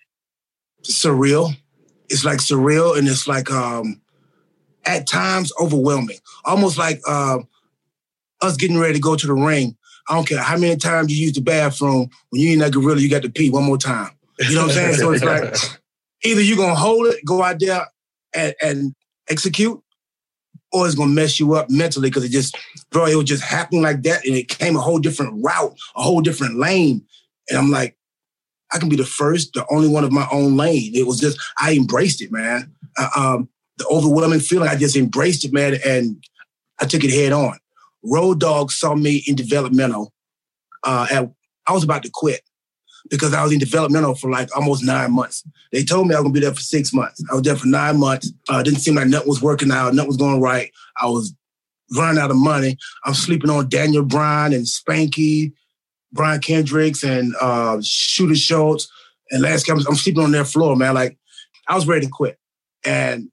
Surreal. 0.83 1.55
It's 2.09 2.25
like 2.25 2.39
surreal. 2.39 2.97
And 2.97 3.07
it's 3.07 3.27
like, 3.27 3.51
um, 3.51 4.01
at 4.85 5.07
times 5.07 5.51
overwhelming, 5.59 6.17
almost 6.45 6.77
like 6.77 7.01
uh, 7.07 7.39
us 8.41 8.57
getting 8.57 8.77
ready 8.77 8.93
to 8.93 8.99
go 8.99 9.15
to 9.15 9.27
the 9.27 9.33
ring. 9.33 9.77
I 10.09 10.15
don't 10.15 10.27
care 10.27 10.41
how 10.41 10.57
many 10.57 10.75
times 10.75 11.11
you 11.11 11.25
use 11.25 11.33
the 11.33 11.41
bathroom. 11.41 12.09
When 12.29 12.41
you 12.41 12.53
in 12.53 12.59
that 12.59 12.73
gorilla, 12.73 12.99
you 12.99 13.09
got 13.09 13.21
to 13.23 13.29
pee 13.29 13.49
one 13.49 13.63
more 13.63 13.77
time. 13.77 14.11
You 14.39 14.55
know 14.55 14.61
what 14.63 14.71
I'm 14.71 14.75
saying? 14.75 14.95
so 14.95 15.11
it's 15.11 15.23
like 15.23 15.55
either 16.23 16.41
you're 16.41 16.57
gonna 16.57 16.75
hold 16.75 17.07
it, 17.07 17.23
go 17.25 17.43
out 17.43 17.59
there 17.59 17.87
and, 18.35 18.53
and 18.61 18.95
execute, 19.29 19.81
or 20.71 20.85
it's 20.85 20.95
gonna 20.95 21.11
mess 21.11 21.39
you 21.39 21.53
up 21.53 21.69
mentally 21.69 22.09
because 22.09 22.25
it 22.25 22.31
just, 22.31 22.57
bro, 22.91 23.05
it 23.05 23.15
was 23.15 23.25
just 23.25 23.43
happening 23.43 23.81
like 23.81 24.03
that, 24.03 24.25
and 24.25 24.35
it 24.35 24.49
came 24.49 24.75
a 24.75 24.81
whole 24.81 24.99
different 24.99 25.43
route, 25.43 25.73
a 25.95 26.01
whole 26.01 26.21
different 26.21 26.57
lane, 26.57 27.05
and 27.49 27.57
I'm 27.57 27.71
like, 27.71 27.95
I 28.73 28.79
can 28.79 28.89
be 28.89 28.95
the 28.95 29.05
first, 29.05 29.53
the 29.53 29.65
only 29.69 29.87
one 29.87 30.03
of 30.03 30.11
my 30.11 30.27
own 30.31 30.57
lane. 30.57 30.91
It 30.95 31.05
was 31.05 31.19
just 31.19 31.39
I 31.59 31.73
embraced 31.73 32.21
it, 32.21 32.31
man. 32.31 32.73
Uh, 32.97 33.09
um, 33.15 33.49
the 33.77 33.87
overwhelming 33.87 34.39
feeling. 34.39 34.69
I 34.69 34.75
just 34.75 34.95
embraced 34.95 35.45
it, 35.45 35.53
man, 35.53 35.77
and 35.85 36.23
I 36.79 36.85
took 36.85 37.03
it 37.03 37.11
head 37.11 37.31
on. 37.31 37.57
Road 38.03 38.39
Dogg 38.39 38.71
saw 38.71 38.95
me 38.95 39.23
in 39.27 39.35
developmental. 39.35 40.13
Uh, 40.83 41.07
at, 41.09 41.31
I 41.67 41.71
was 41.71 41.83
about 41.83 42.03
to 42.03 42.11
quit 42.13 42.41
because 43.09 43.33
I 43.33 43.43
was 43.43 43.51
in 43.51 43.59
developmental 43.59 44.15
for 44.15 44.29
like 44.29 44.55
almost 44.55 44.83
nine 44.83 45.11
months. 45.13 45.43
They 45.71 45.83
told 45.83 46.07
me 46.07 46.15
I 46.15 46.19
was 46.19 46.23
gonna 46.23 46.33
be 46.33 46.39
there 46.41 46.53
for 46.53 46.61
six 46.61 46.93
months. 46.93 47.23
I 47.31 47.33
was 47.33 47.43
there 47.43 47.55
for 47.55 47.67
nine 47.67 47.99
months. 47.99 48.31
Uh, 48.49 48.63
didn't 48.63 48.79
seem 48.79 48.95
like 48.95 49.07
nothing 49.07 49.29
was 49.29 49.41
working 49.41 49.71
out, 49.71 49.93
nothing 49.93 50.09
was 50.09 50.17
going 50.17 50.41
right. 50.41 50.71
I 51.01 51.07
was 51.07 51.33
running 51.95 52.21
out 52.21 52.31
of 52.31 52.37
money. 52.37 52.77
I'm 53.05 53.13
sleeping 53.13 53.49
on 53.49 53.69
Daniel 53.69 54.03
Bryan 54.03 54.53
and 54.53 54.65
Spanky, 54.65 55.53
Brian 56.11 56.41
Kendricks 56.41 57.03
and 57.03 57.33
uh, 57.39 57.79
Shooter 57.81 58.35
Schultz 58.35 58.87
and 59.31 59.41
last 59.41 59.65
Campbell. 59.65 59.85
I'm 59.87 59.95
sleeping 59.95 60.23
on 60.23 60.31
their 60.31 60.45
floor, 60.45 60.75
man. 60.75 60.93
Like 60.93 61.17
I 61.67 61.75
was 61.75 61.87
ready 61.87 62.05
to 62.05 62.11
quit, 62.11 62.37
and 62.85 63.29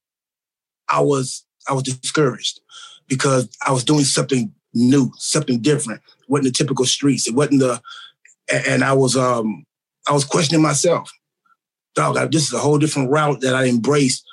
I 0.91 1.01
was 1.01 1.45
I 1.69 1.73
was 1.73 1.85
discouraged 1.85 2.61
because 3.09 3.49
I 3.67 3.73
was 3.73 3.85
doing 3.85 4.05
something 4.05 4.53
new, 4.75 5.13
something 5.17 5.61
different. 5.61 6.01
It 6.21 6.29
wasn't 6.29 6.55
the 6.55 6.59
typical 6.59 6.87
streets. 6.87 7.27
It 7.27 7.35
wasn't 7.35 7.61
the, 7.61 7.81
and 8.53 8.83
I 8.83 8.93
was 8.93 9.17
um 9.17 9.65
I 10.09 10.13
was 10.13 10.25
questioning 10.25 10.63
myself. 10.63 11.11
Dog, 11.95 12.31
this 12.31 12.47
is 12.47 12.53
a 12.53 12.59
whole 12.59 12.79
different 12.79 13.11
route 13.11 13.41
that 13.41 13.55
I 13.55 13.67
embraced. 13.67 14.25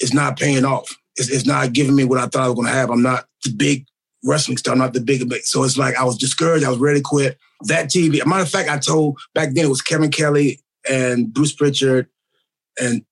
It's 0.00 0.14
not 0.14 0.38
paying 0.38 0.64
off. 0.64 0.96
It's, 1.16 1.30
it's 1.30 1.46
not 1.46 1.72
giving 1.72 1.94
me 1.94 2.04
what 2.04 2.18
I 2.18 2.26
thought 2.26 2.44
I 2.44 2.48
was 2.48 2.54
going 2.54 2.68
to 2.68 2.72
have. 2.72 2.90
I'm 2.90 3.02
not 3.02 3.26
the 3.44 3.50
big 3.50 3.86
wrestling 4.24 4.56
star, 4.56 4.72
I'm 4.72 4.78
not 4.78 4.94
the 4.94 5.00
big. 5.00 5.32
So 5.44 5.64
it's 5.64 5.76
like 5.76 5.96
I 5.96 6.04
was 6.04 6.16
discouraged. 6.16 6.64
I 6.64 6.70
was 6.70 6.78
ready 6.78 7.00
to 7.00 7.04
quit. 7.04 7.38
That 7.62 7.86
TV. 7.86 8.24
matter 8.24 8.42
of 8.42 8.48
fact, 8.48 8.70
I 8.70 8.78
told 8.78 9.18
back 9.34 9.50
then 9.52 9.64
it 9.64 9.68
was 9.68 9.82
Kevin 9.82 10.10
Kelly 10.10 10.60
and 10.88 11.32
Bruce 11.32 11.52
Prichard 11.52 12.08
and 12.80 13.04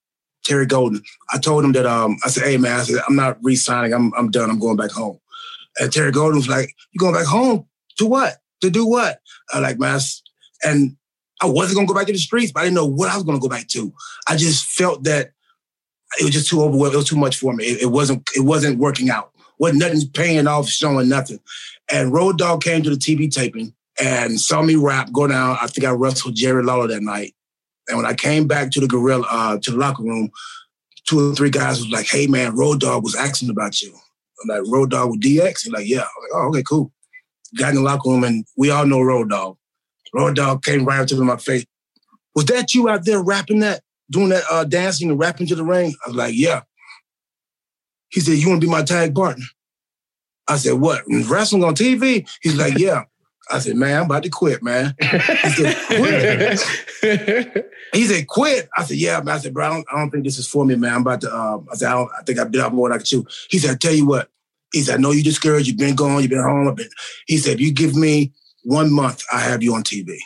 Terry 0.46 0.66
Golden. 0.66 1.02
I 1.32 1.38
told 1.38 1.64
him 1.64 1.72
that 1.72 1.86
um 1.86 2.16
I 2.24 2.28
said, 2.28 2.44
hey 2.44 2.56
man, 2.56 2.80
I 2.80 2.82
said, 2.84 3.02
I'm 3.08 3.16
not 3.16 3.38
re-signing. 3.42 3.92
I'm 3.92 4.14
I'm 4.14 4.30
done. 4.30 4.48
I'm 4.48 4.60
going 4.60 4.76
back 4.76 4.92
home. 4.92 5.18
And 5.78 5.92
Terry 5.92 6.12
Golden 6.12 6.36
was 6.36 6.48
like, 6.48 6.74
You 6.92 6.98
going 6.98 7.14
back 7.14 7.26
home? 7.26 7.66
To 7.98 8.06
what? 8.06 8.36
To 8.62 8.70
do 8.70 8.86
what? 8.86 9.20
I 9.52 9.58
like, 9.58 9.78
man, 9.78 10.00
and 10.64 10.96
I 11.42 11.46
wasn't 11.46 11.76
gonna 11.76 11.88
go 11.88 11.94
back 11.94 12.06
to 12.06 12.12
the 12.12 12.18
streets, 12.18 12.52
but 12.52 12.60
I 12.60 12.64
didn't 12.64 12.76
know 12.76 12.86
what 12.86 13.10
I 13.10 13.14
was 13.14 13.24
gonna 13.24 13.40
go 13.40 13.48
back 13.48 13.68
to. 13.68 13.92
I 14.28 14.36
just 14.36 14.64
felt 14.64 15.04
that 15.04 15.32
it 16.18 16.24
was 16.24 16.32
just 16.32 16.48
too 16.48 16.62
overwhelming. 16.62 16.94
It 16.94 16.96
was 16.96 17.08
too 17.08 17.16
much 17.16 17.36
for 17.36 17.52
me. 17.52 17.64
It, 17.64 17.82
it 17.82 17.86
wasn't. 17.86 18.28
It 18.34 18.40
wasn't 18.40 18.78
working 18.78 19.10
out. 19.10 19.32
Wasn't 19.58 19.80
nothing 19.80 20.08
paying 20.12 20.46
off, 20.46 20.68
showing 20.68 21.08
nothing. 21.08 21.40
And 21.90 22.12
Road 22.12 22.38
Dogg 22.38 22.62
came 22.62 22.82
to 22.82 22.90
the 22.90 22.96
TV 22.96 23.30
taping 23.30 23.74
and 24.00 24.40
saw 24.40 24.62
me 24.62 24.76
rap, 24.76 25.12
go 25.12 25.26
down. 25.26 25.56
I 25.60 25.66
think 25.66 25.86
I 25.86 25.90
wrestled 25.90 26.34
Jerry 26.34 26.62
Lawler 26.62 26.88
that 26.88 27.02
night. 27.02 27.34
And 27.88 27.96
when 27.96 28.06
I 28.06 28.14
came 28.14 28.46
back 28.46 28.70
to 28.72 28.80
the 28.80 28.88
gorilla, 28.88 29.26
uh, 29.30 29.58
to 29.62 29.70
the 29.70 29.76
locker 29.76 30.02
room, 30.02 30.30
two 31.06 31.30
or 31.30 31.34
three 31.34 31.50
guys 31.50 31.78
was 31.78 31.90
like, 31.90 32.06
"Hey 32.06 32.26
man, 32.26 32.56
Road 32.56 32.80
Dogg 32.80 33.04
was 33.04 33.14
asking 33.14 33.50
about 33.50 33.80
you." 33.80 33.94
I'm 34.42 34.48
like, 34.48 34.70
"Road 34.70 34.90
Dogg 34.90 35.10
with 35.10 35.20
DX?" 35.20 35.62
He's 35.62 35.72
like, 35.72 35.88
"Yeah." 35.88 36.00
I'm 36.00 36.22
like, 36.22 36.30
"Oh, 36.34 36.48
okay, 36.48 36.62
cool." 36.62 36.92
Got 37.56 37.70
in 37.70 37.76
the 37.76 37.82
locker 37.82 38.10
room, 38.10 38.24
and 38.24 38.44
we 38.56 38.70
all 38.70 38.86
know 38.86 39.00
Road 39.00 39.30
Dogg. 39.30 39.56
Road 40.12 40.36
Dogg 40.36 40.62
came 40.62 40.84
right 40.84 41.00
up 41.00 41.06
to 41.08 41.14
me 41.14 41.20
in 41.20 41.26
my 41.26 41.36
face. 41.36 41.64
Was 42.34 42.44
that 42.46 42.74
you 42.74 42.88
out 42.88 43.04
there 43.04 43.22
rapping 43.22 43.60
that, 43.60 43.82
doing 44.10 44.30
that 44.30 44.44
uh, 44.50 44.64
dancing 44.64 45.10
and 45.10 45.18
rapping 45.18 45.46
to 45.46 45.54
the 45.54 45.64
ring? 45.64 45.94
I 46.04 46.08
was 46.08 46.16
like, 46.16 46.34
"Yeah." 46.34 46.62
He 48.08 48.20
said, 48.20 48.38
"You 48.38 48.48
want 48.48 48.60
to 48.60 48.66
be 48.66 48.70
my 48.70 48.82
tag 48.82 49.14
partner?" 49.14 49.44
I 50.48 50.56
said, 50.56 50.74
"What? 50.74 51.02
Wrestling 51.08 51.64
on 51.64 51.74
TV?" 51.74 52.28
He's 52.42 52.56
like, 52.56 52.78
"Yeah." 52.78 53.04
I 53.50 53.60
said, 53.60 53.76
man, 53.76 53.98
I'm 53.98 54.06
about 54.06 54.24
to 54.24 54.28
quit, 54.28 54.62
man. 54.62 54.94
He 55.00 55.50
said, 55.50 55.76
quit. 55.86 57.66
he 57.92 58.04
said, 58.04 58.26
quit. 58.26 58.68
I 58.76 58.84
said, 58.84 58.96
yeah, 58.96 59.20
man. 59.20 59.36
I 59.36 59.38
said, 59.38 59.54
bro, 59.54 59.66
I 59.66 59.68
don't, 59.68 59.86
I 59.92 59.98
don't 59.98 60.10
think 60.10 60.24
this 60.24 60.38
is 60.38 60.48
for 60.48 60.64
me, 60.64 60.74
man. 60.74 60.94
I'm 60.94 61.00
about 61.02 61.20
to, 61.20 61.34
um, 61.34 61.68
I 61.70 61.76
said, 61.76 61.92
I, 61.92 62.02
I 62.02 62.22
think 62.24 62.38
I 62.38 62.44
bit 62.44 62.60
off 62.60 62.72
more 62.72 62.88
than 62.88 62.96
I 62.96 62.98
can 62.98 63.06
chew. 63.06 63.26
He 63.48 63.58
said, 63.58 63.70
I 63.70 63.74
tell 63.76 63.94
you 63.94 64.06
what. 64.06 64.28
He 64.72 64.82
said, 64.82 64.96
I 64.96 64.98
know 64.98 65.12
you're 65.12 65.22
discouraged. 65.22 65.68
You've 65.68 65.78
been 65.78 65.94
gone. 65.94 66.20
You've 66.20 66.30
been 66.30 66.42
home. 66.42 66.74
Been. 66.74 66.88
He 67.26 67.38
said, 67.38 67.54
if 67.54 67.60
you 67.60 67.72
give 67.72 67.94
me 67.94 68.32
one 68.64 68.92
month, 68.92 69.22
I 69.32 69.38
have 69.38 69.62
you 69.62 69.74
on 69.74 69.84
TV. 69.84 70.16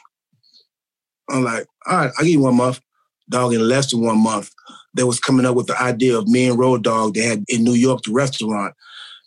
I'm 1.28 1.44
like, 1.44 1.66
all 1.86 1.98
right, 1.98 2.10
I'll 2.16 2.24
give 2.24 2.32
you 2.32 2.40
one 2.40 2.56
month. 2.56 2.80
Dog, 3.28 3.52
in 3.52 3.68
less 3.68 3.90
than 3.90 4.04
one 4.04 4.20
month, 4.20 4.50
they 4.94 5.04
was 5.04 5.20
coming 5.20 5.46
up 5.46 5.54
with 5.54 5.66
the 5.66 5.80
idea 5.80 6.18
of 6.18 6.26
me 6.26 6.48
and 6.48 6.58
Road 6.58 6.82
Dogg 6.82 7.14
They 7.14 7.20
had 7.20 7.44
in 7.48 7.62
New 7.62 7.74
York, 7.74 8.02
the 8.02 8.12
restaurant. 8.12 8.74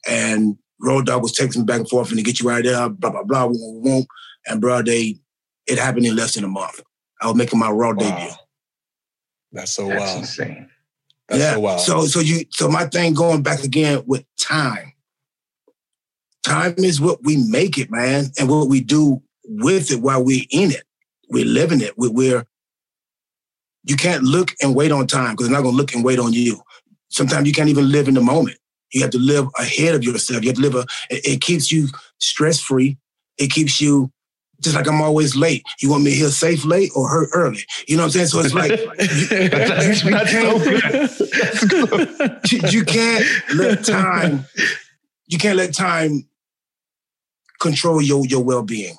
And 0.09 0.57
Road 0.79 1.05
Dogg 1.05 1.21
was 1.21 1.37
texting 1.37 1.65
back 1.65 1.79
and 1.79 1.89
forth 1.89 2.09
and 2.09 2.17
to 2.17 2.23
get 2.23 2.39
you 2.39 2.49
right 2.49 2.63
there, 2.63 2.89
blah, 2.89 3.11
blah, 3.11 3.23
blah, 3.23 3.45
won't, 3.45 3.83
won't. 3.83 4.07
And 4.47 4.59
bro, 4.59 4.81
they, 4.81 5.17
it 5.67 5.79
happened 5.79 6.05
in 6.05 6.15
less 6.15 6.35
than 6.35 6.43
a 6.43 6.47
month. 6.47 6.81
I 7.21 7.27
was 7.27 7.35
making 7.35 7.59
my 7.59 7.69
Raw 7.69 7.93
wow. 7.93 7.93
debut. 7.93 8.35
That's 9.51 9.71
so 9.71 9.87
That's 9.87 10.01
wild. 10.01 10.19
insane. 10.19 10.69
That's 11.29 11.41
yeah. 11.41 11.53
so 11.53 11.59
wild. 11.59 11.79
So, 11.81 12.05
so 12.05 12.19
you, 12.19 12.45
so 12.49 12.67
my 12.67 12.85
thing 12.85 13.13
going 13.13 13.43
back 13.43 13.63
again 13.63 14.03
with 14.05 14.25
time. 14.37 14.93
Time 16.43 16.75
is 16.77 16.99
what 16.99 17.23
we 17.23 17.37
make 17.37 17.77
it, 17.77 17.89
man, 17.89 18.25
and 18.37 18.49
what 18.49 18.67
we 18.67 18.81
do 18.81 19.21
with 19.45 19.91
it 19.91 20.01
while 20.01 20.23
we're 20.23 20.43
in 20.51 20.71
it. 20.71 20.83
We're 21.29 21.45
living 21.45 21.79
it. 21.79 21.97
We're, 21.97 22.11
we're 22.11 22.45
you 23.85 23.95
can't 23.95 24.23
look 24.23 24.51
and 24.61 24.75
wait 24.75 24.91
on 24.91 25.07
time 25.07 25.31
because 25.31 25.47
it's 25.47 25.53
not 25.53 25.61
going 25.61 25.73
to 25.73 25.77
look 25.77 25.93
and 25.93 26.03
wait 26.03 26.19
on 26.19 26.33
you. 26.33 26.61
Sometimes 27.09 27.47
you 27.47 27.53
can't 27.53 27.69
even 27.69 27.91
live 27.91 28.07
in 28.07 28.13
the 28.13 28.21
moment. 28.21 28.57
You 28.93 29.01
have 29.01 29.11
to 29.11 29.19
live 29.19 29.47
ahead 29.57 29.95
of 29.95 30.03
yourself. 30.03 30.43
You 30.43 30.49
have 30.49 30.57
to 30.57 30.61
live 30.61 30.75
a, 30.75 30.85
it, 31.09 31.25
it 31.25 31.41
keeps 31.41 31.71
you 31.71 31.87
stress 32.19 32.59
free. 32.59 32.97
It 33.37 33.51
keeps 33.51 33.81
you 33.81 34.11
just 34.61 34.75
like 34.75 34.87
I'm 34.87 35.01
always 35.01 35.35
late. 35.35 35.63
You 35.81 35.89
want 35.89 36.03
me 36.03 36.11
here 36.11 36.29
safe 36.29 36.63
late 36.63 36.91
or 36.95 37.09
hurt 37.09 37.29
early? 37.33 37.65
You 37.87 37.97
know 37.97 38.03
what 38.03 38.15
I'm 38.15 38.25
saying? 38.25 38.27
So 38.27 38.39
it's 38.39 38.53
like 38.53 38.71
you, 42.51 42.59
you, 42.61 42.69
you 42.69 42.85
can't 42.85 43.25
let 43.55 43.83
time, 43.83 44.45
you 45.27 45.37
can't 45.37 45.57
let 45.57 45.73
time 45.73 46.27
control 47.59 48.01
your, 48.01 48.25
your 48.25 48.43
well-being, 48.43 48.95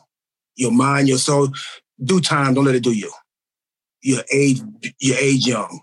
your 0.57 0.73
mind, 0.73 1.09
your 1.09 1.19
soul. 1.19 1.49
Do 2.03 2.21
time, 2.21 2.55
don't 2.55 2.65
let 2.65 2.75
it 2.75 2.83
do 2.83 2.93
you. 2.93 3.13
Your 4.03 4.23
age, 4.33 4.61
your 4.99 5.17
age 5.17 5.47
young 5.47 5.81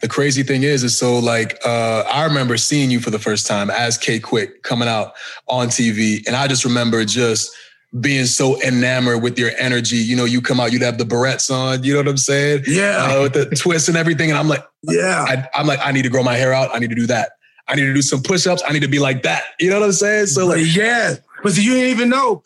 the 0.00 0.08
crazy 0.08 0.42
thing 0.42 0.62
is, 0.62 0.84
is 0.84 0.96
so 0.96 1.18
like 1.18 1.58
uh, 1.64 2.04
I 2.10 2.24
remember 2.24 2.56
seeing 2.56 2.90
you 2.90 3.00
for 3.00 3.10
the 3.10 3.18
first 3.18 3.46
time 3.46 3.70
as 3.70 3.96
K-Kwik 3.96 4.62
coming 4.62 4.88
out 4.88 5.14
on 5.48 5.68
TV, 5.68 6.26
and 6.26 6.36
I 6.36 6.46
just 6.48 6.64
remember 6.64 7.04
just 7.04 7.54
being 8.00 8.26
so 8.26 8.60
enamored 8.62 9.22
with 9.22 9.38
your 9.38 9.52
energy. 9.58 9.96
You 9.96 10.16
know, 10.16 10.24
you 10.24 10.42
come 10.42 10.60
out, 10.60 10.72
you'd 10.72 10.82
have 10.82 10.98
the 10.98 11.04
barrettes 11.04 11.50
on. 11.50 11.82
You 11.82 11.94
know 11.94 12.00
what 12.00 12.08
I'm 12.08 12.16
saying? 12.16 12.64
Yeah, 12.66 12.98
uh, 12.98 13.22
with 13.22 13.32
the 13.32 13.46
twists 13.56 13.88
and 13.88 13.96
everything, 13.96 14.30
and 14.30 14.38
I'm 14.38 14.48
like, 14.48 14.64
yeah, 14.82 15.24
I, 15.26 15.48
I'm 15.54 15.66
like, 15.66 15.80
I 15.82 15.92
need 15.92 16.02
to 16.02 16.10
grow 16.10 16.22
my 16.22 16.34
hair 16.34 16.52
out. 16.52 16.74
I 16.74 16.78
need 16.78 16.90
to 16.90 16.96
do 16.96 17.06
that. 17.06 17.32
I 17.68 17.74
need 17.74 17.82
to 17.82 17.94
do 17.94 18.02
some 18.02 18.22
push-ups. 18.22 18.62
I 18.66 18.72
need 18.72 18.82
to 18.82 18.88
be 18.88 19.00
like 19.00 19.22
that. 19.22 19.42
You 19.58 19.70
know 19.70 19.80
what 19.80 19.86
I'm 19.86 19.92
saying? 19.92 20.26
So 20.26 20.46
like, 20.46 20.62
yeah, 20.64 21.16
but 21.42 21.56
you 21.56 21.74
didn't 21.74 21.90
even 21.90 22.08
know 22.08 22.42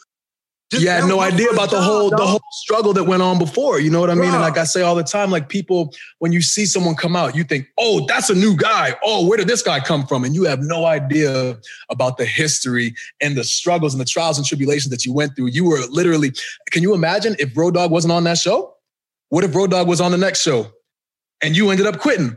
just 0.71 0.85
you 0.85 0.89
had 0.89 1.09
no 1.09 1.21
idea 1.21 1.51
about 1.51 1.71
the 1.71 1.81
whole 1.81 2.11
the 2.11 2.25
whole 2.25 2.41
struggle 2.53 2.93
that 2.93 3.05
went 3.05 3.23
on 3.23 3.39
before. 3.39 3.81
You 3.81 3.91
know 3.91 3.99
what 3.99 4.09
I 4.09 4.15
mean? 4.15 4.31
And 4.31 4.41
like 4.41 4.57
I 4.57 4.65
say 4.65 4.83
all 4.83 4.95
the 4.95 5.03
time, 5.03 5.31
like 5.31 5.49
people, 5.49 5.93
when 6.21 6.31
you 6.31 6.41
see 6.41 6.65
someone 6.65 6.95
come 6.95 7.17
out, 7.17 7.35
you 7.35 7.43
think, 7.43 7.67
oh, 7.77 8.07
that's 8.07 8.31
a 8.31 8.35
new 8.35 8.57
guy. 8.57 8.95
Oh, 9.05 9.27
where 9.27 9.37
did 9.37 9.49
this 9.49 9.63
guy 9.63 9.81
come 9.81 10.07
from? 10.07 10.23
And 10.23 10.35
you 10.35 10.45
have 10.45 10.61
no 10.61 10.87
idea 10.87 11.59
about 11.91 12.19
the 12.19 12.25
history 12.25 12.95
and 13.21 13.37
the 13.37 13.43
struggles 13.43 13.95
and 13.95 14.01
the 14.01 14.05
trials 14.05 14.39
and 14.39 14.47
tribulations 14.47 14.91
that 14.91 15.05
you 15.05 15.13
went 15.13 15.35
through. 15.35 15.49
You 15.49 15.65
were 15.65 15.81
literally, 15.91 16.33
can 16.71 16.83
you 16.83 16.95
imagine 16.95 17.35
if 17.41 17.57
Road 17.57 17.75
Dogg 17.75 17.91
wasn't 17.91 18.13
on 18.13 18.23
that 18.25 18.39
show? 18.39 18.77
What 19.31 19.43
if 19.43 19.55
Road 19.55 19.73
Dogg 19.73 19.89
was 19.89 20.01
on 20.01 20.13
the 20.13 20.19
next 20.19 20.43
show 20.43 20.71
and 21.43 21.57
you 21.57 21.71
ended 21.71 21.87
up 21.87 21.99
quitting? 21.99 22.37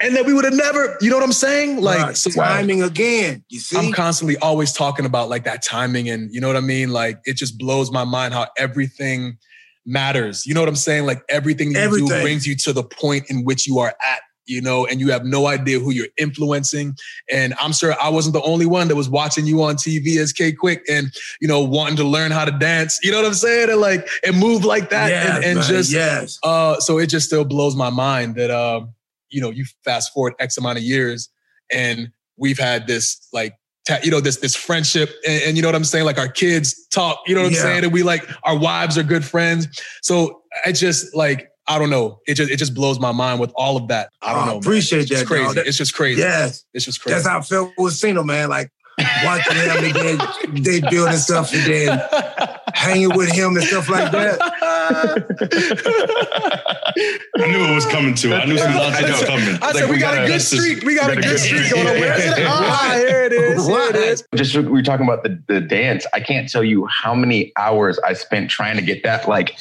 And 0.00 0.16
then 0.16 0.24
we 0.24 0.32
would 0.32 0.44
have 0.44 0.54
never, 0.54 0.96
you 1.00 1.10
know 1.10 1.16
what 1.16 1.24
I'm 1.24 1.32
saying? 1.32 1.80
Like 1.80 1.98
right. 1.98 2.16
so 2.16 2.30
timing 2.30 2.82
again. 2.82 3.44
You 3.50 3.60
see, 3.60 3.76
I'm 3.76 3.92
constantly 3.92 4.36
always 4.38 4.72
talking 4.72 5.04
about 5.04 5.28
like 5.28 5.44
that 5.44 5.62
timing, 5.62 6.08
and 6.08 6.32
you 6.32 6.40
know 6.40 6.46
what 6.46 6.56
I 6.56 6.60
mean. 6.60 6.90
Like 6.90 7.20
it 7.24 7.34
just 7.34 7.58
blows 7.58 7.92
my 7.92 8.04
mind 8.04 8.32
how 8.32 8.48
everything 8.56 9.36
matters. 9.84 10.46
You 10.46 10.54
know 10.54 10.60
what 10.60 10.68
I'm 10.68 10.76
saying? 10.76 11.04
Like 11.04 11.22
everything 11.28 11.72
you 11.72 11.76
everything. 11.76 12.08
do 12.08 12.22
brings 12.22 12.46
you 12.46 12.56
to 12.56 12.72
the 12.72 12.82
point 12.82 13.30
in 13.30 13.44
which 13.44 13.66
you 13.66 13.78
are 13.78 13.88
at. 13.88 14.20
You 14.46 14.60
know, 14.60 14.84
and 14.84 14.98
you 14.98 15.12
have 15.12 15.24
no 15.24 15.46
idea 15.46 15.78
who 15.78 15.92
you're 15.92 16.08
influencing. 16.16 16.96
And 17.30 17.54
I'm 17.60 17.72
sure 17.72 17.94
I 18.02 18.08
wasn't 18.08 18.32
the 18.32 18.42
only 18.42 18.66
one 18.66 18.88
that 18.88 18.96
was 18.96 19.08
watching 19.08 19.46
you 19.46 19.62
on 19.62 19.76
TV 19.76 20.16
as 20.16 20.32
K-Kwik 20.32 20.80
and, 20.90 21.12
you 21.40 21.46
know, 21.46 21.60
wanting 21.60 21.94
to 21.98 22.04
learn 22.04 22.32
how 22.32 22.44
to 22.44 22.50
dance. 22.50 22.98
You 23.00 23.12
know 23.12 23.18
what 23.18 23.26
I'm 23.26 23.34
saying? 23.34 23.70
And 23.70 23.80
like, 23.80 24.08
and 24.26 24.36
move 24.36 24.64
like 24.64 24.90
that. 24.90 25.10
Yes, 25.10 25.36
and, 25.36 25.44
and 25.44 25.62
just, 25.68 25.92
yes. 25.92 26.40
Uh, 26.42 26.80
so 26.80 26.98
it 26.98 27.06
just 27.06 27.26
still 27.26 27.44
blows 27.44 27.76
my 27.76 27.90
mind 27.90 28.34
that, 28.34 28.50
um, 28.50 28.82
uh, 28.82 28.86
you 29.30 29.40
know, 29.40 29.50
you 29.50 29.64
fast 29.84 30.12
forward 30.12 30.34
X 30.38 30.58
amount 30.58 30.78
of 30.78 30.84
years 30.84 31.28
and 31.70 32.10
we've 32.36 32.58
had 32.58 32.86
this 32.86 33.28
like 33.32 33.54
you 34.04 34.10
know 34.10 34.20
this 34.20 34.36
this 34.36 34.54
friendship 34.54 35.10
and, 35.26 35.42
and, 35.42 35.56
you 35.56 35.62
know 35.62 35.68
what 35.68 35.74
i'm 35.74 35.84
saying? 35.84 36.04
Like 36.04 36.18
our 36.18 36.28
kids 36.28 36.86
talk 36.88 37.18
you 37.26 37.34
know 37.34 37.42
what 37.42 37.52
yeah. 37.52 37.58
i'm 37.58 37.62
saying? 37.64 37.84
And 37.84 37.92
we 37.92 38.02
like 38.02 38.28
our 38.44 38.56
wives 38.56 38.96
are 38.96 39.02
good 39.02 39.24
friends. 39.24 39.66
So 40.02 40.42
i 40.64 40.72
just 40.72 41.14
like 41.14 41.48
i 41.66 41.78
don't 41.78 41.90
know. 41.90 42.20
It 42.26 42.34
just 42.34 42.50
it 42.50 42.56
just 42.56 42.74
blows 42.74 43.00
my 43.00 43.12
mind 43.12 43.40
with 43.40 43.52
all 43.56 43.76
of 43.76 43.88
that. 43.88 44.10
I 44.22 44.34
don't 44.34 44.48
oh, 44.48 44.52
know 44.52 44.58
appreciate 44.58 44.98
man. 44.98 45.06
that 45.08 45.20
it's 45.20 45.28
crazy. 45.28 45.54
That, 45.54 45.66
it's 45.66 45.76
just 45.76 45.94
crazy. 45.94 46.20
Yes. 46.20 46.64
It's 46.72 46.84
just 46.84 47.00
crazy. 47.02 47.14
That's 47.14 47.26
how 47.26 47.38
i 47.38 47.42
felt 47.42 47.72
with 47.78 47.94
Cena, 47.94 48.22
man. 48.22 48.48
Like 48.48 48.70
watching 49.24 49.56
him 49.56 49.84
and 49.84 49.94
then 49.94 50.18
they 50.62 50.80
building 50.88 51.16
stuff 51.16 51.52
and 51.52 51.72
then 51.72 52.58
hanging 52.74 53.14
with 53.16 53.30
him 53.30 53.56
and 53.56 53.64
stuff 53.64 53.88
like 53.88 54.10
that 54.12 54.38
I 57.36 57.46
knew 57.50 57.64
it 57.64 57.74
was 57.74 57.86
coming 57.86 58.14
too. 58.14 58.34
I 58.34 58.44
knew 58.44 58.58
some 58.58 58.72
nonsense 58.72 59.10
was 59.20 59.24
coming. 59.28 59.58
I 59.62 59.72
said 59.72 59.80
Like, 59.82 59.84
we, 59.86 59.90
we 59.92 59.98
got 60.00 60.14
gotta- 60.14 60.24
a 60.24 60.26
good 60.26 60.34
that's 60.34 60.50
just- 60.50 60.62
streak. 60.62 60.84
We 60.84 60.94
got 60.94 61.10
a 61.10 61.14
gotta 61.14 61.20
good 61.26 61.30
get 61.30 61.38
streak 61.40 61.64
streak. 61.64 61.84
going 61.84 61.94
on. 61.94 62.00
Where 62.00 62.18
is 62.18 62.38
it? 62.38 62.46
Ah, 62.50 62.94
here 62.96 63.22
it 63.24 63.32
is. 63.32 63.66
Here 63.66 63.78
it 63.90 63.96
is. 63.96 64.24
Just 64.34 64.56
we 64.56 64.62
were 64.64 64.82
talking 64.82 65.06
about 65.06 65.22
the, 65.22 65.40
the 65.46 65.60
dance. 65.60 66.06
I 66.14 66.20
can't 66.20 66.48
tell 66.48 66.64
you 66.64 66.86
how 66.86 67.14
many 67.14 67.52
hours 67.56 67.98
I 68.00 68.12
spent 68.14 68.50
trying 68.50 68.76
to 68.76 68.82
get 68.82 69.02
that 69.04 69.28
like 69.28 69.58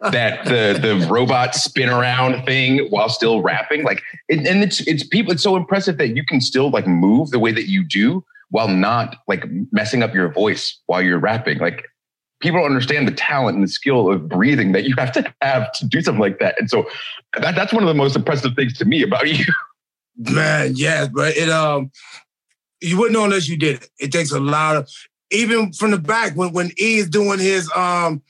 that 0.00 0.44
the 0.44 0.78
the 0.80 1.06
robot 1.10 1.54
spin 1.54 1.88
around 1.88 2.44
thing 2.44 2.86
while 2.90 3.08
still 3.08 3.42
rapping. 3.42 3.84
Like 3.84 4.02
it, 4.28 4.46
and 4.46 4.62
it's 4.62 4.80
it's 4.86 5.06
people. 5.06 5.32
It's 5.32 5.42
so 5.42 5.56
impressive 5.56 5.98
that 5.98 6.16
you 6.16 6.24
can 6.24 6.40
still 6.40 6.70
like 6.70 6.86
move 6.86 7.30
the 7.30 7.38
way 7.38 7.52
that 7.52 7.68
you 7.68 7.84
do 7.84 8.24
while 8.50 8.68
not 8.68 9.16
like 9.28 9.44
messing 9.70 10.02
up 10.02 10.14
your 10.14 10.30
voice 10.32 10.78
while 10.86 11.00
you're 11.02 11.18
rapping. 11.18 11.58
Like 11.58 11.88
people 12.42 12.60
don't 12.60 12.66
understand 12.66 13.08
the 13.08 13.12
talent 13.12 13.56
and 13.56 13.64
the 13.64 13.70
skill 13.70 14.12
of 14.12 14.28
breathing 14.28 14.72
that 14.72 14.84
you 14.84 14.94
have 14.98 15.12
to 15.12 15.32
have 15.40 15.72
to 15.72 15.86
do 15.86 16.02
something 16.02 16.20
like 16.20 16.38
that. 16.40 16.58
And 16.58 16.68
so 16.68 16.88
that, 17.40 17.54
that's 17.54 17.72
one 17.72 17.82
of 17.82 17.88
the 17.88 17.94
most 17.94 18.16
impressive 18.16 18.54
things 18.54 18.76
to 18.78 18.84
me 18.84 19.02
about 19.02 19.28
you. 19.38 19.44
Man, 20.16 20.72
yes, 20.74 21.08
but 21.08 21.36
it 21.36 21.48
um 21.48 21.90
you 22.82 22.98
wouldn't 22.98 23.14
know 23.14 23.24
unless 23.24 23.48
you 23.48 23.56
did 23.56 23.82
it. 23.82 23.88
It 23.98 24.12
takes 24.12 24.32
a 24.32 24.40
lot 24.40 24.76
of 24.76 24.88
even 25.30 25.72
from 25.72 25.92
the 25.92 25.98
back 25.98 26.36
when 26.36 26.52
when 26.52 26.70
E 26.78 26.98
is 26.98 27.08
doing 27.08 27.38
his 27.38 27.70
um 27.74 28.22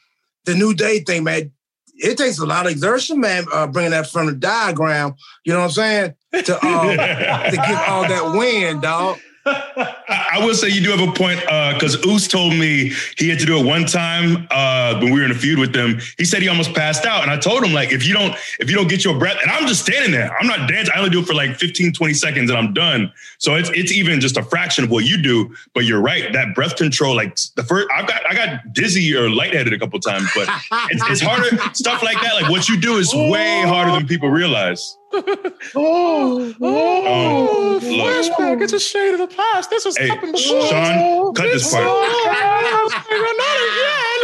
the 0.45 0.55
new 0.55 0.75
day 0.75 1.01
thing, 1.01 1.25
man. 1.25 1.51
It 1.95 2.17
takes 2.17 2.39
a 2.39 2.47
lot 2.47 2.67
of 2.67 2.73
exertion, 2.73 3.21
man, 3.21 3.45
uh, 3.53 3.67
bringing 3.67 3.93
that 3.93 4.11
from 4.11 4.27
the 4.27 4.33
diaphragm. 4.33 5.15
You 5.45 5.53
know 5.53 5.61
what 5.61 5.67
I'm 5.67 5.71
saying? 5.71 6.15
To 6.33 6.67
um, 6.67 6.89
to 6.91 7.57
get 7.57 7.89
all 7.89 8.03
that 8.03 8.35
wind, 8.37 8.83
dog. 8.83 9.19
I 9.45 10.39
will 10.41 10.55
say 10.55 10.69
you 10.69 10.81
do 10.81 10.91
have 10.91 11.07
a 11.07 11.13
point 11.13 11.41
because 11.75 12.05
Oos 12.07 12.29
told 12.29 12.55
me 12.55 12.93
he 13.19 13.29
had 13.29 13.41
to 13.41 13.47
do 13.47 13.59
it 13.59 13.67
one 13.67 13.87
time 13.87 14.47
uh, 14.51 14.99
when 15.01 15.13
we 15.13 15.19
were 15.19 15.25
in 15.25 15.33
a 15.33 15.35
feud 15.35 15.59
with 15.59 15.73
them. 15.73 15.99
He 16.17 16.25
said 16.25 16.43
he 16.43 16.49
almost 16.49 16.75
passed 16.75 17.05
out, 17.05 17.23
and 17.23 17.31
I 17.31 17.37
told 17.39 17.65
him 17.65 17.73
like 17.73 17.91
if 17.93 18.07
you 18.07 18.15
don't 18.15 18.35
if 18.61 18.71
you 18.71 18.77
don't 18.77 18.89
get 18.89 19.05
your 19.05 19.19
breath, 19.19 19.39
and 19.43 19.51
I'm 19.51 19.67
just 19.67 19.83
standing 19.83 20.13
there, 20.13 20.37
I'm 20.39 20.47
not 20.47 20.69
dancing. 20.69 20.95
I 20.95 20.99
only 20.99 21.11
do 21.11 21.21
it 21.21 21.27
for 21.27 21.35
like 21.35 21.57
15, 21.57 21.93
20 21.93 22.15
seconds, 22.15 22.51
and 22.51 22.59
I'm 22.59 22.73
done. 22.73 23.13
So 23.39 23.57
it's 23.57 23.71
it's 23.71 23.91
even 23.91 24.21
just 24.21 24.37
a 24.37 24.45
fraction 24.45 24.85
of 24.85 24.91
what 24.91 25.05
you 25.07 25.21
do. 25.21 25.53
But 25.75 25.87
you're 25.87 26.01
right, 26.01 26.33
that 26.33 26.55
breath 26.55 26.77
control, 26.77 27.17
like 27.17 27.37
the 27.57 27.65
first, 27.65 27.89
I've 27.95 28.07
got 28.07 28.25
I 28.25 28.35
got 28.35 28.73
dizzy 28.73 29.15
or 29.17 29.29
lightheaded 29.29 29.73
a 29.73 29.79
couple 29.79 29.99
times, 29.99 30.31
but 30.37 30.49
it's, 30.91 31.03
it's 31.11 31.21
harder 31.21 31.57
stuff 31.75 32.03
like 32.03 32.21
that. 32.23 32.35
Like 32.41 32.51
what 32.51 32.69
you 32.69 32.81
do 32.81 32.99
is 32.99 33.13
way 33.13 33.63
harder 33.63 33.93
than 33.93 34.07
people 34.07 34.31
realize. 34.31 34.97
Oh, 35.75 36.55
oh, 36.61 37.79
look. 37.81 37.83
flashback. 37.83 38.63
It's 38.63 38.73
a 38.73 38.81
shade 38.81 39.13
of 39.15 39.19
the 39.21 39.27
past. 39.35 39.71
This 39.71 39.85
has 39.85 39.97
Hey, 39.97 40.09
happened 40.09 40.33
before. 40.33 40.67
Sean, 40.67 41.35
cut 41.35 41.45
this 41.53 41.71
part. 41.73 41.85
Oh, 41.87 42.91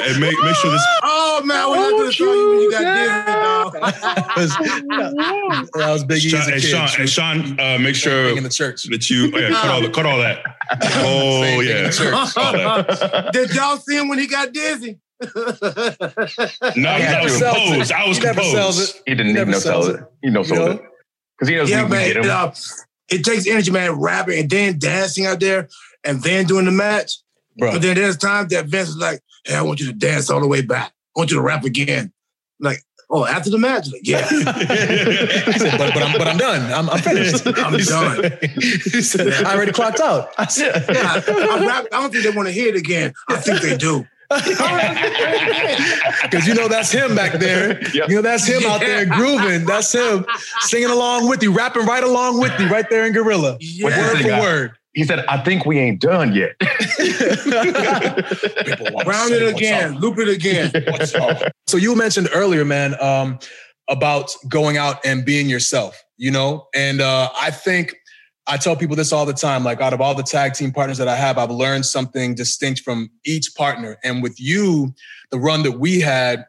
Hey, 0.01 0.19
make 0.21 0.43
make 0.43 0.57
sure 0.57 0.71
this 0.71 0.85
Oh 1.03 1.43
man, 1.45 1.71
we 1.71 1.79
I 1.79 2.07
to 2.07 2.13
show 2.13 2.33
you 2.33 2.49
when 2.51 2.61
you 2.61 2.71
got 2.71 2.85
dizzy, 2.97 3.25
dog. 3.27 3.73
that 5.75 5.91
was 5.93 6.05
Big 6.05 6.25
E's 6.25 6.31
Sean, 6.31 6.41
a 6.49 6.53
hey. 6.53 6.59
Sean, 6.61 6.89
hey, 6.89 7.07
Sean, 7.07 7.61
uh, 7.61 7.79
make 7.79 7.95
sure 7.95 8.37
in 8.37 8.43
the 8.43 8.49
church. 8.49 8.85
that 8.85 9.09
you 9.11 9.31
oh, 9.35 9.39
yeah, 9.39 9.51
cut 9.61 9.71
all 9.71 9.83
the, 9.83 9.91
cut 9.91 10.07
all 10.07 10.19
that. 10.19 10.43
Oh 10.97 11.43
Same 11.43 11.63
yeah, 11.63 11.91
all 12.37 12.53
that. 12.53 13.31
Did 13.33 13.55
y'all 13.55 13.77
see 13.77 13.97
him 13.97 14.09
when 14.09 14.19
he 14.19 14.27
got 14.27 14.53
dizzy? 14.53 14.99
No, 15.21 15.29
He 16.75 16.87
I 16.87 16.99
had 17.01 17.25
was 17.25 17.39
to. 17.39 17.45
composed. 17.45 17.93
I 17.93 18.07
was 18.09 18.19
He 18.19 18.25
never 18.25 18.43
sells 18.43 18.77
composed. 18.77 18.97
it. 18.97 19.03
He 19.07 19.15
didn't 19.15 19.27
He 19.27 19.33
need 19.33 19.39
never 19.39 19.51
no 19.53 19.59
sells 19.59 19.87
sell 19.87 19.95
it. 19.97 20.05
He 20.23 20.31
no 20.31 20.43
sold 20.43 20.59
know? 20.61 20.71
it. 20.73 20.83
Because 21.39 21.49
he 21.49 21.55
knows 21.57 21.71
yeah, 21.71 21.79
we, 21.85 21.91
we 21.91 21.97
man. 21.97 22.07
get 22.09 22.17
him. 22.19 22.25
It, 22.25 22.31
uh, 22.31 22.53
it 23.11 23.25
takes 23.25 23.47
energy, 23.47 23.71
man, 23.71 23.93
rapping 24.01 24.39
and 24.41 24.51
then 24.51 24.79
dancing 24.79 25.27
out 25.27 25.41
there 25.41 25.69
and 26.05 26.23
then 26.23 26.47
doing 26.47 26.65
the 26.67 26.71
match. 26.73 27.15
Bro. 27.57 27.73
But 27.73 27.83
then 27.83 27.97
there's 27.97 28.17
times 28.17 28.51
that 28.53 28.67
Vince 28.67 28.91
is 28.91 28.97
like, 28.97 29.21
hey, 29.45 29.55
I 29.57 29.63
want 29.63 29.81
you 29.81 29.87
to 29.87 29.93
dance 29.93 30.31
all 30.31 30.41
the 30.41 30.47
way 30.47 30.63
back. 30.63 30.93
I 31.17 31.21
want 31.21 31.31
you 31.31 31.37
to 31.39 31.43
rap 31.43 31.65
again. 31.65 32.13
Like, 32.61 32.83
oh, 33.11 33.25
after 33.25 33.51
the 33.51 33.59
match? 33.59 33.89
Like, 33.91 34.03
yeah. 34.05 34.29
He 34.29 34.43
said, 35.59 35.79
but, 35.79 35.95
but, 35.95 36.03
I'm, 36.03 36.19
but 36.19 36.29
I'm 36.29 36.37
done. 36.37 36.73
I'm, 36.73 36.91
I'm 36.91 36.99
finished. 37.01 37.47
I'm 37.59 37.73
He 37.73 37.83
said- 37.83 38.41
done. 38.41 39.03
said, 39.03 39.45
I 39.45 39.55
already 39.57 39.73
clocked 39.73 40.01
out. 40.01 40.29
I 40.39 40.47
said, 40.49 40.85
Yeah, 40.89 41.23
I, 41.27 41.67
rap, 41.67 41.87
I 41.93 42.01
don't 42.01 42.13
think 42.13 42.25
they 42.25 42.31
want 42.31 42.47
to 42.49 42.53
hear 42.53 42.69
it 42.69 42.77
again. 42.77 43.15
I 43.29 43.37
think 43.37 43.63
they 43.63 43.77
do. 43.77 44.07
Because 46.23 46.47
you 46.47 46.55
know 46.55 46.69
that's 46.69 46.93
him 46.93 47.15
back 47.15 47.39
there. 47.39 47.81
Yep. 47.95 48.09
You 48.09 48.17
know 48.17 48.23
that's 48.23 48.47
him 48.47 48.63
out 48.67 48.81
there 48.81 49.07
grooving. 49.07 49.65
That's 49.65 49.93
him 49.93 50.27
singing 50.61 50.91
along 50.91 51.29
with 51.29 51.43
you, 51.43 51.53
rapping 51.53 51.87
right 51.87 52.05
along 52.05 52.39
with 52.41 52.53
you, 52.61 52.69
right 52.69 52.89
there 52.91 53.07
in 53.07 53.13
Gorilla. 53.13 53.57
Yeah. 53.61 53.87
Word 53.87 54.19
for 54.19 54.29
word. 54.41 54.73
He 54.95 55.05
said, 55.05 55.25
I 55.27 55.39
think 55.39 55.65
we 55.65 55.79
ain't 55.79 56.01
done 56.01 56.35
yet. 56.35 56.57
Round 59.07 59.33
it 59.33 59.55
again, 59.55 59.99
loop 59.99 60.19
it 60.19 60.29
again. 60.29 60.73
So 61.69 61.77
you 61.77 61.95
mentioned 61.95 62.31
earlier, 62.33 62.65
man, 62.65 63.01
um, 63.01 63.39
about 63.89 64.35
going 64.49 64.79
out 64.79 65.05
and 65.05 65.25
being 65.25 65.49
yourself, 65.51 66.03
you 66.17 66.31
know? 66.31 66.67
And 66.75 67.03
uh, 67.03 67.31
I 67.39 67.51
think 67.51 67.95
I 68.49 68.57
tell 68.57 68.75
people 68.75 68.97
this 68.97 69.13
all 69.13 69.27
the 69.27 69.35
time. 69.35 69.63
Like, 69.63 69.81
out 69.81 69.93
of 69.93 70.01
all 70.01 70.15
the 70.15 70.23
tag 70.23 70.55
team 70.55 70.73
partners 70.73 70.99
that 70.99 71.07
I 71.07 71.17
have, 71.17 71.37
I've 71.37 71.51
learned 71.51 71.85
something 71.85 72.35
distinct 72.35 72.81
from 72.81 73.11
each 73.25 73.55
partner. 73.55 73.99
And 74.03 74.23
with 74.23 74.41
you, 74.41 74.95
the 75.31 75.39
run 75.39 75.63
that 75.65 75.73
we 75.73 76.01
had, 76.01 76.47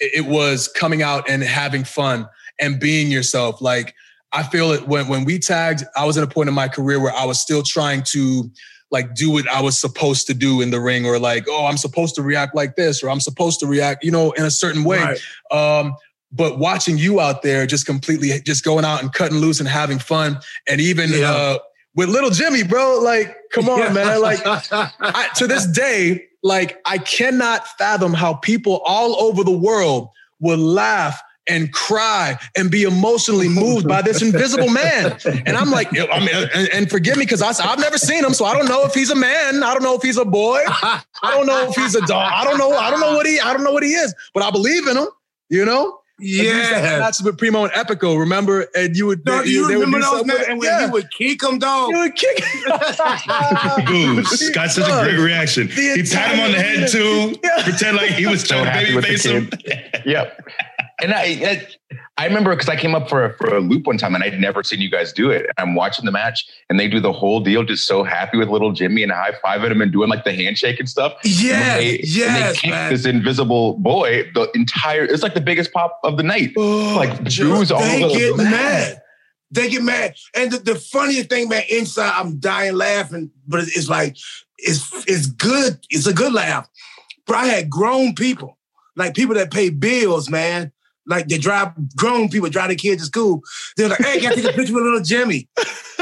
it 0.00 0.26
was 0.26 0.68
coming 0.68 1.02
out 1.02 1.28
and 1.28 1.42
having 1.42 1.84
fun 1.84 2.26
and 2.58 2.80
being 2.80 3.10
yourself. 3.10 3.60
Like, 3.60 3.94
I 4.32 4.42
feel 4.42 4.72
it 4.72 4.88
when, 4.88 5.08
when 5.08 5.24
we 5.24 5.38
tagged, 5.38 5.84
I 5.94 6.06
was 6.06 6.16
at 6.16 6.24
a 6.24 6.26
point 6.26 6.48
in 6.48 6.54
my 6.54 6.68
career 6.68 6.98
where 6.98 7.14
I 7.14 7.26
was 7.26 7.38
still 7.38 7.62
trying 7.62 8.02
to 8.04 8.50
like 8.90 9.14
do 9.14 9.30
what 9.30 9.48
I 9.48 9.60
was 9.60 9.78
supposed 9.78 10.26
to 10.26 10.34
do 10.34 10.60
in 10.60 10.70
the 10.70 10.80
ring, 10.80 11.06
or 11.06 11.18
like, 11.18 11.44
oh, 11.48 11.66
I'm 11.66 11.78
supposed 11.78 12.14
to 12.16 12.22
react 12.22 12.54
like 12.54 12.76
this, 12.76 13.02
or 13.02 13.08
I'm 13.08 13.20
supposed 13.20 13.60
to 13.60 13.66
react, 13.66 14.04
you 14.04 14.10
know, 14.10 14.32
in 14.32 14.44
a 14.44 14.50
certain 14.50 14.84
way. 14.84 15.02
Right. 15.02 15.78
Um, 15.80 15.94
but 16.32 16.58
watching 16.58 16.96
you 16.98 17.20
out 17.20 17.42
there 17.42 17.66
just 17.66 17.86
completely 17.86 18.40
just 18.40 18.64
going 18.64 18.84
out 18.84 19.02
and 19.02 19.12
cutting 19.12 19.38
loose 19.38 19.60
and 19.60 19.68
having 19.68 19.98
fun, 19.98 20.38
and 20.68 20.80
even 20.80 21.10
Yeah. 21.10 21.30
uh, 21.32 21.58
with 21.94 22.08
little 22.08 22.30
Jimmy, 22.30 22.62
bro, 22.62 22.98
like, 23.00 23.36
come 23.52 23.68
on, 23.68 23.92
man, 23.92 24.20
like 24.22 24.40
I, 24.46 25.28
to 25.36 25.46
this 25.46 25.66
day, 25.66 26.24
like 26.42 26.80
I 26.86 26.98
cannot 26.98 27.68
fathom 27.78 28.14
how 28.14 28.34
people 28.34 28.80
all 28.86 29.20
over 29.22 29.44
the 29.44 29.50
world 29.56 30.08
will 30.40 30.58
laugh 30.58 31.20
and 31.48 31.72
cry 31.72 32.38
and 32.56 32.70
be 32.70 32.84
emotionally 32.84 33.48
moved 33.48 33.86
by 33.86 34.00
this 34.00 34.22
invisible 34.22 34.68
man. 34.70 35.18
And 35.44 35.56
I'm 35.56 35.70
like, 35.70 35.88
I 35.88 36.20
mean, 36.20 36.48
and, 36.54 36.68
and 36.68 36.88
forgive 36.90 37.16
me 37.16 37.24
because 37.24 37.42
I've 37.42 37.78
never 37.80 37.98
seen 37.98 38.24
him, 38.24 38.32
so 38.32 38.44
I 38.44 38.56
don't 38.56 38.68
know 38.68 38.84
if 38.84 38.94
he's 38.94 39.10
a 39.10 39.16
man. 39.16 39.62
I 39.62 39.72
don't 39.74 39.82
know 39.82 39.94
if 39.96 40.02
he's 40.02 40.16
a 40.18 40.24
boy. 40.24 40.62
I 40.66 41.02
don't 41.22 41.46
know 41.46 41.68
if 41.68 41.74
he's 41.74 41.94
a 41.96 42.00
dog. 42.06 42.32
I 42.32 42.44
don't 42.44 42.58
know. 42.58 42.72
I 42.72 42.90
don't 42.90 43.00
know 43.00 43.14
what 43.14 43.26
he. 43.26 43.38
I 43.40 43.52
don't 43.52 43.64
know 43.64 43.72
what 43.72 43.82
he 43.82 43.90
is. 43.90 44.14
But 44.34 44.44
I 44.44 44.50
believe 44.50 44.86
in 44.86 44.96
him. 44.96 45.08
You 45.48 45.64
know. 45.64 45.98
And 46.18 46.28
we 46.28 46.28
used 46.28 46.68
to 46.68 46.74
have 46.76 46.84
yeah. 46.84 46.98
matches 47.00 47.22
with 47.22 47.38
Primo 47.38 47.64
and 47.64 47.72
Epico. 47.72 48.18
Remember? 48.18 48.66
And 48.76 48.96
you 48.96 49.06
would. 49.06 49.24
No, 49.26 49.42
they- 49.42 49.48
you 49.50 49.66
they 49.66 49.74
remember 49.74 49.98
do 49.98 50.04
those 50.04 50.26
man 50.26 50.36
and 50.48 50.58
when 50.58 50.68
yeah. 50.68 50.86
he 50.86 50.90
would 50.92 51.10
kick 51.10 51.42
him, 51.42 51.58
dog? 51.58 51.90
You 51.90 51.98
would 51.98 52.14
kick. 52.14 52.44
Goose 53.86 54.50
got 54.50 54.70
such 54.70 54.88
a 54.88 55.02
great 55.04 55.18
reaction. 55.18 55.66
The 55.68 55.94
He 55.96 56.02
pat 56.02 56.34
him 56.34 56.40
on 56.40 56.52
the 56.52 56.62
head 56.62 56.88
too. 56.88 57.36
Yeah. 57.44 57.62
Pretend 57.64 57.96
like 57.96 58.10
he 58.12 58.26
was 58.26 58.42
So 58.42 58.54
trying 58.62 58.64
to 58.64 58.70
happy 58.70 58.84
baby 58.84 58.96
with 58.96 59.04
the 59.04 59.10
face 59.10 59.24
him. 59.24 59.50
yep. 60.06 60.38
And 61.02 61.12
I, 61.12 61.22
I, 61.24 61.66
I 62.18 62.26
remember 62.26 62.50
because 62.50 62.68
I 62.68 62.76
came 62.76 62.94
up 62.94 63.08
for 63.08 63.24
a, 63.24 63.34
for 63.34 63.54
a 63.54 63.60
loop 63.60 63.86
one 63.86 63.96
time 63.96 64.14
and 64.14 64.22
I'd 64.22 64.38
never 64.38 64.62
seen 64.62 64.80
you 64.80 64.90
guys 64.90 65.12
do 65.14 65.30
it. 65.30 65.46
I'm 65.56 65.74
watching 65.74 66.04
the 66.04 66.12
match 66.12 66.46
and 66.68 66.78
they 66.78 66.86
do 66.86 67.00
the 67.00 67.12
whole 67.12 67.40
deal, 67.40 67.64
just 67.64 67.86
so 67.86 68.04
happy 68.04 68.36
with 68.36 68.48
little 68.48 68.70
Jimmy 68.72 69.02
and 69.02 69.10
high 69.10 69.32
fiving 69.44 69.70
him 69.70 69.80
and 69.80 69.90
doing 69.90 70.10
like 70.10 70.24
the 70.24 70.32
handshake 70.32 70.78
and 70.78 70.88
stuff. 70.88 71.14
Yeah, 71.24 71.78
they 71.78 72.52
kick 72.54 72.90
this 72.90 73.06
invisible 73.06 73.78
boy. 73.78 74.30
The 74.34 74.50
entire 74.54 75.04
it's 75.04 75.22
like 75.22 75.34
the 75.34 75.40
biggest 75.40 75.72
pop 75.72 76.00
of 76.04 76.18
the 76.18 76.22
night. 76.22 76.52
Oh, 76.56 76.94
like 76.96 77.22
Jews 77.24 77.72
all 77.72 77.80
they 77.80 78.04
over. 78.04 78.14
get 78.14 78.36
mad. 78.36 79.02
They 79.50 79.70
get 79.70 79.82
mad. 79.82 80.14
And 80.34 80.52
the, 80.52 80.58
the 80.58 80.74
funniest 80.74 81.30
thing, 81.30 81.48
man, 81.48 81.62
inside 81.70 82.12
I'm 82.14 82.38
dying 82.38 82.74
laughing, 82.74 83.30
but 83.46 83.60
it's, 83.60 83.76
it's 83.76 83.88
like 83.88 84.16
it's 84.58 85.08
it's 85.08 85.26
good. 85.26 85.78
It's 85.88 86.06
a 86.06 86.12
good 86.12 86.32
laugh. 86.34 86.68
But 87.26 87.36
I 87.36 87.46
had 87.46 87.70
grown 87.70 88.14
people, 88.14 88.58
like 88.96 89.14
people 89.14 89.34
that 89.36 89.50
pay 89.50 89.70
bills, 89.70 90.28
man. 90.28 90.71
Like 91.06 91.28
they 91.28 91.38
drive 91.38 91.72
grown 91.96 92.28
people 92.28 92.48
drive 92.48 92.68
their 92.68 92.76
kids 92.76 93.02
to 93.02 93.06
school. 93.06 93.42
They're 93.76 93.88
like, 93.88 93.98
"Hey, 94.00 94.26
I 94.26 94.34
take 94.34 94.44
a 94.44 94.52
picture 94.52 94.74
with 94.74 94.84
little 94.84 95.00
Jimmy?" 95.00 95.48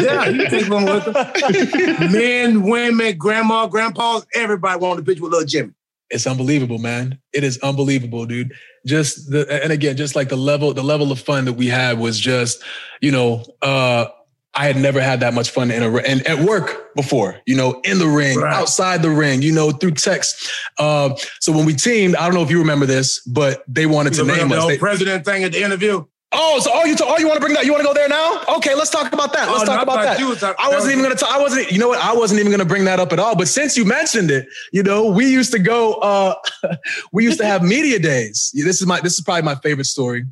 yeah, 0.00 0.28
you 0.28 0.48
take 0.48 0.68
one 0.70 0.84
with 0.84 1.04
them. 1.04 2.12
Men, 2.12 2.62
women, 2.62 3.18
grandma, 3.18 3.66
grandpas, 3.66 4.26
everybody 4.34 4.78
wanted 4.78 5.02
a 5.02 5.04
picture 5.04 5.22
with 5.22 5.32
little 5.32 5.46
Jimmy. 5.46 5.72
it's 6.10 6.26
unbelievable, 6.26 6.78
man. 6.78 7.18
It 7.32 7.44
is 7.44 7.58
unbelievable, 7.58 8.26
dude. 8.26 8.52
Just 8.86 9.30
the 9.30 9.62
and 9.62 9.72
again, 9.72 9.96
just 9.96 10.14
like 10.14 10.28
the 10.28 10.36
level, 10.36 10.72
the 10.72 10.82
level 10.82 11.10
of 11.12 11.20
fun 11.20 11.44
that 11.46 11.54
we 11.54 11.66
had 11.66 11.98
was 11.98 12.18
just, 12.18 12.62
you 13.00 13.10
know, 13.10 13.44
uh, 13.62 14.06
I 14.54 14.66
had 14.66 14.76
never 14.76 15.00
had 15.00 15.20
that 15.20 15.32
much 15.32 15.50
fun 15.50 15.70
in 15.70 15.82
a 15.82 15.96
and 15.98 16.26
at 16.26 16.40
work 16.40 16.94
before, 16.96 17.36
you 17.46 17.56
know, 17.56 17.80
in 17.84 17.98
the 17.98 18.08
ring, 18.08 18.38
Right. 18.38 18.52
outside 18.52 19.00
the 19.00 19.10
ring, 19.10 19.42
you 19.42 19.52
know, 19.52 19.70
through 19.70 19.92
text. 19.92 20.50
Uh, 20.78 21.14
so 21.40 21.52
when 21.52 21.64
we 21.66 21.74
teamed, 21.74 22.16
I 22.16 22.24
don't 22.26 22.34
know 22.34 22.42
if 22.42 22.50
you 22.50 22.58
remember 22.58 22.84
this, 22.86 23.20
but 23.20 23.62
they 23.68 23.86
wanted 23.86 24.14
to 24.14 24.24
You 24.24 24.30
remember 24.32 24.56
name 24.56 24.60
the 24.60 24.64
us. 24.66 24.66
They- 24.72 24.78
president 24.78 25.24
thing 25.24 25.44
at 25.44 25.52
the 25.52 25.62
interview? 25.62 26.04
Oh, 26.32 26.60
so 26.60 26.70
all 26.72 26.86
you 26.86 26.94
oh, 27.02 27.18
you 27.18 27.26
want 27.26 27.38
to 27.38 27.40
bring 27.40 27.54
that? 27.54 27.64
You 27.66 27.72
want 27.72 27.82
to 27.82 27.86
go 27.88 27.92
there 27.94 28.08
now? 28.08 28.42
Okay, 28.56 28.74
let's 28.76 28.90
talk 28.90 29.12
about 29.12 29.32
that. 29.32 29.48
Let's 29.50 29.62
Oh, 29.62 29.66
talk 29.66 29.82
about 29.82 30.02
that. 30.04 30.20
was 30.24 30.38
talking- 30.38 30.64
I 30.64 30.68
wasn't 30.68 30.92
even 30.92 31.02
gonna 31.02 31.16
talk. 31.16 31.28
I 31.32 31.40
wasn't. 31.40 31.72
You 31.72 31.78
know 31.78 31.88
what? 31.88 31.98
I 31.98 32.12
wasn't 32.12 32.38
even 32.38 32.52
gonna 32.52 32.64
bring 32.64 32.84
that 32.84 33.00
up 33.00 33.12
at 33.12 33.18
all. 33.18 33.34
But 33.34 33.48
since 33.48 33.76
you 33.76 33.84
mentioned 33.84 34.30
it, 34.30 34.46
you 34.72 34.84
know, 34.84 35.06
we 35.06 35.26
used 35.26 35.50
to 35.52 35.58
go. 35.58 35.94
uh 35.94 36.34
We 37.12 37.24
used 37.24 37.38
to 37.40 37.46
have 37.46 37.62
media 37.64 37.98
days. 37.98 38.52
This 38.54 38.80
is 38.80 38.86
my. 38.86 39.00
This 39.00 39.14
is 39.14 39.22
probably 39.22 39.42
my 39.42 39.56
favorite 39.56 39.86
story 39.86 40.24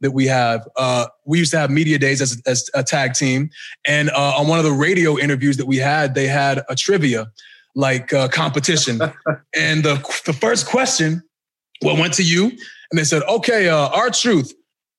that 0.00 0.12
we 0.12 0.26
have. 0.26 0.66
Uh 0.76 1.06
We 1.24 1.38
used 1.38 1.52
to 1.52 1.58
have 1.58 1.70
media 1.70 1.98
days 1.98 2.20
as 2.20 2.40
as 2.46 2.70
a 2.74 2.82
tag 2.82 3.14
team, 3.14 3.50
and 3.86 4.10
uh 4.10 4.38
on 4.38 4.48
one 4.48 4.58
of 4.58 4.64
the 4.64 4.72
radio 4.72 5.18
interviews 5.18 5.56
that 5.56 5.66
we 5.66 5.76
had, 5.76 6.14
they 6.14 6.26
had 6.26 6.64
a 6.68 6.74
trivia 6.74 7.30
like 7.74 8.12
uh, 8.12 8.26
competition, 8.28 9.00
and 9.54 9.84
the 9.84 9.96
the 10.24 10.32
first 10.32 10.66
question 10.66 11.22
well 11.82 11.96
went 11.96 12.14
to 12.14 12.22
you, 12.22 12.44
and 12.90 12.98
they 12.98 13.04
said, 13.04 13.22
"Okay, 13.28 13.68
uh, 13.68 13.88
R-Truth." 13.88 14.54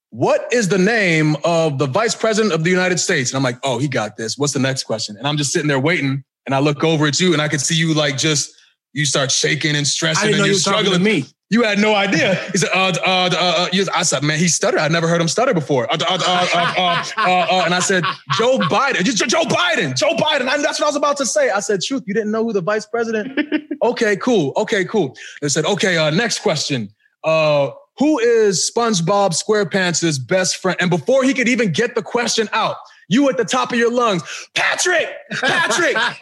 what 0.10 0.48
is 0.52 0.70
the 0.70 0.78
name 0.78 1.36
of 1.44 1.78
the 1.80 1.86
vice 1.86 2.16
president 2.16 2.54
of 2.54 2.64
the 2.64 2.70
United 2.70 3.00
States? 3.00 3.32
And 3.32 3.38
I'm 3.38 3.44
like, 3.44 3.60
oh, 3.64 3.78
he 3.78 3.88
got 3.88 4.18
this. 4.18 4.38
What's 4.38 4.54
the 4.54 4.60
next 4.60 4.84
question? 4.84 5.18
And 5.18 5.28
I'm 5.28 5.38
just 5.38 5.52
sitting 5.52 5.68
there 5.68 5.80
waiting, 5.80 6.24
and 6.46 6.56
I 6.56 6.60
look 6.60 6.84
over 6.84 7.08
at 7.08 7.20
you, 7.20 7.34
and 7.34 7.42
I 7.42 7.48
could 7.48 7.62
see 7.62 7.76
you 7.76 7.94
like 7.94 8.18
just 8.18 8.56
you 8.94 9.06
start 9.06 9.32
shaking 9.32 9.76
and 9.76 9.86
stressing, 9.86 10.30
and 10.30 10.38
you're 10.38 10.48
you 10.48 10.54
were 10.54 10.60
talking 10.60 10.86
to 10.86 10.92
struggling. 10.92 11.04
me. 11.04 11.26
You 11.50 11.64
had 11.64 11.80
no 11.80 11.96
idea. 11.96 12.36
He 12.52 12.58
said, 12.58 12.70
uh, 12.74 12.92
uh, 13.06 13.30
uh, 13.32 13.70
uh, 13.74 13.86
I 13.94 14.04
said, 14.04 14.22
man, 14.22 14.38
he 14.38 14.50
stuttered. 14.50 14.82
I 14.82 14.90
never 14.90 15.08
heard 15.08 15.22
him 15.22 15.30
stutter 15.30 15.54
before. 15.54 15.90
Uh, 15.90 15.98
uh, 16.02 16.06
uh, 16.10 16.48
uh, 16.54 16.74
uh, 16.78 17.04
uh, 17.18 17.48
uh, 17.50 17.62
and 17.64 17.74
I 17.74 17.80
said, 17.80 18.04
Joe 18.38 18.58
Biden, 18.60 19.04
just 19.06 19.26
Joe 19.30 19.44
Biden, 19.44 19.96
Joe 19.96 20.14
Biden. 20.16 20.42
And 20.42 20.64
that's 20.64 20.80
what 20.80 20.84
I 20.84 20.90
was 20.90 20.98
about 20.98 21.16
to 21.18 21.26
say. 21.26 21.50
I 21.50 21.62
said, 21.62 21.82
truth, 21.82 22.04
you 22.06 22.14
didn't 22.14 22.32
know 22.32 22.44
who 22.44 22.52
the 22.52 22.62
vice 22.62 22.86
president? 22.86 23.40
okay, 23.82 24.18
cool. 24.18 24.52
Okay, 24.58 24.84
cool. 24.84 25.16
They 25.42 25.48
said, 25.48 25.64
okay, 25.66 25.98
uh, 25.98 26.10
next 26.10 26.40
question. 26.40 26.90
Uh, 27.24 27.72
who 27.98 28.20
is 28.20 28.70
SpongeBob 28.76 29.32
SquarePants' 29.32 30.20
best 30.28 30.58
friend? 30.58 30.78
And 30.82 30.90
before 30.90 31.24
he 31.24 31.34
could 31.34 31.48
even 31.48 31.72
get 31.72 31.96
the 31.96 32.04
question 32.04 32.50
out, 32.52 32.76
you 33.08 33.30
at 33.30 33.38
the 33.38 33.46
top 33.46 33.72
of 33.72 33.80
your 33.80 33.92
lungs, 33.92 34.24
Patrick, 34.54 35.08
Patrick, 35.32 35.96
Patrick, 35.96 36.22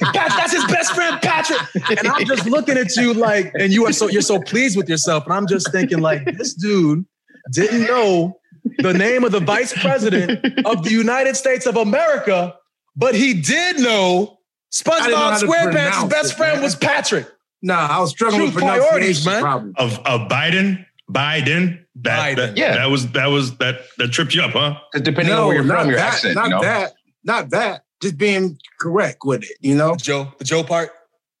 Patrick, 0.00 0.12
that's 0.12 0.52
his 0.52 0.64
best 0.66 0.92
friend, 0.94 1.20
Patrick. 1.22 1.60
And 1.98 2.08
I'm 2.08 2.26
just 2.26 2.46
looking 2.46 2.76
at 2.76 2.94
you 2.96 3.14
like, 3.14 3.52
and 3.54 3.72
you 3.72 3.86
are 3.86 3.92
so 3.92 4.08
you're 4.08 4.22
so 4.22 4.40
pleased 4.40 4.76
with 4.76 4.88
yourself. 4.88 5.24
And 5.24 5.32
I'm 5.32 5.46
just 5.46 5.70
thinking, 5.72 6.00
like, 6.00 6.24
this 6.36 6.54
dude 6.54 7.04
didn't 7.52 7.82
know 7.82 8.40
the 8.78 8.92
name 8.94 9.24
of 9.24 9.32
the 9.32 9.40
vice 9.40 9.72
president 9.80 10.66
of 10.66 10.82
the 10.84 10.90
United 10.90 11.36
States 11.36 11.66
of 11.66 11.76
America, 11.76 12.56
but 12.96 13.14
he 13.14 13.34
did 13.34 13.78
know 13.80 14.38
I 14.86 15.08
know 15.10 15.16
SpongeBob 15.16 15.42
SquarePants' 15.42 16.10
best 16.10 16.32
it, 16.32 16.36
friend 16.36 16.54
man. 16.54 16.62
was 16.62 16.74
Patrick. 16.74 17.28
Nah, 17.62 17.86
I 17.90 18.00
was 18.00 18.10
struggling 18.10 18.40
True 18.40 18.54
with 18.54 18.64
priorities, 18.64 19.22
pronunciation 19.22 19.32
man. 19.32 19.42
problem. 19.42 19.74
Of 19.78 19.98
of 20.06 20.28
Biden, 20.28 20.84
Biden. 21.10 21.80
That, 21.96 22.18
Biden. 22.18 22.36
that- 22.36 22.56
Yeah. 22.56 22.74
that 22.76 22.90
was 22.90 23.08
that 23.12 23.26
was 23.26 23.56
that 23.58 23.82
that 23.98 24.08
tripped 24.08 24.34
you 24.34 24.42
up, 24.42 24.52
huh? 24.52 24.74
'Cause 24.92 25.02
depending 25.02 25.34
on 25.34 25.46
where 25.46 25.56
you're 25.56 25.64
from, 25.66 25.88
your 25.88 25.96
that, 25.98 26.14
accent, 26.14 26.34
not 26.34 26.44
you 26.44 26.50
know. 26.50 26.60
that, 26.62 26.92
not 27.24 27.50
that. 27.50 27.82
Just 28.02 28.18
being 28.18 28.58
correct 28.80 29.18
with 29.24 29.42
it, 29.44 29.56
you 29.60 29.74
know? 29.74 29.94
Joe, 29.96 30.32
the 30.38 30.44
Joe 30.44 30.62
part. 30.64 30.90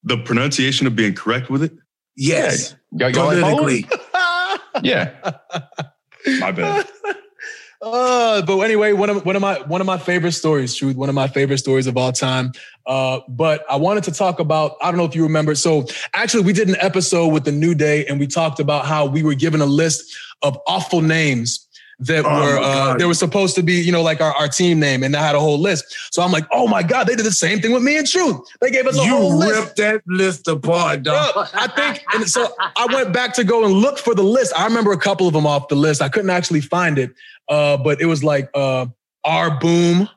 The 0.04 0.16
pronunciation 0.18 0.86
of 0.86 0.94
being 0.96 1.14
correct 1.14 1.50
with 1.50 1.62
it. 1.62 1.72
Yes, 2.16 2.74
Y'all, 2.92 3.10
y'all 3.10 3.30
politically. 3.30 3.86
Yeah. 4.82 5.10
My 6.40 6.50
bad. 6.52 6.86
Uh, 7.84 8.40
but 8.42 8.58
anyway, 8.60 8.92
one 8.94 9.10
of 9.10 9.26
one 9.26 9.36
of 9.36 9.42
my 9.42 9.60
one 9.62 9.82
of 9.82 9.86
my 9.86 9.98
favorite 9.98 10.32
stories, 10.32 10.74
truth, 10.74 10.96
one 10.96 11.10
of 11.10 11.14
my 11.14 11.28
favorite 11.28 11.58
stories 11.58 11.86
of 11.86 11.98
all 11.98 12.12
time. 12.12 12.50
Uh, 12.86 13.20
but 13.28 13.62
I 13.70 13.76
wanted 13.76 14.04
to 14.04 14.12
talk 14.12 14.40
about. 14.40 14.76
I 14.80 14.90
don't 14.90 14.96
know 14.96 15.04
if 15.04 15.14
you 15.14 15.22
remember. 15.22 15.54
So 15.54 15.86
actually, 16.14 16.44
we 16.44 16.54
did 16.54 16.68
an 16.68 16.76
episode 16.80 17.28
with 17.28 17.44
the 17.44 17.52
New 17.52 17.74
Day, 17.74 18.06
and 18.06 18.18
we 18.18 18.26
talked 18.26 18.58
about 18.58 18.86
how 18.86 19.04
we 19.04 19.22
were 19.22 19.34
given 19.34 19.60
a 19.60 19.66
list 19.66 20.16
of 20.42 20.58
awful 20.66 21.02
names 21.02 21.60
that 22.00 22.24
Oh 22.24 22.28
were 22.28 22.58
uh, 22.58 22.94
they 22.96 23.04
were 23.04 23.14
supposed 23.14 23.54
to 23.54 23.62
be, 23.62 23.74
you 23.74 23.92
know, 23.92 24.02
like 24.02 24.20
our, 24.20 24.32
our 24.32 24.48
team 24.48 24.80
name, 24.80 25.02
and 25.02 25.14
I 25.14 25.24
had 25.24 25.36
a 25.36 25.40
whole 25.40 25.58
list. 25.60 25.84
So 26.12 26.22
I'm 26.22 26.32
like, 26.32 26.44
oh 26.52 26.66
my 26.66 26.82
god, 26.82 27.06
they 27.06 27.14
did 27.14 27.24
the 27.26 27.32
same 27.32 27.60
thing 27.60 27.72
with 27.72 27.82
me 27.82 27.96
and 27.98 28.06
Truth. 28.06 28.40
They 28.60 28.70
gave 28.70 28.86
us 28.86 28.96
a 28.96 29.04
whole 29.06 29.30
You 29.30 29.36
list. 29.36 29.60
ripped 29.60 29.76
that 29.76 30.02
list 30.06 30.48
apart, 30.48 31.02
dog. 31.04 31.34
Bro, 31.34 31.44
I 31.54 31.66
think, 31.68 32.04
and 32.14 32.28
so 32.28 32.48
I 32.58 32.86
went 32.92 33.12
back 33.12 33.34
to 33.34 33.44
go 33.44 33.64
and 33.64 33.74
look 33.74 33.98
for 33.98 34.14
the 34.14 34.22
list. 34.24 34.52
I 34.56 34.64
remember 34.64 34.92
a 34.92 34.98
couple 34.98 35.26
of 35.28 35.34
them 35.34 35.46
off 35.46 35.68
the 35.68 35.76
list. 35.76 36.02
I 36.02 36.08
couldn't 36.08 36.30
actually 36.30 36.62
find 36.62 36.98
it, 36.98 37.14
uh, 37.48 37.76
but 37.76 38.00
it 38.00 38.06
was 38.06 38.24
like 38.24 38.48
uh, 38.54 38.86
"Our 39.24 39.58
Boom" 39.58 40.08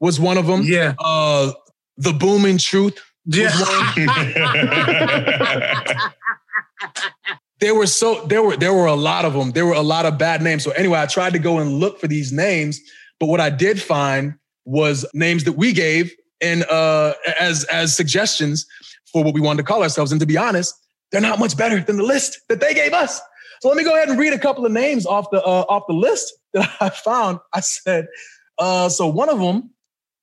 was 0.00 0.20
one 0.20 0.38
of 0.38 0.46
them. 0.46 0.62
yeah, 0.64 0.94
Uh, 0.98 1.52
"The 1.96 2.12
Booming 2.12 2.58
Truth." 2.58 2.98
yeah. 3.26 3.50
There 7.60 7.74
were 7.74 7.86
so 7.86 8.26
there 8.26 8.42
were 8.42 8.56
there 8.56 8.74
were 8.74 8.86
a 8.86 8.94
lot 8.94 9.24
of 9.24 9.32
them. 9.32 9.52
There 9.52 9.64
were 9.64 9.74
a 9.74 9.80
lot 9.80 10.04
of 10.04 10.18
bad 10.18 10.42
names. 10.42 10.64
So 10.64 10.72
anyway, 10.72 10.98
I 10.98 11.06
tried 11.06 11.32
to 11.32 11.38
go 11.38 11.60
and 11.60 11.78
look 11.78 11.98
for 12.00 12.08
these 12.08 12.30
names, 12.32 12.78
but 13.20 13.26
what 13.26 13.40
I 13.40 13.48
did 13.48 13.80
find 13.80 14.34
was 14.66 15.06
names 15.14 15.44
that 15.44 15.52
we 15.52 15.72
gave 15.72 16.12
and 16.42 16.64
uh, 16.64 17.14
as 17.40 17.64
as 17.64 17.96
suggestions 17.96 18.66
for 19.10 19.24
what 19.24 19.32
we 19.34 19.40
wanted 19.40 19.58
to 19.58 19.62
call 19.62 19.82
ourselves. 19.82 20.10
And 20.12 20.20
to 20.20 20.26
be 20.26 20.36
honest, 20.36 20.74
they're 21.10 21.22
not 21.22 21.38
much 21.38 21.56
better 21.56 21.80
than 21.80 21.96
the 21.96 22.02
list 22.02 22.38
that 22.48 22.60
they 22.60 22.74
gave 22.74 22.92
us. 22.92 23.20
So 23.62 23.68
let 23.68 23.78
me 23.78 23.84
go 23.84 23.94
ahead 23.94 24.08
and 24.10 24.18
read 24.18 24.34
a 24.34 24.38
couple 24.38 24.66
of 24.66 24.72
names 24.72 25.06
off 25.06 25.30
the 25.30 25.42
uh, 25.42 25.64
off 25.68 25.84
the 25.86 25.94
list 25.94 26.34
that 26.54 26.70
I 26.80 26.88
found. 26.90 27.40
I 27.52 27.60
said, 27.60 28.08
uh, 28.58 28.88
so 28.88 29.06
one 29.06 29.28
of 29.28 29.38
them 29.38 29.70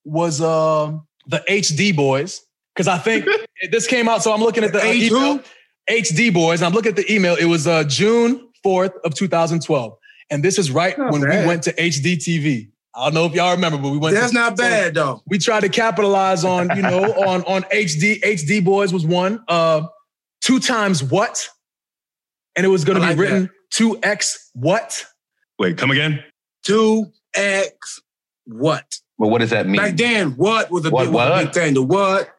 was 0.04 0.42
uh, 0.42 0.92
the 1.28 1.44
HD 1.48 1.96
Boys 1.96 2.42
because 2.76 2.88
I 2.88 2.98
think 2.98 3.28
this 3.72 3.88
came 3.88 4.10
out. 4.10 4.24
So 4.24 4.34
I'm 4.34 4.42
looking 4.42 4.64
at 4.64 4.74
the 4.74 4.80
uh, 4.80 4.86
H 4.86 5.12
email. 5.12 5.38
who? 5.38 5.44
HD 5.90 6.34
Boys. 6.34 6.62
And 6.62 6.68
I'm 6.68 6.74
looking 6.74 6.92
at 6.92 6.96
the 6.96 7.12
email. 7.14 7.36
It 7.36 7.46
was 7.46 7.68
uh, 7.68 7.84
June 7.84 8.50
4th 8.66 8.94
of 9.04 9.14
2012. 9.14 9.98
And 10.30 10.44
this 10.44 10.58
is 10.58 10.72
right 10.72 10.98
Not 10.98 11.12
when 11.12 11.22
bad. 11.22 11.42
we 11.42 11.48
went 11.48 11.64
to 11.64 11.74
HD 11.74 12.16
TV. 12.16 12.70
I 12.96 13.06
don't 13.06 13.14
know 13.14 13.26
if 13.26 13.34
y'all 13.34 13.52
remember, 13.52 13.78
but 13.78 13.90
we 13.90 13.98
went 13.98 14.16
That's 14.16 14.32
to, 14.32 14.38
not 14.38 14.58
so 14.58 14.64
bad, 14.64 14.94
though. 14.96 15.22
we 15.28 15.38
tried 15.38 15.62
to 15.62 15.70
capitalize 15.70 16.44
on, 16.44 16.70
you 16.76 16.82
know, 16.82 17.04
on 17.28 17.44
on 17.44 17.64
HD. 17.64 18.22
HD 18.22 18.64
Boys 18.64 18.92
was 18.94 19.06
one. 19.06 19.44
Uh 19.48 19.84
two 20.42 20.60
times 20.60 21.04
what? 21.04 21.48
And 22.56 22.66
it 22.66 22.70
was 22.70 22.84
gonna 22.84 23.00
be 23.00 23.06
like 23.08 23.18
written 23.18 23.50
2x 23.74 24.50
what? 24.54 25.06
Wait, 25.62 25.78
come 25.78 25.92
again. 25.92 26.24
Two 26.64 27.06
X 27.36 28.02
what? 28.46 28.84
But 29.20 29.28
what 29.28 29.42
does 29.42 29.52
that 29.52 29.68
mean? 29.68 29.76
Back 29.76 29.96
then, 29.96 30.32
what 30.32 30.72
was 30.72 30.84
a 30.86 30.90
What, 30.90 31.06
big, 31.06 31.14
was 31.14 31.40
a 31.42 31.46
big 31.46 31.54
thing? 31.54 31.74
The 31.76 31.84
what? 31.84 32.30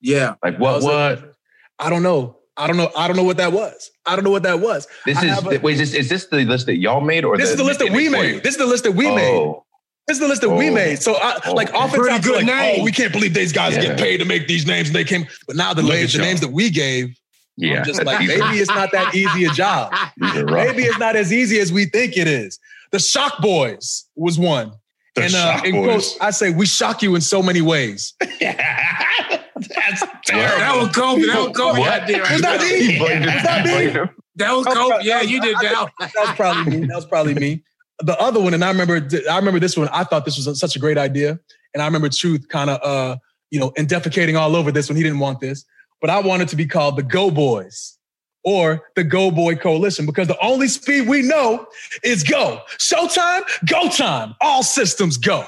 Yeah. 0.00 0.34
Like 0.42 0.58
what? 0.58 0.82
Was 0.82 0.84
it- 0.84 0.88
What? 0.88 1.34
I 1.78 1.90
don't 1.90 2.02
know. 2.02 2.38
I 2.56 2.66
don't 2.66 2.76
know. 2.76 2.90
I 2.96 3.06
don't 3.06 3.16
know 3.16 3.22
what 3.22 3.36
that 3.36 3.52
was. 3.52 3.90
I 4.04 4.16
don't 4.16 4.24
know 4.24 4.30
what 4.32 4.42
that 4.42 4.58
was. 4.60 4.88
This 5.06 5.16
I 5.18 5.26
is 5.26 5.38
a- 5.44 5.60
wait. 5.60 5.74
Is 5.74 5.92
this 5.92 5.94
is 5.94 6.08
this 6.08 6.26
the 6.26 6.44
list 6.44 6.66
that 6.66 6.78
y'all 6.78 7.00
made 7.00 7.24
or 7.24 7.36
This 7.36 7.50
is 7.50 7.56
the 7.56 7.62
list 7.64 7.78
that 7.78 7.92
we 7.92 8.08
made. 8.08 8.42
This 8.42 8.54
is 8.54 8.58
the 8.58 8.66
list 8.66 8.82
that 8.82 8.92
we 8.92 9.06
made. 9.14 9.36
Oh, 9.36 9.64
This 10.08 10.16
is 10.16 10.20
the 10.20 10.26
list 10.28 10.40
that 10.42 10.50
we 10.50 10.68
Oh. 10.68 10.74
made. 10.74 11.00
So, 11.00 11.14
I, 11.14 11.38
Oh. 11.46 11.52
like, 11.54 11.68
Pretty 11.70 11.84
oftentimes, 11.84 12.26
good 12.26 12.36
like, 12.38 12.46
name. 12.46 12.80
oh, 12.80 12.84
we 12.84 12.90
can't 12.90 13.12
believe 13.12 13.34
these 13.34 13.52
guys 13.52 13.74
Yeah. 13.76 13.82
get 13.82 13.98
paid 13.98 14.16
to 14.18 14.24
make 14.24 14.48
these 14.48 14.66
names, 14.66 14.88
and 14.88 14.96
they 14.96 15.04
came. 15.04 15.28
But 15.46 15.54
now 15.54 15.72
the, 15.74 15.82
names, 15.84 16.12
the 16.12 16.18
names 16.18 16.40
that 16.40 16.50
we 16.50 16.70
gave, 16.70 17.14
yeah. 17.56 17.78
I'm 17.78 17.84
just 17.84 18.04
like, 18.04 18.20
maybe 18.20 18.58
it's 18.58 18.70
not 18.70 18.92
that 18.92 19.14
easy 19.14 19.44
a 19.44 19.50
job. 19.50 19.92
these 20.16 20.36
are 20.36 20.44
rough. 20.46 20.66
Maybe 20.68 20.84
it's 20.84 20.98
not 20.98 21.16
as 21.16 21.32
easy 21.32 21.58
as 21.58 21.72
we 21.72 21.86
think 21.86 22.16
it 22.16 22.28
is. 22.28 22.58
The 22.90 22.98
Shock 22.98 23.40
Boys 23.40 24.06
was 24.16 24.38
one. 24.38 24.72
The 25.14 25.24
and 25.24 25.34
uh, 25.34 25.56
Shock 25.56 25.64
in 25.66 25.74
Boys. 25.74 25.86
quotes, 25.86 26.20
I 26.20 26.30
say 26.30 26.50
we 26.50 26.66
shock 26.66 27.02
you 27.02 27.14
in 27.14 27.20
so 27.20 27.42
many 27.42 27.60
ways. 27.60 28.14
That's 28.20 30.00
That 30.26 30.74
was 30.76 30.88
Kofi. 30.88 31.26
That 31.26 31.48
was 31.48 31.56
Kofi 31.56 31.78
What? 31.78 32.06
there. 32.06 32.20
Was 32.22 32.40
that 32.42 32.60
me? 32.60 32.86
He 32.92 32.98
blamed 32.98 33.24
him. 33.24 33.34
Was 33.34 33.42
that 33.42 33.64
me? 33.66 34.10
That 34.36 34.52
was 34.52 34.66
Kofi. 34.66 35.04
Yeah, 35.04 35.20
you 35.20 35.40
did 35.40 35.56
that. 35.56 35.88
That 36.00 36.12
was 36.16 36.30
probably 36.36 36.78
me. 36.80 36.86
That 36.86 36.96
was 36.96 37.06
probably 37.06 37.34
me. 37.34 37.62
The 38.00 38.18
other 38.20 38.40
one, 38.40 38.54
and 38.54 38.64
I 38.64 38.70
remember, 38.70 39.06
I 39.30 39.36
remember 39.36 39.60
this 39.60 39.76
one. 39.76 39.88
I 39.92 40.04
thought 40.04 40.24
this 40.24 40.36
was 40.44 40.58
such 40.58 40.74
a 40.74 40.78
great 40.78 40.98
idea, 40.98 41.38
and 41.74 41.82
I 41.82 41.84
remember 41.84 42.08
Truth 42.08 42.48
kind 42.48 42.70
of, 42.70 42.80
uh, 42.82 43.16
you 43.50 43.60
know, 43.60 43.72
and 43.76 43.86
defecating 43.86 44.36
all 44.38 44.56
over 44.56 44.72
this 44.72 44.88
when 44.88 44.96
he 44.96 45.02
didn't 45.02 45.20
want 45.20 45.40
this. 45.40 45.64
But 46.02 46.10
I 46.10 46.18
wanted 46.18 46.48
to 46.48 46.56
be 46.56 46.66
called 46.66 46.96
the 46.96 47.04
Go 47.04 47.30
Boys 47.30 47.96
or 48.44 48.88
the 48.96 49.04
Go 49.04 49.30
Boy 49.30 49.54
Coalition 49.54 50.04
because 50.04 50.26
the 50.26 50.38
only 50.44 50.66
speed 50.66 51.06
we 51.08 51.22
know 51.22 51.66
is 52.02 52.24
go. 52.24 52.60
Showtime, 52.76 53.42
go 53.70 53.88
time. 53.88 54.34
All 54.40 54.64
systems 54.64 55.16
go. 55.16 55.46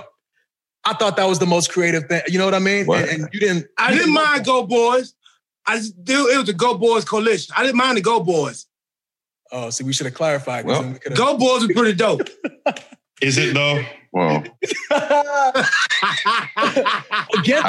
I 0.85 0.95
thought 0.95 1.17
that 1.17 1.29
was 1.29 1.41
the 1.41 1.47
most 1.47 1.73
creative 1.73 2.05
thing. 2.05 2.23
You 2.29 2.39
know 2.39 2.45
what 2.45 2.55
I 2.55 2.61
mean? 2.61 2.87
What? 2.87 3.09
And, 3.09 3.25
and 3.25 3.29
you 3.33 3.41
didn't. 3.41 3.67
I 3.77 3.93
you 3.93 3.99
didn't 3.99 4.15
like 4.15 4.29
mind 4.29 4.45
Go 4.45 4.65
Boys. 4.65 5.15
I 5.67 5.77
just 5.77 6.03
do. 6.05 6.29
It 6.29 6.37
was 6.37 6.47
the 6.47 6.53
Go 6.53 6.79
Boys 6.79 7.05
coalition. 7.05 7.53
I 7.57 7.65
didn't 7.65 7.77
mind 7.77 7.97
the 7.97 8.03
Go 8.03 8.21
Boys. 8.21 8.67
Oh, 9.51 9.71
see, 9.71 9.83
we 9.83 9.93
should 9.93 10.07
have 10.07 10.15
clarified. 10.15 10.67
Well, 10.67 10.85
we 10.85 11.15
Go 11.17 11.37
Boys 11.37 11.67
was 11.67 11.73
pretty 11.75 11.95
dope. 11.95 12.29
Is 13.21 13.39
it 13.39 13.55
though? 13.55 13.83
Well, 14.13 14.45
I'm 14.91 15.67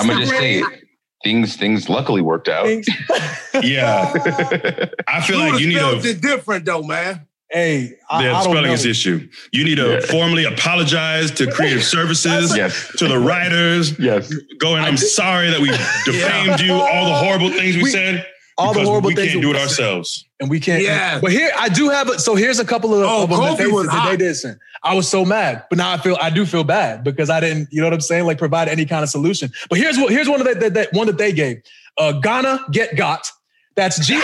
gonna 0.08 0.20
just 0.20 0.32
say 0.32 0.60
it. 0.60 0.85
Things 1.26 1.56
things 1.56 1.90
luckily 1.90 2.22
worked 2.22 2.48
out. 2.48 2.68
things- 2.68 2.88
Yeah. 3.64 4.14
I 5.08 5.22
feel 5.22 5.40
like 5.40 5.60
you 5.60 5.68
need 5.68 5.76
spelled 5.78 6.04
to. 6.04 6.10
it 6.10 6.22
different 6.22 6.66
though, 6.66 6.84
man. 6.84 7.26
Hey, 7.50 7.94
I, 8.10 8.24
The 8.24 8.30
I 8.30 8.34
don't 8.34 8.44
spelling 8.44 8.64
know. 8.66 8.74
is 8.74 8.86
issue. 8.86 9.28
You 9.52 9.64
need 9.64 9.76
to 9.76 9.94
Yeah. 9.94 10.00
formally 10.02 10.44
apologize 10.46 11.32
to 11.32 11.50
creative 11.52 11.84
services, 11.96 12.56
yes. 12.56 12.92
to 12.98 13.08
the 13.08 13.18
writers. 13.18 13.98
Yes. 13.98 14.32
Going, 14.60 14.84
I'm 14.84 14.98
sorry 14.98 15.50
that 15.50 15.60
we 15.60 15.70
defamed 16.06 16.60
you, 16.60 16.74
all 16.74 17.06
the 17.10 17.16
horrible 17.16 17.50
things 17.50 17.76
we, 17.76 17.84
We- 17.84 17.90
said. 17.92 18.26
All 18.58 18.68
the 18.74 18.80
Because 18.80 18.88
horrible 18.88 19.08
we 19.10 19.16
things 19.16 19.28
We 19.36 19.42
can't 19.42 19.54
do 19.54 19.58
it 19.58 19.62
ourselves. 19.62 20.26
and 20.40 20.50
we 20.50 20.60
can't. 20.60 20.82
Yeah. 20.82 21.20
But 21.20 21.32
here 21.32 21.52
I 21.58 21.70
do 21.70 21.90
have. 21.90 22.10
A, 22.10 22.20
so 22.20 22.36
here's 22.36 22.60
a 22.60 22.66
couple 22.66 22.94
of, 22.94 23.02
Oh, 23.04 23.24
of 23.24 23.30
them 23.30 23.40
that 23.42 23.58
they, 23.58 23.68
was 23.68 23.88
that 23.88 24.10
they 24.10 24.18
did 24.18 24.36
send. 24.36 24.60
I 24.84 24.94
was 24.96 25.08
so 25.10 25.26
mad, 25.26 25.64
but 25.70 25.78
now 25.78 25.92
I 25.92 25.98
feel 25.98 26.18
I 26.22 26.30
do 26.30 26.46
feel 26.46 26.64
bad 26.64 27.04
because 27.04 27.30
I 27.30 27.40
didn't. 27.40 27.70
You 27.72 27.82
know 27.82 27.88
what 27.88 27.94
I'm 27.94 28.02
saying? 28.02 28.26
Like 28.26 28.38
provide 28.38 28.68
any 28.70 28.86
kind 28.86 29.04
of 29.04 29.10
solution. 29.10 29.52
But 29.70 29.80
here's 29.80 29.98
what 29.98 30.12
here's 30.12 30.30
one 30.30 30.40
of 30.42 30.46
that 30.48 30.60
that, 30.60 30.74
that 30.76 30.94
one 30.94 31.08
that 31.08 31.18
they 31.18 31.32
gave. 31.34 31.62
Uh, 31.98 32.14
Ghana 32.14 32.66
get 32.72 32.96
got. 32.96 33.32
That's 33.76 34.00
G 34.08 34.16
H 34.16 34.24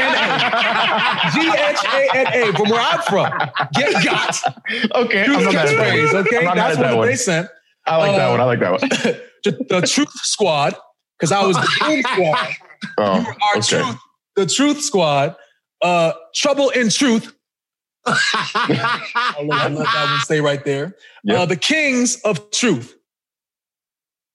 N 0.00 0.14
A. 0.14 1.30
G 1.34 1.40
H 1.48 1.84
A 1.92 2.16
N 2.16 2.26
A 2.50 2.52
from 2.56 2.70
where 2.70 2.80
I'm 2.80 3.02
from. 3.02 3.30
Get 3.74 4.02
got. 4.04 4.36
Okay, 4.94 5.24
I'm 5.24 5.32
not 5.44 5.52
mad 5.54 5.68
at 5.68 5.76
that 5.76 5.92
catchphrase, 5.92 6.12
one. 6.14 6.26
okay? 6.26 6.36
I'm 6.38 6.44
not 6.44 6.56
That's 6.56 6.76
at 6.76 6.80
what 6.82 6.88
that 6.90 6.96
one. 6.96 7.06
they 7.08 7.16
sent. 7.16 7.48
I 7.84 7.96
like 7.98 8.16
that 8.16 8.26
Uh, 8.28 8.30
one. 8.30 8.40
I 8.40 8.44
like 8.44 8.60
that 8.60 8.70
one. 8.72 9.16
The, 9.44 9.52
the 9.68 9.86
Truth 9.86 10.10
Squad, 10.24 10.74
because 11.18 11.30
I 11.30 11.46
was 11.46 11.54
the 11.56 11.84
Doom 11.86 12.02
Squad. 12.14 12.48
Oh, 12.98 13.02
Our 13.02 13.58
okay. 13.58 13.60
truth, 13.82 13.96
the 14.36 14.46
Truth 14.46 14.80
Squad. 14.82 15.36
Uh, 15.82 16.12
Trouble 16.34 16.70
in 16.70 16.88
Truth. 16.90 17.32
I'll 18.06 18.14
let, 19.46 19.60
I'll 19.62 19.70
let 19.70 19.84
that 19.84 20.06
one 20.10 20.20
stay 20.20 20.40
right 20.40 20.64
there. 20.64 20.94
Yep. 21.24 21.38
Uh, 21.38 21.46
the 21.46 21.56
Kings 21.56 22.20
of 22.22 22.50
Truth. 22.50 22.94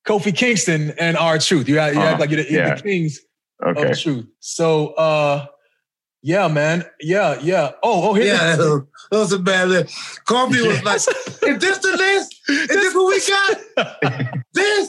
Kofi 0.06 0.36
Kingston 0.36 0.92
and 0.98 1.16
R-Truth. 1.16 1.68
You, 1.68 1.78
act- 1.78 1.94
you 1.94 2.00
Uh-huh. 2.00 2.10
act 2.10 2.20
like 2.20 2.30
you're, 2.30 2.42
the, 2.42 2.50
you're 2.50 2.62
Yeah. 2.66 2.74
the 2.74 2.82
Kings 2.82 3.20
Okay. 3.64 3.90
of 3.92 3.98
Truth. 3.98 4.26
So, 4.40 4.88
uh, 4.94 5.46
yeah, 6.22 6.48
man. 6.48 6.84
Yeah, 7.00 7.38
yeah. 7.40 7.72
Oh, 7.82 8.10
oh, 8.10 8.14
here. 8.14 8.26
yeah, 8.34 8.56
that 8.56 8.58
was, 8.58 8.82
that 9.10 9.18
was 9.18 9.32
a 9.32 9.38
bad 9.38 9.68
list. 9.68 9.94
Kofi 10.28 10.66
was 10.66 10.82
like, 10.84 10.96
"Is 10.96 11.58
this 11.60 11.78
the 11.78 11.96
list? 11.96 12.34
Is 12.48 12.68
this 12.68 12.94
what 12.94 13.08
we 13.08 13.86
got? 14.16 14.34
this? 14.54 14.88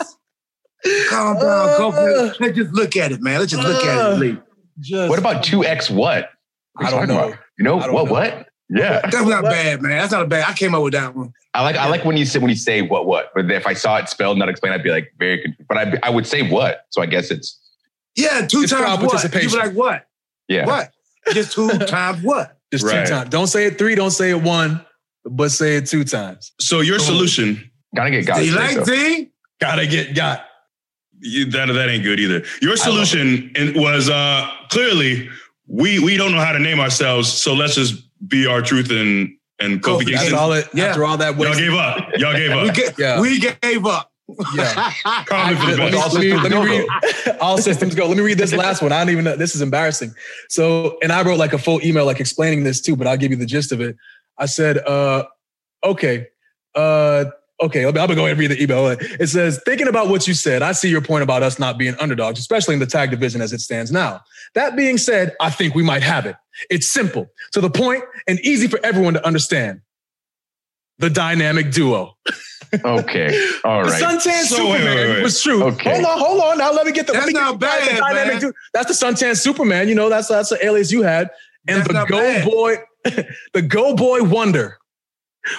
Calm 1.10 1.38
down, 1.40 1.70
Kofi. 1.80 2.30
Uh. 2.30 2.34
Let's 2.40 2.56
just 2.58 2.74
look 2.74 2.96
at 2.98 3.12
it, 3.12 3.22
man. 3.22 3.40
Let's 3.40 3.52
just 3.52 3.64
look 3.64 3.84
at 3.84 3.98
it. 3.98 4.14
Uh. 4.14 4.18
Lee. 4.18 4.38
Just, 4.80 5.10
What 5.10 5.20
about 5.20 5.44
two 5.44 5.64
X? 5.64 5.90
What? 5.90 6.30
What 6.74 6.86
I 6.88 6.90
you 7.02 7.08
don't 7.08 7.08
know. 7.08 7.28
about? 7.28 7.40
You 7.58 7.64
know 7.64 7.76
what? 7.78 7.92
know. 7.92 8.04
What? 8.12 8.48
Yeah, 8.70 9.02
That's 9.02 9.28
not 9.28 9.44
bad, 9.44 9.82
man. 9.84 10.00
That's 10.00 10.12
not 10.12 10.24
a 10.24 10.26
bad. 10.26 10.50
I 10.50 10.54
came 10.54 10.74
up 10.74 10.82
with 10.82 10.94
that 10.94 11.16
one. 11.16 11.32
I 11.54 11.62
like 11.62 11.76
I 11.76 11.88
like 11.90 12.04
when 12.06 12.18
you 12.18 12.26
say 12.26 12.40
when 12.40 12.50
you 12.50 12.56
say 12.56 12.82
what 12.82 13.06
what, 13.06 13.30
but 13.36 13.52
if 13.52 13.68
I 13.68 13.74
saw 13.74 13.98
it 13.98 14.10
spelled 14.10 14.40
not 14.40 14.50
explained, 14.50 14.74
I'd 14.74 14.82
be 14.84 14.90
like 14.90 15.14
very 15.20 15.40
confused. 15.44 15.68
But 15.68 15.78
I 15.78 16.00
I 16.02 16.10
would 16.10 16.26
say 16.26 16.50
what, 16.50 16.86
so 16.90 17.02
I 17.02 17.06
guess 17.06 17.30
it's 17.30 17.60
Yeah, 18.16 18.48
two 18.48 18.62
It's 18.62 18.72
times 18.72 18.84
what? 18.84 19.02
You 19.02 19.08
participation. 19.10 19.50
be 19.52 19.58
like, 19.58 19.74
what? 19.76 20.08
yeah. 20.48 20.66
What? 20.66 20.92
Just 21.34 21.52
two 21.52 21.70
times 21.88 22.24
what? 22.24 22.58
Just 22.72 22.84
Right. 22.86 23.06
two 23.06 23.14
times. 23.14 23.30
Don't 23.30 23.46
say 23.48 23.66
it 23.66 23.78
three. 23.78 23.94
Don't 23.94 24.10
say 24.12 24.32
it 24.32 24.42
one, 24.42 24.84
but 25.26 25.52
say 25.52 25.76
it 25.76 25.86
two 25.86 26.04
times. 26.04 26.52
So 26.60 26.80
your 26.82 26.98
solution, 26.98 27.70
Gotta 27.96 28.10
get 28.10 28.26
got. 28.26 28.44
You 28.44 28.56
like 28.56 28.84
Z? 28.86 29.30
Gotta 29.62 29.86
get 29.86 30.16
got. 30.16 30.46
You, 31.24 31.46
that 31.52 31.68
that 31.68 31.90
ain't 31.90 32.04
good 32.04 32.20
either. 32.20 32.44
Your 32.62 32.76
solution 32.76 33.52
was 33.76 34.10
uh, 34.10 34.48
clearly 34.70 35.30
we 35.68 36.00
we 36.00 36.18
don't 36.18 36.32
know 36.34 36.40
how 36.42 36.52
to 36.52 36.60
name 36.60 36.80
ourselves, 36.80 37.32
so 37.32 37.54
let's 37.54 37.76
just 37.76 38.04
be 38.28 38.46
R-Truth 38.46 38.92
and 38.92 39.30
and 39.60 39.82
Kofi 39.82 40.02
Kofi 40.02 40.02
After 40.02 40.12
Kingston. 40.12 40.34
all 40.36 40.52
it, 40.54 40.68
Yeah. 40.74 40.86
after 40.86 41.06
all 41.06 41.18
that, 41.18 41.38
Y'all 41.38 41.54
gave 41.56 41.74
up. 41.74 42.10
Y'all 42.18 42.34
gave 42.34 42.52
We, 42.52 42.70
up. 42.70 42.98
Yeah. 43.00 43.22
we 43.22 43.40
gave 43.40 43.86
up. 43.86 44.12
Yeah. 44.56 44.92
Comment 45.26 45.60
for 45.60 45.72
the 45.72 45.78
let 45.78 45.92
me, 45.92 45.98
let 45.98 46.14
me- 46.14 46.34
let 46.34 46.52
me 46.52 46.58
All 46.58 46.66
read 46.66 47.38
all 47.40 47.58
systems 47.58 47.94
go. 47.96 48.08
Let 48.08 48.18
me 48.18 48.24
read 48.24 48.38
this 48.38 48.54
last 48.54 48.82
one. 48.82 48.92
I 48.92 49.00
don't 49.00 49.12
even 49.12 49.24
know. 49.26 49.36
This 49.36 49.56
is 49.56 49.62
embarrassing. 49.62 50.14
So, 50.50 50.98
and 51.04 51.12
I 51.12 51.22
wrote 51.24 51.38
like 51.40 51.54
a 51.54 51.58
full 51.58 51.80
email, 51.86 52.06
like 52.06 52.20
explaining 52.20 52.64
this 52.64 52.82
too, 52.82 52.96
but 52.96 53.06
I'll 53.08 53.18
give 53.18 53.32
you 53.32 53.38
the 53.38 53.46
gist 53.46 53.72
of 53.72 53.80
it. 53.82 53.96
I 54.38 54.46
said, 54.48 54.80
uh, 54.80 55.26
okay, 55.84 56.28
uh, 56.76 57.26
okay, 57.62 57.86
I'm 57.86 57.94
gonna 57.94 58.16
go 58.16 58.22
ahead 58.26 58.32
and 58.32 58.40
read 58.40 58.52
the 58.52 58.62
email. 58.62 58.88
It 58.88 59.28
says, 59.28 59.62
thinking 59.66 59.88
about 59.88 60.10
what 60.10 60.28
you 60.28 60.34
said, 60.34 60.62
I 60.62 60.72
see 60.72 60.90
your 60.90 61.02
point 61.02 61.24
about 61.24 61.44
us 61.44 61.60
not 61.60 61.78
being 61.78 61.96
underdogs, 62.00 62.40
especially 62.40 62.74
in 62.74 62.80
the 62.80 62.86
tag 62.86 63.12
division 63.12 63.42
as 63.42 63.54
it 63.54 63.60
stands 63.62 63.92
now. 63.92 64.22
That 64.56 64.76
being 64.76 64.98
said, 64.98 65.36
I 65.40 65.50
think 65.50 65.76
we 65.76 65.84
might 65.84 66.04
have 66.04 66.26
it. 66.26 66.36
It's 66.70 66.88
simple, 66.88 67.28
to 67.54 67.62
the 67.62 67.70
point, 67.70 68.04
and 68.28 68.40
easy 68.42 68.68
for 68.68 68.80
everyone 68.84 69.14
to 69.16 69.26
understand. 69.26 69.82
The 71.00 71.10
dynamic 71.10 71.72
duo. 71.72 72.16
Okay. 72.84 73.28
All 73.64 73.84
The 73.84 73.92
right. 73.92 74.02
suntan 74.02 74.42
So, 74.46 74.56
Superman 74.56 74.86
wait, 74.96 75.10
wait. 75.18 75.22
was 75.24 75.40
true. 75.44 75.64
Okay. 75.64 75.94
Hold 75.94 76.06
on, 76.06 76.18
hold 76.18 76.42
on. 76.42 76.58
Now 76.58 76.72
let 76.74 76.88
me 76.88 76.92
get 76.92 77.06
the. 77.06 77.14
let 77.14 77.20
That's 77.20 77.28
me 77.28 77.40
not 77.40 77.60
the- 77.60 77.66
that's 77.68 77.86
the 77.88 77.92
bad, 77.94 78.00
dynamic 78.00 78.34
man. 78.34 78.42
dude. 78.42 78.56
That's 78.74 79.00
the 79.00 79.06
suntan 79.06 79.38
Superman. 79.40 79.88
You 79.90 79.94
know, 79.94 80.10
that's 80.10 80.28
that's 80.28 80.50
the 80.50 80.66
alias 80.66 80.92
you 80.92 81.04
had. 81.04 81.30
And 81.68 81.78
That's 81.84 81.88
the 81.90 82.06
Go 82.06 82.18
bad. 82.18 82.46
Boy, 82.50 82.78
the 83.54 83.62
Go 83.62 83.96
Boy 83.96 84.24
Wonder. 84.24 84.80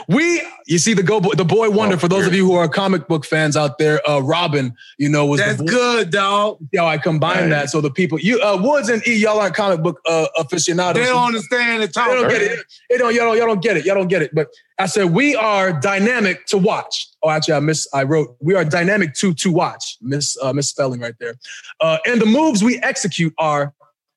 We, 0.08 0.42
you 0.66 0.78
see, 0.78 0.94
the 0.94 1.02
Go 1.02 1.20
Boy, 1.20 1.32
the 1.34 1.44
Boy 1.44 1.68
Wonder. 1.70 1.96
Oh, 1.96 1.98
for 1.98 2.08
those 2.08 2.20
weird. 2.20 2.28
of 2.28 2.34
you 2.34 2.46
who 2.46 2.54
are 2.54 2.68
comic 2.68 3.06
book 3.06 3.24
fans 3.26 3.56
out 3.56 3.78
there, 3.78 4.00
uh, 4.08 4.20
Robin, 4.20 4.74
you 4.98 5.08
know, 5.08 5.26
was 5.26 5.40
That's 5.40 5.60
good, 5.60 6.10
dog. 6.10 6.58
How 6.74 6.86
I 6.86 6.98
combine 6.98 7.34
Right. 7.34 7.48
that. 7.50 7.70
So 7.70 7.80
the 7.80 7.90
people, 7.90 8.18
you 8.18 8.40
uh, 8.40 8.58
Woods 8.60 8.88
and 8.88 9.06
E, 9.06 9.14
y'all 9.14 9.38
aren't 9.38 9.54
comic 9.54 9.82
book 9.82 10.00
uh, 10.06 10.26
aficionados. 10.38 11.02
They 11.02 11.08
don't 11.08 11.26
understand 11.26 11.82
the 11.82 11.88
talk. 11.88 12.08
They 12.08 12.14
don't 12.14 12.30
get 12.30 12.42
it. 12.42 12.60
They 12.88 12.98
don't, 12.98 13.14
y'all 13.14 13.26
don't, 13.26 13.36
y'all 13.36 13.46
don't 13.46 13.62
get 13.62 13.76
it. 13.76 13.84
Y'all 13.84 13.94
don't 13.94 14.08
get 14.08 14.22
it. 14.22 14.34
But 14.34 14.48
I 14.78 14.86
said 14.86 15.06
we 15.12 15.36
are 15.36 15.72
dynamic 15.72 16.46
to 16.46 16.58
watch. 16.58 17.08
Oh, 17.22 17.30
actually, 17.30 17.54
I 17.54 17.60
miss. 17.60 17.86
I 17.92 18.04
wrote 18.04 18.36
we 18.40 18.54
are 18.54 18.64
dynamic 18.64 19.14
to 19.14 19.34
to 19.34 19.52
watch. 19.52 19.98
Miss 20.00 20.36
uh, 20.42 20.52
misspelling 20.52 21.00
right 21.00 21.14
there. 21.20 21.34
Uh, 21.80 21.98
and 22.06 22.20
the 22.20 22.26
moves 22.26 22.64
we 22.64 22.78
execute 22.78 23.34
are 23.38 23.72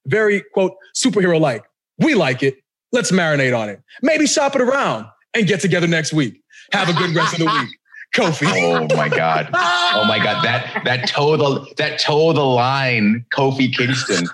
very 0.05 0.41
quote 0.53 0.75
superhero 0.95 1.39
like. 1.39 1.65
We 1.99 2.15
like 2.15 2.41
it. 2.41 2.57
Let's 2.93 3.11
marinate 3.11 3.57
on 3.57 3.67
it. 3.69 3.81
Maybe 4.01 4.25
shop 4.27 4.55
it 4.55 4.61
around 4.61 5.07
and 5.33 5.47
get 5.47 5.61
together 5.61 5.87
next 5.87 6.13
week. 6.13 6.41
Have 6.71 6.89
a 6.89 6.93
good 6.93 7.15
rest 7.15 7.33
of 7.33 7.39
the 7.39 7.45
week, 7.45 7.77
Kofi. 8.15 8.47
Oh 8.47 8.95
my 8.95 9.09
god. 9.09 9.49
Oh 9.53 10.05
my 10.07 10.19
god. 10.19 10.43
That 10.43 10.83
that 10.85 11.07
toe 11.07 11.37
the 11.37 11.73
that 11.77 11.99
toe 11.99 12.33
the 12.33 12.43
line, 12.43 13.25
Kofi 13.33 13.73
Kingston. 13.73 14.27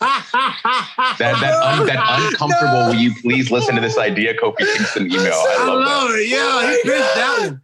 That 0.00 1.40
that 1.40 1.62
un, 1.62 1.86
that 1.86 2.04
uncomfortable. 2.08 2.86
Will 2.86 2.94
you 2.94 3.12
please 3.20 3.50
listen 3.50 3.74
to 3.74 3.80
this 3.80 3.98
idea, 3.98 4.34
Kofi 4.34 4.58
Kingston 4.58 5.06
email? 5.06 5.32
I 5.32 5.56
I 5.58 5.66
love 5.66 5.84
that 5.84 5.84
love 5.84 6.10
it. 6.12 6.28
Yeah, 6.28 6.70
he 6.70 6.76
pitched 6.82 7.14
that 7.16 7.38
one. 7.40 7.60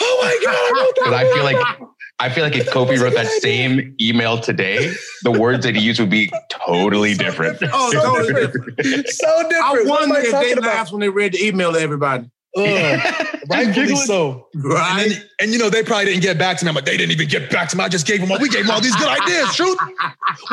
Oh 0.00 0.20
my 0.22 0.38
god! 0.44 0.54
I 0.54 0.92
because 0.94 1.12
I 1.12 1.24
one 1.24 1.34
feel 1.34 1.44
like 1.44 1.88
I 2.18 2.30
feel 2.30 2.44
like 2.44 2.56
if 2.56 2.66
Kofi 2.70 2.98
wrote 2.98 3.12
that 3.14 3.26
same 3.26 3.94
email 4.00 4.40
today, 4.40 4.92
the 5.22 5.30
words 5.32 5.64
that 5.66 5.76
he 5.76 5.82
used 5.82 6.00
would 6.00 6.08
be 6.08 6.32
totally 6.48 7.14
different. 7.14 7.58
Oh, 7.72 7.90
So 7.92 8.22
different. 8.26 8.76
different. 8.78 9.08
so 9.08 9.42
different. 9.50 9.86
What 9.88 10.02
am 10.04 10.08
wonder 10.10 10.14
I 10.16 10.20
if 10.22 10.30
they 10.30 10.52
about? 10.52 10.64
laughed 10.64 10.92
when 10.92 11.00
they 11.00 11.10
read 11.10 11.32
the 11.34 11.44
email 11.46 11.72
to 11.74 11.78
everybody. 11.78 12.30
Ugh, 12.56 12.64
rightfully 13.50 13.66
giggling. 13.74 13.96
so. 14.06 14.48
And, 14.54 14.64
Right? 14.64 15.08
then, 15.10 15.22
and 15.40 15.52
you 15.52 15.58
know, 15.58 15.68
they 15.68 15.82
probably 15.82 16.06
didn't 16.06 16.22
get 16.22 16.38
back 16.38 16.56
to 16.56 16.64
me. 16.64 16.70
I'm 16.70 16.74
like, 16.74 16.86
they 16.86 16.96
didn't 16.96 17.12
even 17.12 17.28
get 17.28 17.50
back 17.50 17.68
to 17.68 17.76
me. 17.76 17.84
I 17.84 17.88
just 17.90 18.06
gave 18.06 18.20
them 18.22 18.32
all. 18.32 18.38
We 18.38 18.48
gave 18.48 18.64
them 18.64 18.74
all 18.74 18.80
these 18.80 18.96
good 18.96 19.08
ideas, 19.08 19.54
truth. 19.54 19.76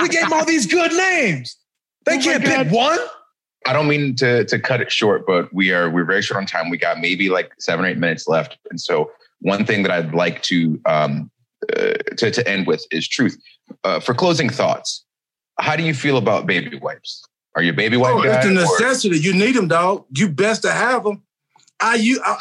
We 0.01 0.09
gave 0.09 0.23
them 0.23 0.33
all 0.33 0.43
these 0.45 0.65
good 0.67 0.91
names. 0.91 1.55
They 2.05 2.17
Oh 2.17 2.21
can't 2.21 2.43
pick 2.43 2.69
one. 2.73 2.99
I 3.65 3.71
don't 3.71 3.87
mean 3.87 4.17
to 4.17 4.43
to 4.43 4.59
cut 4.59 4.81
it 4.81 4.91
short, 4.91 5.25
but 5.25 5.53
we 5.53 5.71
are 5.71 5.89
we're 5.89 6.03
very 6.03 6.21
short 6.21 6.39
on 6.41 6.45
time. 6.45 6.69
We 6.69 6.77
got 6.77 6.99
maybe 6.99 7.29
like 7.29 7.53
seven 7.57 7.85
or 7.85 7.87
eight 7.87 7.97
minutes 7.97 8.27
left, 8.27 8.57
and 8.69 8.81
so 8.81 9.09
one 9.39 9.65
thing 9.65 9.83
that 9.83 9.91
I'd 9.91 10.13
like 10.13 10.41
to 10.43 10.81
um 10.85 11.31
uh, 11.77 11.93
to 12.17 12.31
to 12.31 12.47
end 12.47 12.67
with 12.67 12.85
is 12.91 13.07
truth. 13.07 13.37
Uh, 13.83 13.99
for 13.99 14.13
closing 14.13 14.49
thoughts, 14.49 15.05
how 15.59 15.75
do 15.75 15.83
you 15.83 15.93
feel 15.93 16.17
about 16.17 16.45
baby 16.45 16.77
wipes? 16.79 17.23
Are 17.55 17.61
you 17.61 17.71
a 17.71 17.75
baby 17.75 17.97
wipe 17.97 18.15
Oh, 18.15 18.23
guy? 18.23 18.35
it's 18.37 18.45
a 18.45 18.49
or- 18.49 18.53
necessity. 18.53 19.19
You 19.19 19.33
need 19.33 19.55
them, 19.55 19.67
dog. 19.67 20.05
You 20.15 20.27
best 20.29 20.63
to 20.63 20.71
have 20.71 21.03
them. 21.03 21.21
I 21.81 21.95
you 21.95 22.19
I, 22.25 22.37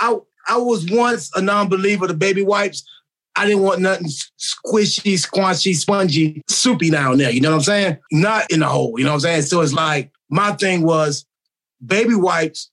I 0.49 0.55
I 0.55 0.57
was 0.59 0.91
once 0.91 1.31
a 1.37 1.41
non-believer 1.43 2.09
to 2.09 2.15
baby 2.15 2.43
wipes. 2.43 2.83
I 3.35 3.47
didn't 3.47 3.63
want 3.63 3.81
nothing 3.81 4.09
squishy, 4.39 5.15
squanchy, 5.15 5.75
spongy, 5.75 6.43
soupy 6.49 6.91
down 6.91 7.17
there. 7.19 7.31
You 7.31 7.41
know 7.41 7.51
what 7.51 7.57
I'm 7.57 7.63
saying? 7.63 7.97
Not 8.11 8.51
in 8.51 8.61
the 8.61 8.67
hole. 8.69 8.99
You 8.99 9.05
know 9.05 9.11
what 9.13 9.15
I'm 9.17 9.21
saying? 9.21 9.43
So 9.43 9.61
it's 9.63 9.73
like 9.73 10.11
my 10.29 10.53
thing 10.53 10.83
was 10.83 11.25
baby 11.85 12.15
wipes. 12.15 12.71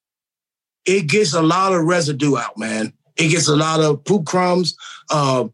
It 0.85 1.07
gets 1.07 1.33
a 1.33 1.41
lot 1.41 1.73
of 1.73 1.83
residue 1.85 2.37
out, 2.37 2.57
man. 2.57 2.91
It 3.15 3.29
gets 3.29 3.47
a 3.47 3.55
lot 3.55 3.79
of 3.79 4.03
poop 4.03 4.25
crumbs. 4.25 4.75
Um, 5.11 5.51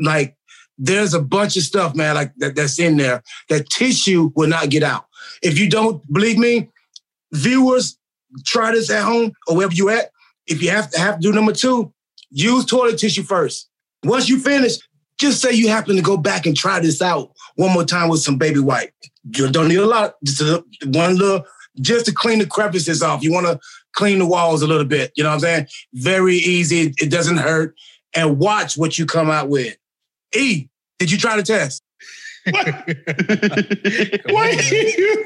like 0.00 0.36
there's 0.78 1.14
a 1.14 1.20
bunch 1.20 1.56
of 1.56 1.62
stuff, 1.62 1.94
man, 1.94 2.14
like 2.14 2.32
that, 2.38 2.56
that's 2.56 2.78
in 2.78 2.96
there 2.96 3.22
that 3.48 3.68
tissue 3.70 4.30
will 4.34 4.48
not 4.48 4.70
get 4.70 4.82
out. 4.82 5.06
If 5.42 5.58
you 5.58 5.68
don't 5.68 6.02
believe 6.12 6.38
me, 6.38 6.68
viewers, 7.32 7.98
try 8.44 8.72
this 8.72 8.90
at 8.90 9.04
home 9.04 9.32
or 9.46 9.56
wherever 9.56 9.74
you 9.74 9.90
at. 9.90 10.10
If 10.46 10.62
you 10.62 10.70
have 10.70 10.90
to 10.90 11.00
have 11.00 11.16
to 11.16 11.20
do 11.20 11.32
number 11.32 11.52
two, 11.52 11.92
use 12.30 12.64
toilet 12.64 12.98
tissue 12.98 13.22
first. 13.22 13.68
Once 14.02 14.28
you 14.28 14.38
finish, 14.38 14.76
just 15.18 15.40
say 15.40 15.52
you 15.52 15.68
happen 15.68 15.96
to 15.96 16.02
go 16.02 16.16
back 16.16 16.44
and 16.44 16.56
try 16.56 16.80
this 16.80 17.00
out 17.00 17.30
one 17.56 17.72
more 17.72 17.84
time 17.84 18.08
with 18.08 18.20
some 18.20 18.36
baby 18.36 18.60
wipe. 18.60 18.92
You 19.36 19.50
don't 19.50 19.68
need 19.68 19.78
a 19.78 19.86
lot, 19.86 20.14
just 20.24 20.40
a, 20.40 20.64
one 20.84 21.16
little, 21.16 21.44
just 21.80 22.06
to 22.06 22.12
clean 22.12 22.40
the 22.40 22.46
crevices 22.46 23.02
off. 23.02 23.22
You 23.22 23.32
want 23.32 23.46
to 23.46 23.58
clean 23.94 24.18
the 24.18 24.26
walls 24.26 24.62
a 24.62 24.66
little 24.66 24.84
bit. 24.84 25.12
You 25.16 25.22
know 25.22 25.30
what 25.30 25.36
I'm 25.36 25.40
saying? 25.40 25.66
Very 25.94 26.36
easy. 26.36 26.92
It 26.98 27.10
doesn't 27.10 27.38
hurt. 27.38 27.74
And 28.16 28.38
watch 28.38 28.76
what 28.76 28.98
you 28.98 29.06
come 29.06 29.30
out 29.30 29.48
with. 29.48 29.76
E, 30.34 30.68
did 30.98 31.10
you 31.10 31.18
try 31.18 31.36
the 31.36 31.42
test? 31.42 31.82
Why? 32.50 32.60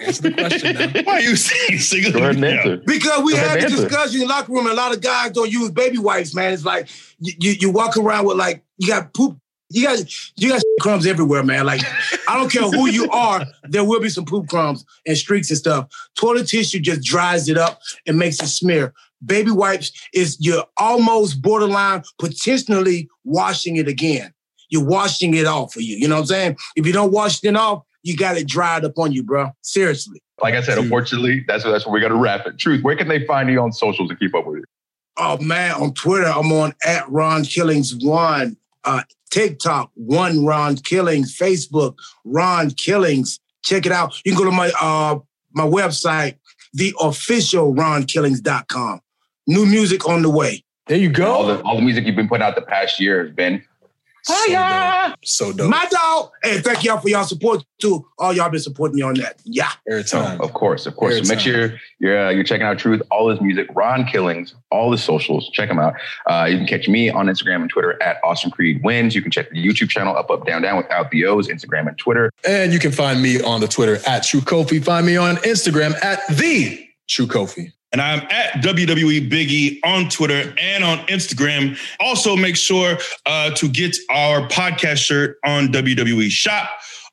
Answer 0.07 0.23
the 0.23 0.35
question 0.37 0.75
now. 0.77 1.03
Why 1.03 1.15
are 1.15 1.21
you 1.21 1.35
saying 1.35 1.81
single? 1.81 2.13
Go 2.13 2.19
ahead 2.21 2.37
and 2.37 2.45
answer. 2.45 2.77
Because 2.87 3.25
we 3.25 3.33
Go 3.33 3.39
had 3.39 3.59
and 3.59 3.73
the 3.73 3.77
discussion 3.77 4.21
in 4.23 4.29
the 4.29 4.33
locker 4.33 4.53
room, 4.53 4.67
and 4.67 4.73
a 4.73 4.77
lot 4.81 4.95
of 4.95 5.01
guys 5.01 5.33
don't 5.33 5.51
use 5.51 5.71
baby 5.73 5.99
wipes, 5.99 6.33
man. 6.33 6.53
It's 6.53 6.65
like 6.65 6.89
you, 7.19 7.33
you, 7.41 7.51
you 7.61 7.71
walk 7.71 7.97
around 7.97 8.27
with 8.27 8.37
like 8.37 8.63
you 8.77 8.87
got 8.87 9.13
poop 9.15 9.37
You 9.71 9.85
got 9.85 9.99
you 10.37 10.51
got 10.51 10.63
crumbs 10.81 11.07
everywhere, 11.09 11.43
man. 11.43 11.67
Like 11.67 11.81
I 12.29 12.37
don't 12.37 12.53
care 12.53 12.63
who 12.63 12.89
you 12.89 13.11
are, 13.11 13.45
there 13.65 13.85
will 13.85 14.01
be 14.01 14.11
some 14.11 14.25
poop 14.25 14.49
crumbs 14.49 14.85
and 15.05 15.17
streaks 15.19 15.51
and 15.51 15.59
stuff. 15.59 15.89
Toilet 16.15 16.47
tissue 16.47 16.79
just 16.79 17.03
dries 17.03 17.49
it 17.49 17.59
up 17.59 17.81
and 18.07 18.17
makes 18.17 18.41
it 18.41 18.47
smear. 18.47 18.95
Baby 19.27 19.51
wipes 19.51 19.91
is 20.15 20.37
you're 20.39 20.65
almost 20.77 21.43
borderline 21.43 22.05
potentially 22.21 23.09
washing 23.25 23.75
it 23.75 23.89
again. 23.89 24.33
You're 24.69 24.85
washing 24.85 25.35
it 25.35 25.47
off 25.47 25.73
for 25.73 25.81
you. 25.81 25.97
You 25.97 26.09
know 26.09 26.17
what 26.17 26.23
I'm 26.23 26.27
saying? 26.27 26.57
If 26.77 26.87
you 26.87 26.93
don't 26.93 27.13
wash 27.13 27.43
it 27.43 27.57
off, 27.57 27.85
you 28.03 28.17
got 28.17 28.37
it 28.37 28.47
dried 28.47 28.85
up 28.85 28.99
on 28.99 29.13
you, 29.13 29.23
bro. 29.23 29.51
Seriously. 29.63 30.23
Like 30.43 30.55
I 30.55 30.63
said, 30.63 30.79
unfortunately, 30.79 31.45
that's 31.49 31.65
that's 31.65 31.85
where 31.85 31.93
we 31.93 32.01
got 32.01 32.09
to 32.09 32.17
wrap 32.17 32.47
it. 32.47 32.59
Truth, 32.59 32.85
where 32.85 32.97
can 32.97 33.09
they 33.09 33.27
find 33.27 33.51
you 33.51 33.61
on 33.61 33.73
socials 33.73 34.09
to 34.09 34.17
keep 34.17 34.35
up 34.35 34.47
with 34.47 34.59
you? 34.59 34.65
Oh 35.17 35.37
man, 35.39 35.73
on 35.73 35.95
Twitter, 35.95 36.29
I'm 36.29 36.53
on 36.53 36.75
at 36.85 37.09
Ron 37.11 37.43
Killings 37.43 37.95
One. 37.97 38.57
Uh, 38.85 39.03
TikTok, 39.31 39.91
one 39.95 40.45
Ron 40.45 40.77
Killings. 40.77 41.37
Facebook, 41.37 41.97
Ron 42.25 42.71
Killings. 42.71 43.41
Check 43.65 43.85
it 43.85 43.93
out. 43.93 44.15
You 44.25 44.33
can 44.33 44.39
go 44.39 44.45
to 44.45 44.57
my 44.57 44.71
uh 44.81 45.19
my 45.53 45.65
website, 45.65 46.37
the 46.73 46.95
official 47.01 47.75
ronkillings.com. 47.75 49.01
New 49.47 49.67
music 49.67 50.09
on 50.09 50.23
the 50.23 50.31
way. 50.31 50.63
There 50.87 50.97
you 50.97 51.11
go. 51.11 51.33
All 51.33 51.47
the 51.47 51.61
all 51.63 51.77
the 51.77 51.83
music 51.83 52.07
you've 52.07 52.17
been 52.17 52.29
putting 52.29 52.45
out 52.45 52.55
the 52.55 52.63
past 52.63 53.01
year 53.01 53.25
has 53.25 53.35
been 53.35 53.63
so 54.29 54.53
dope. 54.53 55.19
So 55.25 55.53
dope. 55.53 55.71
My 55.71 55.87
dog. 55.91 56.31
Hey, 56.43 56.59
thank 56.61 56.85
y'all 56.85 56.99
for 56.99 57.09
y'all 57.09 57.25
support 57.25 57.65
too. 57.79 58.07
All 58.19 58.33
y'all 58.33 58.51
been 58.51 58.61
supporting 58.61 58.97
me 58.97 59.03
on 59.03 59.15
that. 59.15 59.41
Yeah. 59.45 59.71
Every 59.91 60.05
time. 60.05 60.41
Of 60.41 60.53
course, 60.53 60.87
of 60.87 60.97
course. 60.97 61.17
So 61.17 61.35
make 61.35 61.41
sure 61.41 61.79
you're 61.99 62.27
uh, 62.27 62.31
you're 62.31 62.45
checking 62.45 62.67
out 62.67 62.79
Truth, 62.79 63.03
all 63.11 63.29
his 63.29 63.41
music, 63.41 63.69
Ron 63.75 64.05
Killings, 64.05 64.55
all 64.71 64.93
his 64.93 65.03
socials. 65.03 65.51
Check 65.53 65.69
him 65.69 65.79
out. 65.79 65.95
Uh, 66.27 66.47
you 66.51 66.59
can 66.59 66.67
catch 66.67 66.89
me 66.89 67.11
on 67.11 67.27
Instagram 67.27 67.63
and 67.63 67.71
Twitter 67.71 68.01
at 68.03 68.19
Austin 68.23 68.51
Creed 68.51 68.83
Wins. 68.85 69.15
You 69.15 69.23
can 69.23 69.31
check 69.31 69.51
the 69.51 69.65
YouTube 69.65 69.89
channel 69.89 70.17
Up 70.17 70.31
Up 70.31 70.47
Down 70.47 70.63
Down 70.63 70.77
without 70.77 71.11
the 71.11 71.25
O's, 71.25 71.49
Instagram 71.49 71.89
and 71.89 71.99
Twitter. 71.99 72.31
And 72.47 72.73
you 72.73 72.79
can 72.79 72.93
find 72.93 73.23
me 73.23 73.41
on 73.41 73.61
the 73.61 73.69
Twitter 73.69 73.99
at 74.07 74.25
True 74.25 74.41
Kofi. 74.41 74.83
Find 74.83 75.07
me 75.07 75.17
on 75.17 75.37
Instagram 75.37 75.95
at 76.03 76.21
the 76.29 76.89
True 77.09 77.27
Kofi. 77.27 77.73
And 77.93 78.03
I'm 78.03 78.21
at 78.31 78.55
WWE 78.63 79.31
Biggie 79.31 79.79
on 79.83 80.11
Twitter 80.11 80.55
and 80.61 80.85
on 80.85 80.99
Instagram. 81.07 81.79
Also, 82.01 82.37
make 82.37 82.57
sure 82.57 82.99
uh, 83.25 83.51
to 83.53 83.69
get 83.69 83.97
our 84.11 84.47
podcast 84.49 84.99
shirt 84.99 85.39
on 85.45 85.69
WWE 85.69 86.29
Shop. 86.31 86.69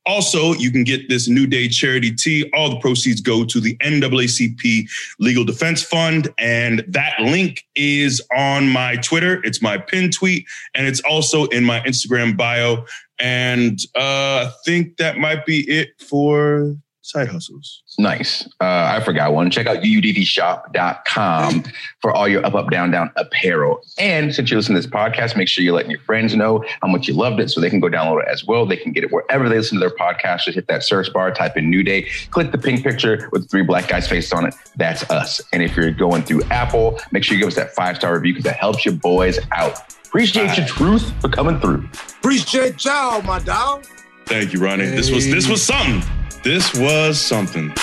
Also, 0.05 0.53
you 0.53 0.69
can 0.69 0.84
get 0.84 1.09
this 1.09 1.28
New 1.28 1.47
Day 1.47 1.67
charity 1.67 2.13
tee. 2.13 2.49
All 2.53 2.69
the 2.69 2.80
proceeds 2.80 3.21
go 3.21 3.43
to 3.43 3.59
the 3.59 3.76
NAACP 3.78 4.88
Legal 5.19 5.43
Defense 5.43 5.82
Fund. 5.82 6.32
And 6.38 6.86
that 6.88 7.19
link 7.19 7.65
is 7.76 8.21
on 8.36 8.67
my 8.67 8.97
Twitter. 8.97 9.43
It's 9.43 9.61
my 9.61 9.78
pin 9.78 10.11
tweet, 10.11 10.45
and 10.76 10.86
it's 10.86 11.01
also 11.01 11.45
in 11.45 11.63
my 11.63 11.80
Instagram 11.82 12.38
bio. 12.38 12.86
And 13.17 13.80
uh, 13.95 14.49
I 14.49 14.51
think 14.63 14.97
that 14.97 15.17
might 15.17 15.45
be 15.45 15.67
it 15.69 15.99
for 15.99 16.76
side 17.06 17.28
hustles. 17.28 17.84
Nice. 17.99 18.45
Uh, 18.60 18.89
I 18.91 18.99
forgot 18.99 19.34
one. 19.34 19.51
Check 19.51 19.68
out 19.68 19.78
uuddshop.com 19.78 21.64
for 22.01 22.12
all 22.12 22.28
your 22.28 22.45
up, 22.45 22.56
up, 22.56 22.70
down, 22.72 22.91
down 22.91 23.12
apparel. 23.16 23.82
And 23.97 24.34
since 24.34 24.49
you 24.49 24.58
listen 24.58 24.74
to 24.74 24.82
this 24.82 24.89
podcast, 24.89 25.38
make 25.38 25.47
sure 25.47 25.64
you're 25.64 25.76
letting 25.76 25.91
your 25.91 26.01
friends 26.01 26.36
know 26.36 26.66
how 26.82 26.88
much 26.88 27.08
you 27.08 27.14
loved 27.14 27.39
it 27.39 27.49
so 27.49 27.62
they 27.62 27.70
can 27.70 27.80
go 27.80 27.88
download 27.88 28.24
it 28.24 28.28
as 28.28 28.43
well. 28.43 28.66
They 28.66 28.78
can 28.78 28.91
get 28.91 29.03
it 29.03 29.12
wherever 29.12 29.47
they 29.47 29.58
listen 29.58 29.80
to 29.80 29.88
their 29.88 29.95
podcast. 29.95 30.45
Just 30.45 30.56
hit 30.56 30.68
that 30.68 30.84
search 30.84 31.14
bar, 31.14 31.32
type 31.32 31.56
in 31.58 31.70
New 31.70 31.84
Day, 31.84 32.08
click 32.32 32.51
the 32.51 32.58
pink 32.58 32.84
picture 32.84 33.30
with 33.32 33.49
three 33.49 33.64
black 33.64 33.88
guys' 33.88 34.08
faces 34.08 34.34
on 34.34 34.47
it. 34.47 34.56
That's 34.76 35.08
us. 35.12 35.39
And 35.53 35.62
if 35.62 35.76
you're 35.78 35.91
going 35.91 36.24
through 36.24 36.43
Apple, 36.45 36.99
make 37.12 37.24
sure 37.24 37.36
you 37.36 37.41
give 37.41 37.49
us 37.49 37.56
that 37.56 37.76
five 37.76 37.97
star 37.97 38.16
review 38.16 38.34
because 38.34 38.45
that 38.45 38.58
helps 38.58 38.84
your 38.84 38.95
boys 38.95 39.39
out. 39.51 39.80
Appreciate 40.06 40.58
your 40.58 40.66
truth 40.66 41.14
for 41.22 41.30
coming 41.30 41.60
through. 41.60 41.88
Appreciate 42.20 42.84
y'all, 42.84 43.22
my 43.22 43.39
dog. 43.39 43.86
Thank 44.26 44.53
you, 44.53 44.60
Ronnie. 44.60 44.86
Hey. 44.86 44.95
This 44.95 45.12
was 45.12 45.28
this 45.28 45.47
was 45.47 45.62
something. 45.62 46.01
This 46.45 46.75
was 46.75 47.19
something. 47.19 47.73